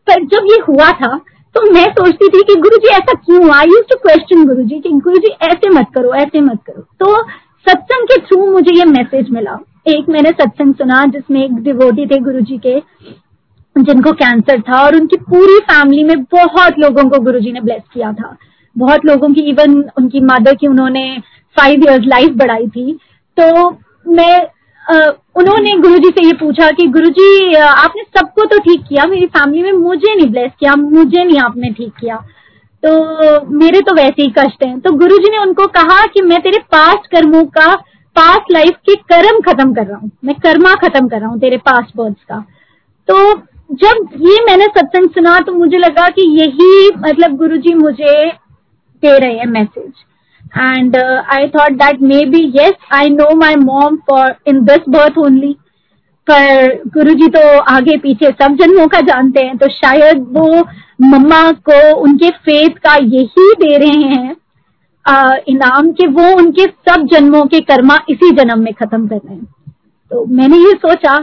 पर 0.07 0.25
जब 0.27 0.47
ये 0.51 0.61
हुआ 0.69 0.91
था 0.95 1.17
तो 1.55 1.61
मैं 1.73 1.85
सोचती 1.93 2.29
थी 2.29 2.43
कि 2.45 2.55
गुरु 2.61 2.77
जी 2.79 2.89
ऐसा 2.93 3.13
क्यों 3.17 3.51
आई 3.55 3.67
यूज़ 3.67 3.85
टू 3.91 3.97
क्वेश्चन 3.99 4.45
गुरु 4.47 4.63
जी 4.63 4.79
कि 4.81 4.91
गुरु 4.95 5.19
जी 5.19 5.29
ऐसे 5.43 5.69
मत 5.71 5.87
करो, 5.95 6.15
ऐसे 6.15 6.41
मत 6.41 6.59
करो। 6.67 6.81
तो 7.01 7.23
सत्संग 7.67 8.07
के 8.07 8.21
थ्रू 8.21 8.47
मुझे 8.53 8.75
ये 8.77 8.85
मैसेज 8.87 9.31
मिला। 9.31 9.59
एक 9.89 10.09
मैंने 10.09 10.31
सत्संग 10.33 10.75
सुना 10.75 11.05
जिसमें 11.09 11.45
एक 11.45 11.55
डिवोटी 11.63 12.07
थे 12.07 12.19
गुरु 12.21 12.41
जी 12.41 12.59
के, 12.59 12.79
जिनको 13.77 14.13
कैंसर 14.15 14.61
था 14.61 14.83
और 14.85 14.97
उनकी 14.97 15.17
पूरी 15.23 15.59
फैमिली 15.71 16.05
में 16.05 16.23
बहुत 16.25 16.79
लोगों 16.79 17.09
को 17.11 17.19
गुरु 17.25 17.41
जी 17.41 17.53
ने 17.53 17.61
ब्लेस 17.61 17.83
किया 17.95 18.13
था। 18.13 18.37
बहुत 18.77 19.05
लोगों 19.07 19.33
की 19.35 19.49
इवन 19.51 19.81
उनकी 19.99 20.21
मदर 20.23 20.55
की 20.55 20.67
उन्होंने 20.67 21.07
फाइव 21.57 21.83
इयर्स 21.83 22.07
लाइफ 22.07 22.37
बढ़ाई 22.37 22.67
थी। 22.69 22.93
तो 23.37 23.71
मैं 24.11 24.35
आ, 24.85 24.97
उन्होंने 25.37 25.77
गुरुजी 25.79 26.09
से 26.11 26.27
ये 26.27 26.33
पूछा 26.39 26.71
कि 26.71 26.87
गुरुजी 26.89 27.55
आपने 27.57 28.03
सबको 28.17 28.45
तो 28.45 28.59
ठीक 28.61 28.81
किया 28.89 29.05
मेरी 29.07 29.27
फैमिली 29.29 29.63
में 29.63 29.73
मुझे 29.75 30.15
नहीं 30.15 30.31
ब्लेस 30.31 30.51
किया 30.61 30.75
मुझे 30.77 31.23
नहीं 31.25 31.39
आपने 31.41 31.71
ठीक 31.73 31.93
किया। 32.01 32.17
तो 32.83 32.91
मेरे 33.53 33.81
तो 33.81 33.95
वैसे 33.95 34.23
ही 34.23 34.33
कष्ट 34.39 34.65
हैं। 34.65 34.79
तो 34.81 34.93
गुरुजी 34.95 35.31
ने 35.31 35.39
उनको 35.39 35.67
कहा 35.77 36.05
कि 36.07 36.23
मैं 36.23 36.41
तेरे 36.43 36.59
पास्ट 36.73 37.07
कर्मों 37.13 37.43
का 37.57 37.75
पास्ट 38.17 38.53
लाइफ 38.53 38.77
के 38.87 38.95
कर्म 39.13 39.41
खत्म 39.43 39.73
कर 39.75 39.87
रहा 39.87 39.99
हूँ। 39.99 40.11
मैं 40.25 40.35
कर्मा 40.41 40.75
खत्म 40.83 41.09
कर 41.09 41.21
रहा 41.21 41.29
हूँ 41.29 41.41
तेरे 41.41 41.57
पास्ट 41.65 41.97
बर्थ 41.97 42.17
का। 42.29 42.45
तो 43.09 43.35
जब 43.81 44.09
ये 44.23 44.45
मैंने 44.47 44.65
सत्संग 44.71 45.09
सुना 45.11 45.39
तो 45.41 45.53
मुझे 45.55 45.79
लगा 45.79 46.09
कि 46.11 46.29
यही 46.39 46.91
मतलब 46.99 47.37
गुरुजी 47.37 47.75
मुझे 47.75 48.13
दे 49.03 49.19
रहे 49.19 49.37
हैं 49.39 49.47
message 49.47 49.93
and 50.59 50.97
I 51.33 51.49
thought 51.49 51.73
that 51.73 52.03
maybe 52.25 52.45
yes 52.59 52.73
I 52.93 53.11
know 53.11 53.35
my 53.37 53.55
mom 53.57 53.97
for 54.11 54.35
in 54.47 54.65
this 54.65 54.89
birth 54.89 55.19
only 55.19 55.57
पर 56.27 56.75
गुरुजी 56.89 57.27
तो 57.29 57.41
आगे 57.71 57.97
पीछे 57.97 58.29
सब 58.43 58.57
जन्मों 58.57 58.87
का 58.87 59.01
जानते 59.01 59.45
हैं 59.45 59.57
तो 59.57 59.69
शायद 59.69 60.27
वो 60.33 60.47
मम्मा 61.03 61.51
को 61.69 61.81
उनके 61.97 62.31
फेथ 62.47 62.79
का 62.87 62.95
यही 62.95 63.53
दे 63.63 63.77
रहे 63.79 64.09
हैं 64.09 64.37
uh, 65.05 65.37
इनाम 65.49 65.91
कि 65.93 66.07
वो 66.07 66.37
उनके 66.37 66.65
सब 66.89 67.07
जन्मों 67.13 67.45
के 67.45 67.61
कर्मा 67.61 67.99
इसी 68.09 68.31
जन्म 68.31 68.63
में 68.63 68.73
खत्म 68.75 69.07
कर 69.09 69.17
रहे 69.17 69.35
हैं। 69.35 69.45
तो 70.11 70.25
मैंने 70.27 70.57
ये 70.57 70.73
सोचा 70.77 71.19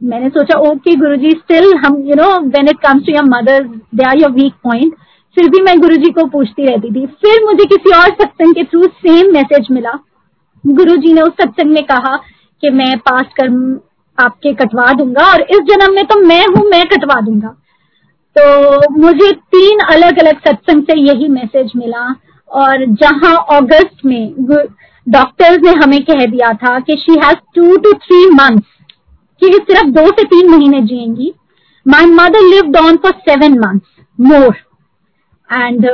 मैंने 0.00 0.28
सोचा 0.28 0.58
ओके 0.60 0.94
गुरु 0.96 1.16
जी 1.16 1.30
स्टिल 1.30 1.74
हम 1.76 1.96
you 2.06 2.14
know 2.14 2.30
when 2.48 2.68
it 2.68 2.78
comes 2.78 3.06
to 3.06 3.12
your 3.12 3.24
mother 3.24 3.64
they 3.94 4.04
are 4.04 4.18
your 4.18 4.30
weak 4.30 4.54
point 4.64 4.94
फिर 5.36 5.48
भी 5.48 5.62
मैं 5.62 5.78
गुरुजी 5.80 6.10
को 6.12 6.24
पूछती 6.26 6.66
रहती 6.66 6.90
थी। 6.90 7.06
फिर 7.22 7.44
मुझे 7.44 7.64
किसी 7.66 7.94
और 7.96 8.14
सत्संग 8.14 8.54
के 8.54 8.64
थ्रू 8.64 8.82
सेम 8.82 9.32
मैसेज 9.34 9.66
मिला। 9.70 9.98
गुरुजी 10.64 11.12
ने 11.12 11.22
उस 11.22 11.32
सत्संग 11.32 11.72
में 11.72 11.82
कहा 11.84 12.16
कि 12.62 12.70
मैं 12.70 12.96
पास 13.00 13.26
कर्म 13.36 13.78
आपके 14.18 14.52
कटवा 14.54 14.92
दूँगा 14.92 15.30
और 15.32 15.40
इस 15.42 15.60
जन्म 15.66 15.94
में 15.94 16.04
तो 16.06 16.20
मैं 16.20 16.44
हूँ, 16.46 16.68
मैं 16.70 16.84
कटवा 16.86 17.20
दूँगा। 17.20 17.54
तो 18.36 18.98
मुझे 18.98 19.30
तीन 19.52 19.80
अलग 19.90 20.18
अलग 20.18 20.38
सत्संग 20.38 20.82
से 20.82 20.98
यही 21.00 21.28
मैसेज 21.28 21.72
मिला 21.76 22.04
और 22.50 22.84
जहाँ 22.94 23.36
अगस्त 23.52 24.04
में 24.04 24.34
डॉक्टर्स 25.06 25.58
ने 25.62 25.70
हमें 25.74 26.02
कह 26.04 26.24
दिया 26.26 26.52
था 26.54 26.78
कि 26.80 26.96
she 26.96 27.18
has 27.18 27.38
two 27.54 27.76
to 27.76 27.92
three 27.98 28.24
months 28.30 28.66
कि 29.42 29.52
सिर्फ़ 29.52 29.90
दो 29.90 30.06
से 30.08 30.24
तीन 30.24 30.50
महीने 30.50 30.80
जिएँगी। 30.82 31.32
My 31.86 32.06
mother 32.06 32.46
lived 32.46 32.76
on 32.76 32.96
for 32.96 33.12
seven 33.20 33.58
months 33.58 34.04
more 34.18 34.56
and 35.50 35.86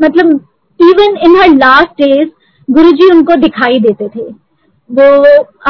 मतलब 0.00 0.32
even 0.80 1.16
in 1.24 1.36
her 1.36 1.54
last 1.56 2.02
days 2.02 2.28
Guru 2.68 2.90
ji 2.92 3.10
उनको 3.10 3.34
दिखाई 3.36 3.78
देते 3.80 4.08
थे। 4.08 4.30
वो 4.90 5.06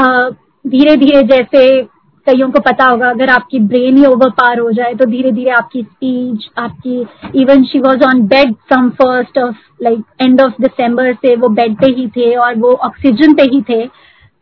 uh, 0.00 0.34
धीरे 0.64 0.96
धीरे 0.96 1.22
जैसे 1.24 1.82
कईयों 2.26 2.50
को 2.50 2.60
पता 2.60 2.84
होगा 2.84 3.10
अगर 3.10 3.30
आपकी 3.30 3.58
ब्रेन 3.58 3.96
ही 3.98 4.04
ओवर 4.06 4.30
पार 4.38 4.58
हो 4.58 4.70
जाए 4.72 4.94
तो 4.94 5.04
धीरे 5.06 5.30
धीरे 5.32 5.50
आपकी 5.50 5.82
स्पीच 5.82 6.48
आपकी 6.58 7.40
even 7.42 7.62
she 7.64 7.78
was 7.78 8.04
on 8.04 8.20
bed 8.28 8.54
some 8.72 8.88
first 8.98 9.38
of 9.38 9.56
like 9.82 10.02
end 10.22 10.40
of 10.40 10.60
December 10.62 11.12
से 11.14 11.34
वो 11.36 11.48
बेड 11.50 11.76
पे 11.76 11.92
ही 11.92 12.06
थे 12.16 12.34
और 12.36 12.54
वो 12.54 12.72
ऑक्सीजन 12.86 13.34
पे 13.34 13.42
ही 13.52 13.60
थे। 13.68 13.86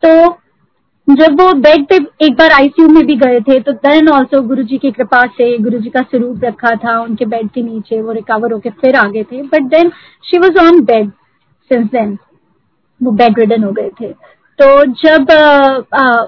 तो 0.03 0.29
जब 1.09 1.41
वो 1.41 1.53
बेड 1.55 1.87
पे 1.87 1.97
एक 2.27 2.33
बार 2.33 2.53
आईसीयू 2.53 2.89
में 2.89 3.05
भी 3.07 3.17
गए 3.17 3.41
थे 3.41 3.59
तो 3.61 3.73
देन 3.73 4.09
ऑल्सो 4.09 4.41
गुरु 4.43 4.63
जी 4.63 4.79
की 4.79 4.91
कृपा 4.91 5.23
से 5.37 5.57
गुरु 5.59 5.79
जी 5.79 5.91
का 5.91 6.01
स्वरूप 6.03 6.45
रखा 6.45 6.75
था 6.77 6.99
उनके 7.03 7.25
बेड 7.27 7.51
के 7.51 7.63
नीचे 7.63 8.01
वो 8.03 8.13
रिकवर 8.13 8.53
होके 8.53 8.71
फिर 8.71 8.97
आ 8.97 9.05
गए 9.09 9.23
थे। 9.23 9.43
But 9.43 9.69
then 9.75 9.91
she 10.25 10.39
was 10.39 10.59
on 10.59 10.81
bed 10.85 11.11
since 11.71 11.87
then 11.87 12.17
वो 13.01 13.11
बेड 13.13 13.39
रिडन 13.39 13.65
हो 13.65 13.73
गए 13.73 13.91
थे। 14.01 14.13
तो 14.59 14.85
जब 15.03 15.31
आ, 15.31 16.01
आ, 16.01 16.27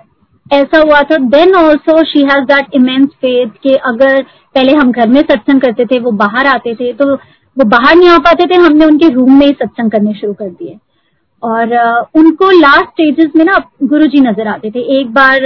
ऐसा 0.51 0.79
हुआ 0.79 1.03
था 1.03 1.17
then 1.29 1.55
also 1.57 2.03
she 2.05 2.23
has 2.25 2.45
that 2.45 2.75
immense 2.75 3.09
faith 3.23 3.61
कि 3.63 3.75
अगर 3.87 4.23
पहले 4.23 4.73
हम 4.73 4.93
घर 4.93 5.09
में 5.09 5.21
सत्संग 5.23 5.61
करते 5.61 5.85
थे 5.85 5.99
वो 6.01 6.11
बाहर 6.17 6.47
आते 6.47 6.75
थे 6.75 6.93
तो 6.93 7.15
वो 7.15 7.65
बाहर 7.65 7.97
नहीं 7.97 8.09
आ 8.09 8.19
पाते 8.19 8.47
थे 8.47 8.61
हमने 8.61 8.87
उनके 8.87 9.09
रूम 9.09 9.39
में 9.39 9.47
ही 9.47 9.53
सत्संग 9.53 9.91
करने 9.91 10.13
शुरू 10.15 10.33
कर 10.33 10.49
दिए। 10.49 10.79
और 11.43 11.75
उनको 12.17 12.51
लास्ट 12.51 12.85
स्टेजेस 12.85 13.31
में 13.37 13.45
ना 13.45 13.59
गुरुजी 13.83 14.21
नज़र 14.21 14.49
आते 14.49 14.71
थे। 14.71 14.81
एक 14.99 15.13
बार 15.15 15.45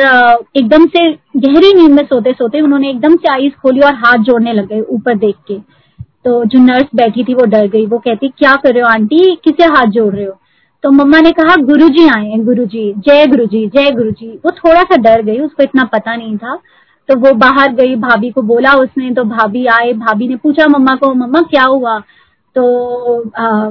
एकदम 0.57 0.87
से 0.87 1.07
गहरी 1.39 1.73
नींद 1.73 1.93
में 1.93 2.05
सोते 2.05 2.33
सोते 2.33 2.61
उन्होंने 2.61 2.91
एकदम 2.91 3.17
से 3.17 3.33
आईज 3.33 3.55
खोली 3.63 3.81
और 3.81 3.95
हाथ 3.97 4.25
जोड़ने 4.25 4.53
लग 4.53 4.69
गए 4.69 4.81
ऊपर 4.91 5.19
देख 5.19 5.37
के। 5.49 5.59
तो 6.25 6.45
जो 6.45 6.59
नर्स 6.59 6.95
बैठी 6.97 7.25
थी 7.25 7.35
वो 7.35 7.45
डर 7.47 7.67
गई। 7.69 7.87
वो 7.87 7.99
कहती 7.99 8.29
क्या 8.29 8.55
कर 8.55 8.73
रहे 8.73 8.83
हो 8.83 8.89
आंटी? 8.89 9.35
किसे 9.45 9.65
हाथ 9.67 9.87
जोड़ 9.89 10.15
रहे 10.15 10.25
हो? 10.25 10.39
तो 10.85 10.91
मम्मा 10.91 11.21
ने 11.21 11.31
कहा 11.33 11.57
गुरु 11.63 11.89
जी 11.89 12.07
आए 12.09 12.27
हैं 12.27 12.45
गुरुजी। 12.45 12.93
जय 12.99 13.27
गुरु 13.27 13.47
जी 13.47 13.67
जय 13.69 13.91
गुरु 13.91 14.11
जी 14.11 14.29
वो 14.45 14.51
थोड़ा 14.53 14.83
सा 14.83 14.97
डर 14.99 15.23
गई 15.23 15.39
उसको 15.39 15.63
इतना 15.63 15.85
पता 15.93 16.15
नहीं 16.17 16.37
था। 16.37 16.55
तो 17.09 17.19
वो 17.19 17.33
बाहर 17.37 17.73
गई 17.75 17.95
भाभी 17.99 18.31
को 18.31 18.43
बोला 18.45 18.73
उसने। 18.75 19.11
तो 19.11 19.25
भाभी 19.27 19.67
आए 19.69 19.93
भाभी 19.95 20.29
ने 20.29 20.37
पूछा 20.37 20.67
मम्मा 20.69 20.95
को 20.97 21.13
मम्मा 21.15 21.41
क्या 21.51 21.65
हुआ? 21.65 21.99
तो 22.57 23.31
आ, 23.39 23.71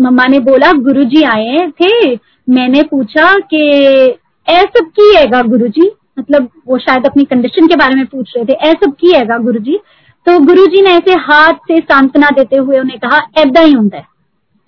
मम्मा 0.00 0.26
ने 0.26 0.38
बोला 0.40 0.72
गुरु 0.72 1.04
जी 1.04 1.22
आए 1.22 1.70
थे। 1.80 2.14
मैंने 2.48 2.82
पूछा 2.82 3.32
कि 3.54 4.14
की 4.48 5.14
है 5.16 5.42
गुरु 5.48 5.68
जी 5.68 5.90
मतलब 6.18 6.48
वो 6.66 6.78
शायद 6.78 7.06
अपनी 7.06 7.24
कंडीशन 7.24 7.66
के 7.66 7.76
बारे 7.76 7.94
में 7.94 8.06
पूछ 8.06 8.32
रहे 8.36 8.44
थे 8.44 8.74
की 8.86 9.12
है 9.12 9.42
गुरु 9.42 9.58
जी 9.58 9.78
तो 10.26 10.38
गुरु 10.38 10.66
जी 10.66 10.82
ने 10.82 10.90
ऐसे 10.90 11.12
हाथ 11.12 11.52
से 11.52 11.78
सांत्वना 11.80 12.28
देते 12.30 12.56
हुए 12.56 12.78
उन्हें 12.78 12.98
कहा, 12.98 13.20
ऐदा 13.38 13.60
ही 13.60 13.72
होंगे 13.72 14.02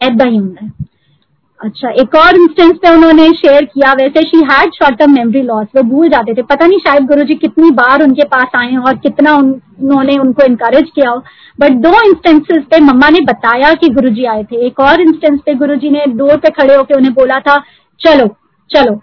ऐदा 0.00 0.24
ही 0.24 0.36
होंगे 0.36 0.85
अच्छा 1.60 1.90
एक 2.00 2.14
और 2.16 2.36
इंस्टेंस 2.36 2.72
पे 2.72 2.90
उन्होंने 2.90 3.28
शेयर 3.34 3.64
किया, 3.64 3.92
वैसे 3.92 4.22
she 4.22 4.38
had 4.44 4.72
short 4.72 4.98
term 4.98 5.12
memory 5.12 5.42
loss 5.42 5.66
वो 5.76 5.82
भूल 5.82 6.08
जाते 6.08 6.34
थे। 6.34 6.42
पता 6.42 6.66
नहीं 6.66 6.78
शायद 6.78 7.06
गुरुजी 7.06 7.34
कितनी 7.36 7.70
बार 7.72 8.02
उनके 8.02 8.24
पास 8.26 8.56
आए 8.56 8.76
और 8.78 8.96
कितना 8.98 9.34
उन्होंने 9.34 10.16
उनको 10.18 10.44
इनकरेज 10.44 10.90
किया 10.94 11.10
हो। 11.10 11.22
बट 11.58 11.80
दो 11.82 11.92
इंस्टेंसेस 12.08 12.64
पे 12.70 12.80
मम्मा 12.82 13.08
ने 13.08 13.20
बताया 13.24 13.72
कि 13.74 13.88
गुरुजी 13.88 14.24
आए 14.24 14.44
थे। 14.44 14.66
एक 14.66 14.80
और 14.80 15.00
इंस्टेंस 15.00 15.40
पे 15.46 15.54
गुरुजी 15.54 15.90
ने 15.90 16.04
डोर 16.08 16.36
पे 16.36 16.50
खड़े 16.52 16.74
होकर 16.74 16.96
उन्हें 16.96 17.14
बोला 17.14 17.38
था, 17.40 17.56
चलो 18.00 18.28
चलो। 18.70 18.94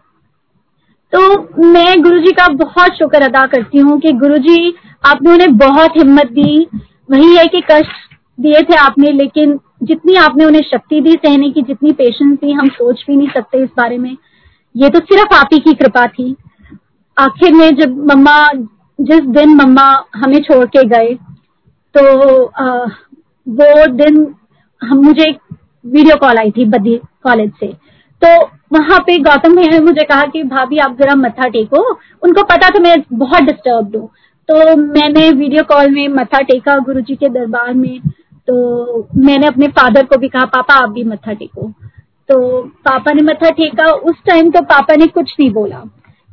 तो 1.14 1.66
मैं 1.66 2.02
गुरुजी 2.02 2.32
का 2.32 2.48
बहुत 2.56 2.98
शुक्र 2.98 3.22
अदा 3.22 3.46
करती 3.48 3.80
हूँ 3.80 4.00
कि 4.00 4.12
गुरुजी, 4.14 4.74
आपने 5.04 5.32
उन्हें 5.32 5.58
बहुत 5.58 5.98
हिम्मत 5.98 6.32
दी। 6.32 6.68
वही 7.12 7.36
है 7.36 7.46
कि 7.46 7.62
कष्ट 7.72 8.16
दिए 8.38 8.62
थे 8.62 8.76
आपने, 8.78 9.12
लेकिन 9.14 9.60
जितनी 9.84 10.16
आपने 10.18 10.46
उन्हें 10.46 10.62
शक्ति 10.64 11.02
दी 11.02 11.12
सहने 11.16 11.50
की 11.52 11.62
जितनी 11.62 11.92
पेशेंस 11.94 12.38
दी 12.40 12.52
हम 12.52 12.68
सोच 12.70 13.04
भी 13.08 13.16
नहीं 13.16 13.28
सकते 13.30 13.64
इस 13.64 13.70
बारे 13.78 13.98
में। 13.98 14.16
ये 14.76 14.90
तो 14.90 15.00
सिर्फ़ 15.02 15.36
आप 15.36 15.50
ही 15.54 15.60
की 15.60 15.74
कृपा 15.74 16.06
थी। 16.10 16.36
आखिर 17.18 17.54
में 17.54 17.70
जब 17.76 17.98
मम्मा 18.12 18.38
जिस 19.00 19.22
दिन 19.32 19.56
मम्मा 19.56 19.84
हमें 20.16 20.42
छोड़ 20.42 20.66
के 20.68 20.84
गए 20.90 21.14
तो 21.96 22.46
आ, 22.46 22.86
वो 23.48 23.86
दिन 23.88 24.36
हम 24.82 25.04
मुझे 25.06 25.24
एक 25.24 25.38
वीडियो 25.86 26.16
कॉल 26.18 26.38
आई 26.38 26.52
थी 26.52 26.66
बदी 26.68 26.96
कॉलेज 27.24 27.52
से। 27.60 27.68
तो 28.22 28.28
वहाँ 28.74 29.00
पे 29.00 29.18
गौतम 29.20 29.56
भैया 29.56 29.72
ने 29.72 29.80
मुझे 29.80 30.04
कहा 30.04 30.26
कि 30.26 30.44
भाभी 30.46 30.78
आप 30.80 30.98
जरा 31.00 31.16
मत्था 31.16 31.48
टेको। 31.50 31.82
उनको 32.24 32.44
पता 32.46 32.70
था 32.70 32.80
मैं 32.80 32.96
बहुत 33.14 33.44
डिस्टर्ब 33.44 33.96
हूँ। 33.96 34.08
तो 34.50 34.76
मैंने 34.78 35.30
वीडियो 35.32 35.64
कॉल 35.64 35.90
में 35.92 36.08
मत्था 36.10 36.40
टेका 36.44 36.78
गुरुजी 36.80 37.16
के 37.16 37.30
दरबार 37.30 37.74
में। 37.74 38.00
तो 38.48 39.08
मैंने 39.18 39.48
अपने 39.48 39.68
फादर 39.70 40.06
को 40.06 40.18
भी 40.18 40.28
कहा, 40.30 40.46
पापा, 40.48 40.74
आप 40.76 40.90
भी 40.90 41.04
मत्था 41.04 41.34
टेको। 41.34 41.68
तो 42.30 42.62
पापा 42.86 43.12
ने 43.14 43.22
मत्था 43.24 43.50
टेका। 43.52 43.92
उस 44.04 44.16
टाइम 44.28 44.50
तो 44.52 44.62
पापा 44.66 44.96
ने 44.96 45.08
कुछ 45.10 45.34
नहीं 45.40 45.50
बोला। 45.54 45.84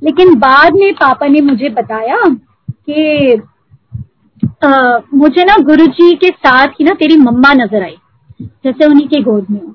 लेकिन 0.02 0.34
बाद 0.40 0.74
में 0.74 0.92
पापा 0.94 1.26
ने 1.26 1.40
मुझे 1.42 1.68
बताया 1.70 2.18
कि 2.24 3.40
मुझे 5.14 5.44
ना 5.44 5.56
गुरुजी 5.64 6.14
के 6.16 6.28
साथ 6.28 6.68
ही 6.70 6.84
ना 6.84 6.94
तेरी 6.94 7.16
मम्मा 7.18 7.52
नज़र 7.54 7.82
आई, 7.82 7.96
जैसे 8.40 8.86
उन्हीं 8.86 9.06
के 9.08 9.20
गोद 9.22 9.46
में। 9.50 9.60
हो 9.60 9.74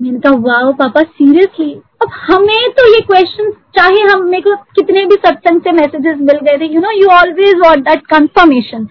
मैंने 0.00 0.18
कहा 0.18 0.32
वाह 0.40 0.70
पापा 0.78 1.02
सीरियसली 1.02 1.72
अब 2.02 2.08
हमें 2.12 2.70
तो 2.70 2.86
ये 2.86 3.00
क्वेश्चन 3.02 3.50
चाहे 3.76 4.02
हम, 4.02 4.24
मेरे 4.24 4.42
को 4.42 4.54
कितने 4.74 5.04
भी 5.06 5.16
सत्संग 5.16 5.60
से 5.60 5.72
मैसेजेस 5.72 6.16
मिल 6.20 6.38
गए 6.40 6.58
थे 6.58 6.72
you 6.74 6.80
know 6.80 6.90
you 6.92 7.08
always 7.12 7.54
what 7.58 7.78
that 7.84 8.06
confirmation 8.06 8.86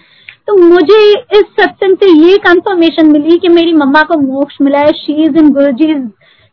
तो 0.47 0.55
मुझे 0.57 0.99
इस 1.33 1.45
सत्संग 1.59 1.97
से 1.97 2.09
ये 2.21 2.37
कंफर्मेशन 2.37 3.11
मिली 3.11 3.37
कि 3.37 3.47
मेरी 3.49 3.73
मम्मा 3.73 4.01
को 4.03 4.17
मोक्ष 4.17 4.57
मिला 4.61 4.79
है। 4.79 4.91
शी 4.93 5.23
इज़ 5.23 5.37
इन 5.37 5.49
गुरु 5.53 5.71
जी 5.73 5.93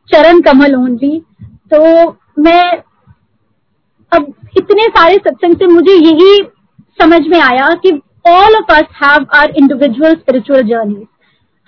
चरण 0.09 0.40
कमल 0.40 0.74
ओनली 0.74 1.18
तो 1.72 1.80
मैं 2.38 2.62
अब 4.12 4.32
इतने 4.59 4.86
सारे 4.88 5.14
सत्संग 5.18 5.57
से 5.57 5.66
मुझे 5.66 5.92
यही 5.92 6.42
समझ 6.99 7.20
में 7.28 7.38
आया 7.40 7.68
कि 7.82 7.92
all 8.28 8.57
of 8.57 8.72
us 8.72 8.88
have 9.03 9.26
our 9.34 9.53
individual 9.57 10.14
spiritual 10.14 10.62
journey 10.62 11.07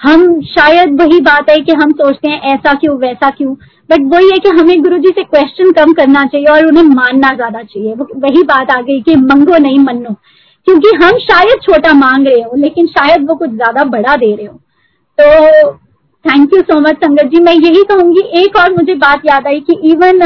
हम 0.00 0.40
शायद 0.42 1.00
वही 1.00 1.20
बात 1.20 1.50
है 1.50 1.56
कि 1.58 1.72
हम 1.72 1.92
सोचते 1.92 2.30
हैं, 2.30 2.40
ऐसा 2.44 2.72
क्यों, 2.74 2.96
वैसा 2.98 3.30
क्यों। 3.30 3.54
बट 3.90 4.14
वही 4.14 4.30
है 4.30 4.38
कि 4.38 4.48
हमें 4.50 4.82
गुरु 4.82 4.98
जी 4.98 5.08
से 5.08 5.22
क्वेश्चन 5.24 5.70
कम 5.72 5.92
करना 5.92 6.24
चाहिए 6.24 6.46
और 6.46 6.66
उन्हें 6.66 6.82
मानना 6.84 7.32
ज़्यादा 7.34 7.62
चाहिए। 7.62 7.94
वही 7.94 8.42
बात 8.44 8.70
आ 8.70 8.80
गई 8.80 9.00
कि 9.00 9.14
मंगो 9.16 9.58
नहीं 9.58 9.78
मनो 9.78 10.14
क्योंकि 10.66 10.94
हम 10.96 11.18
शायद 11.20 11.60
छोटा 11.62 11.92
मांग 11.94 12.26
रहे 12.26 12.40
हो, 12.40 12.56
लेकिन 12.56 12.86
शायद 12.88 13.28
वो 13.28 13.34
कुछ 13.34 13.50
ज़्यादा 13.50 13.84
बड़ा 13.86 14.16
दे 14.16 14.34
रहे 14.34 14.46
हो। 14.46 14.54
तो 15.18 15.72
थैंक 16.24 16.54
यू 16.54 16.60
सो 16.62 16.78
मच 16.80 16.96
संगत 16.96 17.30
जी। 17.30 17.40
मैं 17.40 17.54
यही 17.54 17.82
कहूँगी, 17.84 18.20
एक 18.40 18.56
और 18.56 18.72
मुझे 18.72 18.94
बात 18.96 19.22
याद 19.26 19.46
आई 19.46 19.60
कि 19.60 19.78
इवन 19.90 20.22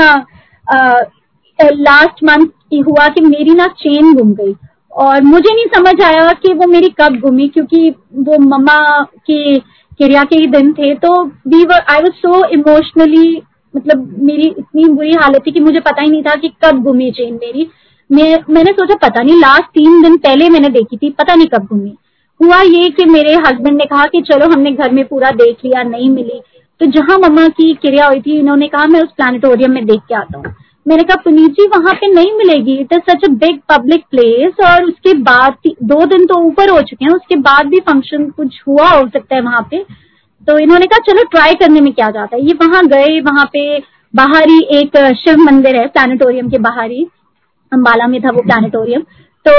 लास्ट 1.59 2.25
मंथ 2.25 2.49
हुआ 2.87 3.07
कि 3.09 3.21
मेरी 3.21 3.55
ना 3.55 3.67
चेन 3.79 4.13
गुम 4.15 4.33
गई। 4.35 4.55
और 4.93 5.23
मुझे 5.23 5.55
नहीं 5.55 5.67
समझ 5.75 6.01
आया 6.05 6.33
कि 6.35 6.53
वो 6.55 6.67
मेरी 6.69 6.89
कब 7.01 7.17
घूमी, 7.19 7.49
क्योंकि 7.49 7.91
वो 7.91 8.39
मम्मा 8.41 8.79
की 9.03 9.59
क्रिया 9.59 10.23
के 10.25 10.37
ही 10.37 10.47
दिन 10.49 10.73
थे। 10.73 10.95
तो 10.97 11.23
we 11.25 11.65
I 11.65 12.01
was 12.01 12.13
so 12.17 12.45
emotionally 12.49 13.43
मतलब 13.75 14.09
मेरी 14.23 14.47
इतनी 14.49 14.85
बुरी 14.87 15.13
हालत 15.15 15.43
थी 15.47 15.51
कि 15.51 15.61
मुझे 15.61 15.81
पता 15.81 16.03
ही 16.03 16.11
नहीं 16.11 16.23
था 16.23 16.35
कि 16.37 16.49
कब 16.65 16.83
घूमी 16.83 17.11
चेन 17.11 17.35
मेरी। 17.35 17.69
मैं, 18.11 18.39
मैंने 18.51 18.73
सोचा 18.73 18.95
पता 18.95 19.23
नहीं 19.23 19.37
लास्ट 19.37 19.65
तीन 19.65 20.01
दिन 20.03 20.17
पहले 20.17 20.49
मैंने 20.49 20.69
देखी 20.69 20.97
थी, 20.97 21.11
पता 21.11 21.35
नहीं 21.35 21.47
कब 21.47 21.67
घूमी 21.67 21.97
हुआ 22.41 22.61
ये 22.61 22.89
कि 22.91 23.05
मेरे 23.05 23.35
हस्बैंड 23.37 23.77
ने 23.77 23.85
कहा 23.85 24.07
कि 24.07 24.21
चलो 24.23 24.47
हमने 24.53 24.73
घर 24.73 24.91
में 24.91 25.05
पूरा 25.09 25.31
देख 25.31 25.57
लिया, 25.65 25.83
नहीं 25.83 26.11
मिली। 26.11 26.41
तो 26.81 26.87
जहाँ 26.87 27.19
मम्मा 27.19 27.47
की 27.49 27.73
क्रिया 27.75 28.07
हुई 28.07 28.21
थी, 28.21 28.39
इन्होंने 28.39 28.69
कहा, 28.69 28.87
मैं 28.87 29.01
उस 29.01 29.09
प्लानिटोरियम 29.09 29.71
में 29.71 29.85
देख 29.87 30.01
के 30.01 30.15
आता 30.15 30.39
हूँ। 30.39 30.55
मैंने 30.87 31.03
कहा, 31.03 31.17
पुनीत 31.17 31.51
जी, 31.51 31.67
वहाँ 31.67 31.95
पे 31.95 32.13
नहीं 32.15 32.33
मिलेगी। 32.33 32.75
It 32.75 32.93
is 32.93 33.11
such 33.11 33.25
a 33.25 33.29
big 33.33 33.59
public 33.69 34.05
place 34.11 34.65
और 34.67 34.85
उसके 34.85 35.15
बाद 35.15 35.57
दो 35.83 36.05
दिन 36.07 36.27
तो 36.27 36.39
ऊपर 36.39 36.71
हो 36.71 36.81
चुके 36.81 37.05
हैं, 37.05 37.13
उसके 37.13 37.37
बाद 37.37 37.67
भी 37.67 37.81
फ़ंक्शन 37.81 38.29
कुछ 38.31 38.63
हुआ 38.69 38.89
हो 38.89 39.07
सकता 39.09 39.35
है 39.35 39.41
वहाँ 39.41 39.67
पे। 39.71 39.85
तो 40.49 40.59
इन्होंने 40.59 40.87
कहा, 40.87 40.99
चलो 41.07 41.23
ट्राई 41.23 41.55
करने 41.55 41.81
में 41.81 41.93
क्या 41.93 42.11
जाता 42.11 42.37
है? 42.37 42.47
ये 42.47 42.55
वहाँ 42.63 42.87
गए, 42.87 43.21
वहाँ 43.21 43.45
पे 43.53 43.79
बाहरी 44.15 44.59
एक 44.73 44.97
शिव 45.17 45.39
मंदिर 45.39 45.77
है 45.77 45.87
प्लानिटोरियम 45.87 46.51
के 46.51 46.59
बाहर। 46.59 46.91
अम्बाला 47.73 48.07
में 48.07 48.21
था 48.23 48.31
वो 48.31 48.43
प्लानिटोरियम। 48.43 49.03
तो 49.47 49.53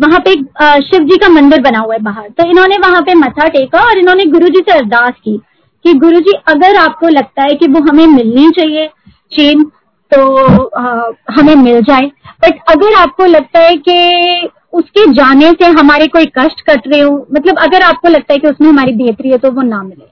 वहाँ 0.00 0.18
पे 0.20 0.34
शिव 0.82 1.04
जी 1.04 1.16
का 1.18 1.28
मंदिर 1.30 1.60
बना 1.62 1.78
हुआ 1.78 1.94
है 1.94 2.00
बाहर। 2.02 2.28
तो 2.30 2.48
इन्होंने 2.50 2.76
वहाँ 2.78 3.00
पे 3.02 3.14
मथा 3.16 3.48
टेका 3.48 3.80
और 3.80 3.98
इन्होंने 3.98 4.24
गुरु 4.30 4.48
जी 4.48 4.60
से 4.60 4.78
अरदास 4.78 5.12
की 5.24 5.36
कि 5.84 5.92
गुरु 5.98 6.20
जी 6.20 6.32
अगर 6.48 6.76
आपको 6.76 7.08
लगता 7.08 7.42
है 7.42 7.54
कि 7.54 7.66
वो 7.66 7.80
हमें 7.82 8.06
मिलनी 8.06 8.50
चाहिए 8.50 8.86
चेन 9.32 9.64
तो 10.12 10.64
आ, 10.66 11.10
हमें 11.30 11.54
मिल 11.56 11.80
जाए। 11.82 12.10
बट 12.42 12.58
अगर 12.70 12.94
आपको 12.94 13.26
लगता 13.26 13.60
है 13.60 13.76
कि 13.78 14.48
उसके 14.72 15.06
जाने 15.12 15.50
से 15.52 15.66
हमारे 15.78 16.06
कोई 16.08 16.26
कष्ट 16.38 16.60
कट 16.60 16.88
रहे 16.88 17.00
हो 17.00 17.16
मतलब 17.34 17.58
अगर 17.58 17.82
आपको 17.82 18.08
लगता 18.08 18.32
है 18.32 18.38
कि 18.38 18.48
उसमें 18.48 18.68
हमारी 18.68 18.92
बेहतरी 18.94 19.30
है 19.30 19.38
तो 19.38 19.50
वो 19.50 19.62
ना 19.62 19.82
मिले। 19.82 20.11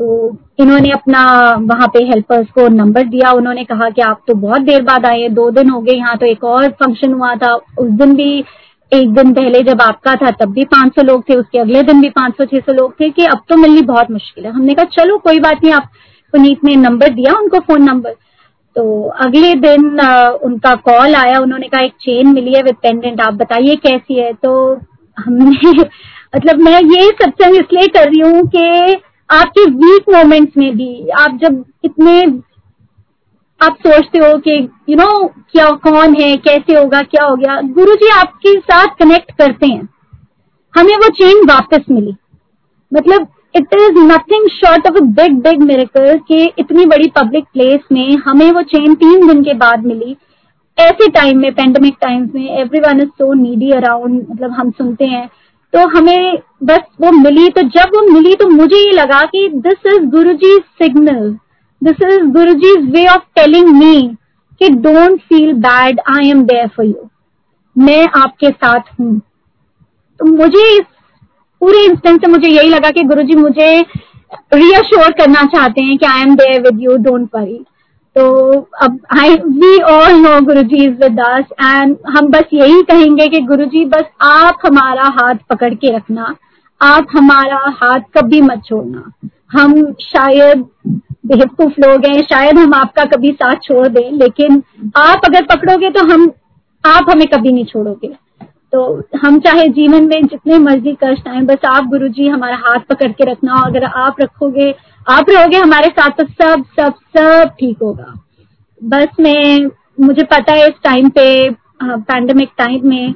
तो 0.00 0.36
इन्होंने 0.60 0.90
अपना 0.90 1.22
वहाँ 1.60 1.86
पे 1.88 2.04
हेल्पर्स 2.04 2.46
को 2.50 2.66
नंबर 2.68 3.04
दिया। 3.04 3.30
उन्होंने 3.32 3.64
कहा 3.64 3.88
कि 3.90 4.02
आप 4.02 4.22
तो 4.28 4.34
बहुत 4.34 4.62
देर 4.62 4.82
बाद 4.82 5.06
आए 5.06 5.28
दो 5.28 5.50
दिन 5.50 5.70
हो 5.70 5.80
गए 5.80 5.92
यहाँ 5.92 6.16
तो 6.18 6.26
एक 6.26 6.44
और 6.44 6.68
फ़ंक्शन 6.68 7.12
हुआ 7.12 7.34
था। 7.34 7.52
उस 7.54 7.90
दिन 7.90 8.14
भी 8.16 8.44
एक 8.92 9.12
दिन 9.14 9.32
पहले 9.34 9.62
जब 9.62 9.82
आपका 9.82 10.14
था 10.16 10.30
तब 10.30 10.52
भी 10.52 10.64
500 10.64 11.02
लोग 11.02 11.28
थे। 11.28 11.34
उसके 11.34 11.58
अगले 11.58 11.82
दिन 11.82 12.00
भी 12.00 12.08
500-600 12.10 12.72
लोग 12.72 12.94
थे 13.00 13.10
कि 13.10 13.24
अब 13.24 13.42
तो 13.48 13.56
मिलनी 13.56 13.82
बहुत 13.82 14.10
मुश्किल 14.10 14.44
है। 14.44 14.52
हमने 14.52 14.74
कहा 14.74 14.84
चलो 14.84 15.18
कोई 15.18 15.40
बात 15.40 15.64
नहीं 15.64 15.72
आप 15.72 15.90
पुनीत 16.32 16.64
ने 16.64 16.76
नंबर 16.76 17.08
दिया 17.08 17.34
उनको 17.38 17.58
फ़ोन 17.58 17.82
नंबर 17.82 18.14
तो 18.76 19.02
अगले 19.20 19.54
दिन 19.54 20.00
आ, 20.00 20.28
उनका 20.28 20.74
कॉल 20.74 21.14
आया। 21.14 21.38
उन्होंने 21.38 21.68
कहा 21.68 21.80
एक 21.80 21.92
चेन 22.00 22.32
मिली 22.34 22.54
है 22.54 22.62
विद 22.62 22.74
पेंडेंट 22.74 23.20
आप 23.20 23.34
बताइए 23.34 23.76
कैसी 23.76 24.18
है? 24.20 24.32
तो 24.32 24.80
हमने 25.16 25.70
मतलब 26.36 26.58
मैं 26.58 26.80
ये 26.80 27.10
सत्संग 27.12 27.56
इसलिए 27.56 27.86
कर 27.86 28.08
रही 28.08 28.20
हूँ 28.20 28.46
कि 28.48 28.96
आपके 29.30 29.64
वीक 29.64 30.04
मोमेंट्स 30.08 30.56
में 30.56 30.76
भी, 30.76 31.08
आप 31.08 31.38
जब 31.42 31.64
इतने, 31.84 32.20
आप 33.60 33.76
सोचते 33.86 34.18
हो 34.18 34.38
कि 34.38 34.56
यू 34.88 34.96
नो 34.96 35.26
क्या, 35.26 35.70
कौन 35.70 36.14
है, 36.20 36.36
कैसे 36.36 36.78
होगा, 36.78 37.02
क्या 37.02 37.24
हो 37.24 37.36
गया, 37.36 37.60
गुरु 37.60 37.94
जी 37.94 38.08
आपके 38.08 38.58
साथ 38.60 38.86
कनेक्ट 38.98 39.32
करते 39.32 39.66
हैं। 39.66 39.88
हमें 40.74 40.96
वो 40.96 41.08
चेन 41.08 41.44
वापस 41.44 41.84
मिली। 41.90 42.14
मतलब 42.92 43.26
it 43.56 43.74
is 43.74 43.98
nothing 43.98 44.48
short 44.48 44.86
of 44.86 44.96
a 44.96 45.00
big 45.00 45.40
big 45.42 45.62
miracle 45.62 46.18
कि 46.18 46.42
इतनी 46.58 46.84
बड़ी 46.86 47.08
पब्लिक 47.08 47.44
प्लेस 47.44 47.80
में 47.92 48.16
हमें 48.16 48.50
वो 48.52 48.62
चेन 48.62 48.94
तीन 48.94 49.26
दिन 49.28 49.42
के 49.44 49.54
बाद 49.54 49.86
मिली। 49.86 50.16
ऐसे 50.78 51.08
टाइम 51.08 51.38
में 51.38 51.52
पेंडेमिक 51.54 51.96
टाइम्स 52.00 52.34
में 52.34 52.58
everyone 52.80 53.00
is 53.00 53.08
so 53.08 53.32
needy 53.34 53.70
around 53.70 54.26
मतलब 54.30 54.50
हम 54.50 54.70
सुनते 54.70 55.04
हैं 55.04 55.28
तो 55.72 55.86
हमें 55.88 56.38
बस 56.62 56.80
वो 57.00 57.10
मिली 57.12 57.48
तो 57.48 57.62
जब 57.74 57.94
वो 57.94 58.02
मिली 58.12 58.34
तो 58.34 58.48
मुझे 58.48 58.76
ये 58.76 58.92
लगा 58.92 59.22
कि 59.24 59.48
this 59.66 59.86
is 59.86 60.06
Guru 60.10 60.32
ji 60.32 60.56
signal 60.82 61.30
this 61.82 62.02
is 62.02 62.24
Guru 62.32 62.52
ji 62.54 62.74
way 62.90 63.06
of 63.08 63.22
telling 63.36 63.68
me 63.68 63.94
कि 64.60 64.68
don't 64.68 65.20
feel 65.20 65.52
bad 65.60 66.00
I 66.10 66.30
am 66.30 66.42
there 66.42 66.68
for 66.68 66.86
you 66.86 67.08
मैं 67.76 68.02
आपके 68.16 68.50
साथ 68.50 68.80
हूँ। 69.00 69.18
तो 70.20 70.24
मुझे 70.26 70.68
इस 70.76 70.84
पूरे 71.62 71.84
इंस्टेंट 71.84 72.20
से 72.20 72.30
मुझे 72.30 72.48
यही 72.48 72.68
लगा 72.68 72.90
कि 72.90 73.02
गुरु 73.02 73.22
जी 73.22 73.34
मुझे 73.36 73.80
रियश्योर 74.54 75.12
करना 75.12 75.42
चाहते 75.54 75.84
हैं 75.84 75.96
कि 75.98 76.06
I 76.06 76.22
am 76.22 76.34
there 76.36 76.60
with 76.62 76.82
you 76.82 76.96
don't 76.96 77.28
worry 77.34 77.64
तो 78.16 78.60
अब 78.82 78.98
आई 79.18 79.34
we 79.34 79.76
all 79.82 80.12
know 80.12 80.40
Guru 80.40 80.62
ji 80.62 80.84
is 80.84 80.94
with 81.02 81.20
and 81.62 81.96
हम 82.08 82.28
बस 82.28 82.44
यही 82.52 82.82
कहेंगे 82.82 83.26
कि 83.26 83.40
गुरु 83.40 83.64
जी 83.64 83.84
बस 83.84 84.04
आप 84.20 84.58
हमारा 84.66 85.04
हाथ 85.20 85.34
पकड़ 85.50 85.74
के 85.74 85.96
रखना। 85.96 86.34
आप 86.80 87.06
हमारा 87.16 87.60
हाथ 87.82 88.00
कभी 88.18 88.40
मत 88.40 88.62
छोड़ना। 88.66 89.28
हम 89.52 89.92
शायद 90.00 90.64
बेवकूफ़ 91.26 91.80
लोग 91.80 92.06
हैं, 92.06 92.22
शायद 92.22 92.58
हम 92.58 92.74
आपका 92.74 93.04
कभी 93.04 93.30
साथ 93.32 93.56
छोड़ 93.56 93.86
दें, 93.88 94.10
लेकिन 94.12 94.62
आप 94.96 95.20
अगर 95.24 95.44
पकड़ोगे 95.44 95.90
तो 95.90 96.04
हम, 96.04 96.30
आप 96.84 97.10
हमें 97.10 97.26
कभी 97.26 97.52
नहीं 97.52 97.64
छोड़ोगे। 97.64 98.08
तो 98.72 99.02
हम 99.22 99.38
चाहे 99.40 99.68
जीवन 99.68 100.04
में 100.04 100.26
जितने 100.26 100.58
मर्ज़ी 100.58 100.96
कष्ट 101.04 101.28
आए, 101.28 101.40
बस 101.40 101.64
आप 101.64 101.84
गुरु 101.84 102.08
जी 102.08 102.28
हमारा 102.28 102.56
हाथ 102.56 102.80
पकड़ 102.90 103.10
के 103.12 103.30
रखना। 103.30 103.62
अगर 103.66 103.84
आप 103.84 104.20
रखोगे 104.20 104.74
आप 105.06 105.30
रहोगे 105.30 105.56
हमारे 105.58 105.88
साथ 105.90 106.10
तो 106.12 106.24
सब 106.24 106.64
सब 106.78 106.94
सब 107.16 107.50
ठीक 107.60 107.78
होगा। 107.82 108.14
बस 108.80 109.20
मैं, 109.20 109.70
मुझे 110.00 110.22
पता 110.24 110.52
है 110.52 110.66
इस 110.66 110.74
टाइम 110.84 111.08
पे 111.08 111.50
पैंडमिक 111.82 112.50
टाइम 112.58 112.88
में 112.88 113.14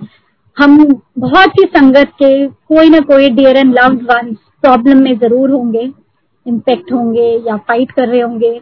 हम 0.57 0.77
बहुत 1.19 1.59
ही 1.59 1.65
संगत 1.69 2.13
के, 2.13 2.47
कोई 2.47 2.89
ना 2.91 2.99
कोई 3.03 3.29
dear 3.31 3.57
and 3.57 3.75
loved 3.79 4.03
one 4.03 4.33
problem 4.63 5.03
में 5.03 5.19
ज़रूर 5.19 5.51
होंगे 5.51 5.91
इम्पेक्ट 6.47 6.93
होंगे 6.93 7.31
या 7.47 7.57
फाइट 7.59 7.91
कर 7.91 8.09
रहे 8.09 8.21
होंगे। 8.21 8.61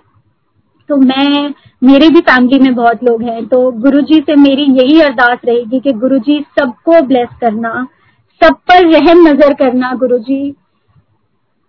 तो 0.89 0.97
मैं, 0.99 1.55
मेरे 1.83 2.09
भी 2.09 2.21
फैमिली 2.21 2.59
में 2.59 2.75
बहुत 2.75 3.05
लोग 3.05 3.23
हैं 3.23 3.45
तो 3.47 3.71
गुरुजी 3.83 4.21
से 4.21 4.37
मेरी 4.39 4.63
यही 4.75 5.01
अरदास 5.01 5.39
रहेगी 5.45 5.81
कि 5.81 5.93
गुरुजी 5.95 6.41
सबको 6.59 7.01
ब्लेस 7.03 7.29
करना, 7.41 7.87
सब 8.41 8.55
पर 8.69 8.87
रहम 8.89 9.27
नज़र 9.29 9.55
करना 9.55 9.93
गुरुजी। 9.97 10.55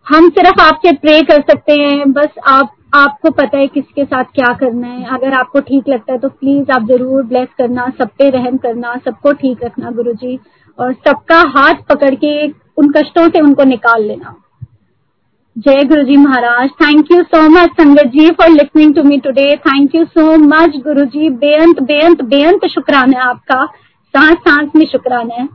हम 0.08 0.30
सिर्फ़ 0.30 0.62
आपसे 0.62 0.92
प्रे 0.94 1.22
कर 1.24 1.42
सकते 1.42 1.74
हैं, 1.74 2.12
बस 2.14 2.30
आप, 2.48 2.76
आपको 2.96 3.30
पता 3.32 3.58
है 3.58 3.68
किसके 3.68 4.04
साथ 4.06 4.24
क्या 4.36 4.54
करना 4.56 4.88
है। 4.88 5.06
अगर 5.14 5.34
आपको 5.34 5.60
ठीक 5.62 5.88
लगता 5.90 6.14
है 6.14 6.20
तो 6.20 6.30
प्लीज़ 6.30 6.72
आप 6.72 6.88
ज़रूर 6.88 7.24
ब्लेस 7.26 7.48
करना 7.58 7.88
सब 8.00 8.10
पे 8.20 8.30
रहम 8.30 8.58
करना, 8.58 8.96
सबको 9.06 9.32
ठीक 9.34 9.64
रखना 9.64 9.92
गुरु 9.92 10.14
जी 10.14 10.38
और 10.80 10.94
सबका 11.08 11.40
हाथ 11.56 11.82
पकड़ 11.90 12.14
के 12.16 12.48
उन 12.48 12.92
कष्टों 12.92 13.28
से 13.30 13.42
उनको 13.42 13.64
निकाल 13.66 14.04
लेना। 14.04 14.36
जय 15.56 15.84
Guru 15.86 16.04
ji 16.04 16.18
Maharaj. 16.18 16.70
Thank 16.82 17.12
you 17.12 17.22
so 17.24 17.48
much 17.50 17.72
sangat 17.72 18.12
ji 18.12 18.30
for 18.32 18.50
listening 18.50 18.94
to 18.96 19.04
me 19.04 19.18
today 19.20 19.56
thank 19.66 19.96
you 19.96 20.06
so 20.06 20.38
much 20.40 20.78
Guru 20.84 21.06
ji 21.08 21.30
बेअंत 21.42 21.82
बेअंत 21.84 22.22
बेअंत 22.26 22.66
शुक्राना 22.70 23.24
आपका। 23.24 23.66
सांस 24.14 24.38
सांस 24.40 24.70
में 24.76 24.86
शुक्राना 24.88 25.34
है। 25.34 25.48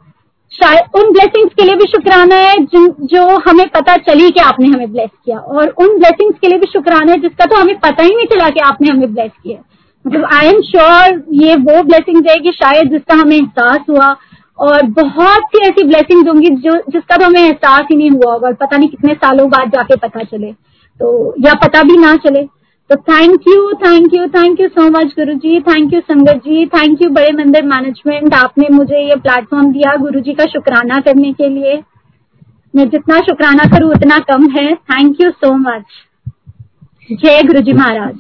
शायद 0.53 0.97
उन 0.97 1.13
ब्लेसिंग्स 1.13 1.53
के 1.55 1.65
लिए 1.65 1.75
भी 1.75 1.87
शुक्राना 1.87 2.37
है 2.37 2.55
जिन, 2.57 2.87
जो 3.03 3.23
हमें 3.49 3.67
पता 3.69 3.97
चली 3.97 4.31
कि 4.31 4.41
आपने 4.41 4.69
हमें 4.69 4.93
ब्लेस 4.93 5.11
किया। 5.25 5.39
और 5.39 5.69
उन 5.69 5.99
ब्लेसिंग्स 5.99 6.39
के 6.39 6.49
लिए 6.49 6.59
भी 6.59 6.67
शुक्राना 6.67 7.13
है 7.13 7.21
जिसका 7.21 7.45
तो 7.45 7.57
हमें 7.57 7.79
पता 7.79 8.03
ही 8.03 8.15
नहीं 8.15 8.27
चला 8.27 8.49
कि 8.49 8.61
आपने 8.61 8.89
हमें 8.89 9.15
ब्लेस 9.15 9.31
किया। 9.43 9.59
मतलब 10.05 10.25
आई 10.35 10.47
एम 10.47 10.61
श्योर 10.63 11.23
ये 11.35 11.55
वो 11.57 11.83
ब्लेसिंग 11.83 12.25
है 12.31 12.37
कि 12.37 12.53
शायद 12.53 12.91
जिसका 12.91 13.15
हमें 13.15 13.37
एहसास 13.37 13.79
हुआ। 13.91 14.17
और 14.59 14.83
बहुत 14.83 15.43
सी 15.47 15.63
ऐसी 15.63 15.83
ब्लेसिंग 15.85 16.29
होंगी 16.29 16.49
जो, 16.49 16.73
जिसका 16.91 17.17
तो 17.17 17.25
हमें 17.25 17.41
एहसास 17.41 17.83
ही 17.91 17.97
नहीं 17.97 18.11
हुआ 18.11 18.33
होगा 18.33 18.51
पता 18.51 18.77
नहीं 18.77 18.89
कितने 18.89 19.15
सालों 19.15 19.49
बाद 19.51 19.69
जाके 19.69 19.97
पता 19.97 20.23
चले। 20.23 20.53
तो 21.01 21.35
या 21.39 21.53
पता 21.55 21.83
भी 21.83 21.97
ना 21.97 22.15
चले। 22.17 22.43
तो 22.91 22.97
thank 22.97 23.43
you 23.49 23.73
thank 23.75 24.15
you 24.15 24.27
thank 24.27 24.61
you 24.61 24.69
so 24.69 24.89
much 24.91 25.13
Guru 25.19 25.33
ji 25.35 25.61
thank 25.61 25.93
you 25.95 26.01
संगत 26.01 26.37
जी 26.45 26.65
थैंक 26.67 27.03
यू 27.03 27.09
बड़े 27.11 27.33
मंदिर 27.33 27.65
मैनेजमेंट 27.65 28.35
आपने 28.35 28.69
मुझे 28.69 29.01
ये 29.09 29.17
प्लेटफॉर्म 29.17 29.73
दिया 29.73 29.95
गुरु 29.97 30.21
जी 30.21 30.35
का 30.35 30.45
शुक्राना 30.45 31.01
करने 31.01 31.33
के 31.33 31.49
लिए। 31.49 31.75
मैं 32.75 32.89
जितना 32.89 33.19
शुक्राना 33.21 33.65
करूँ 33.71 33.91
उतना 33.91 34.19
कम 34.31 34.49
है। 34.51 34.75
थैंक 34.75 35.21
यू 35.21 35.31
सो 35.31 35.53
मच 35.59 35.85
जय 37.13 37.43
गुरु 37.43 37.61
जी 37.61 37.73
महाराज। 37.73 38.17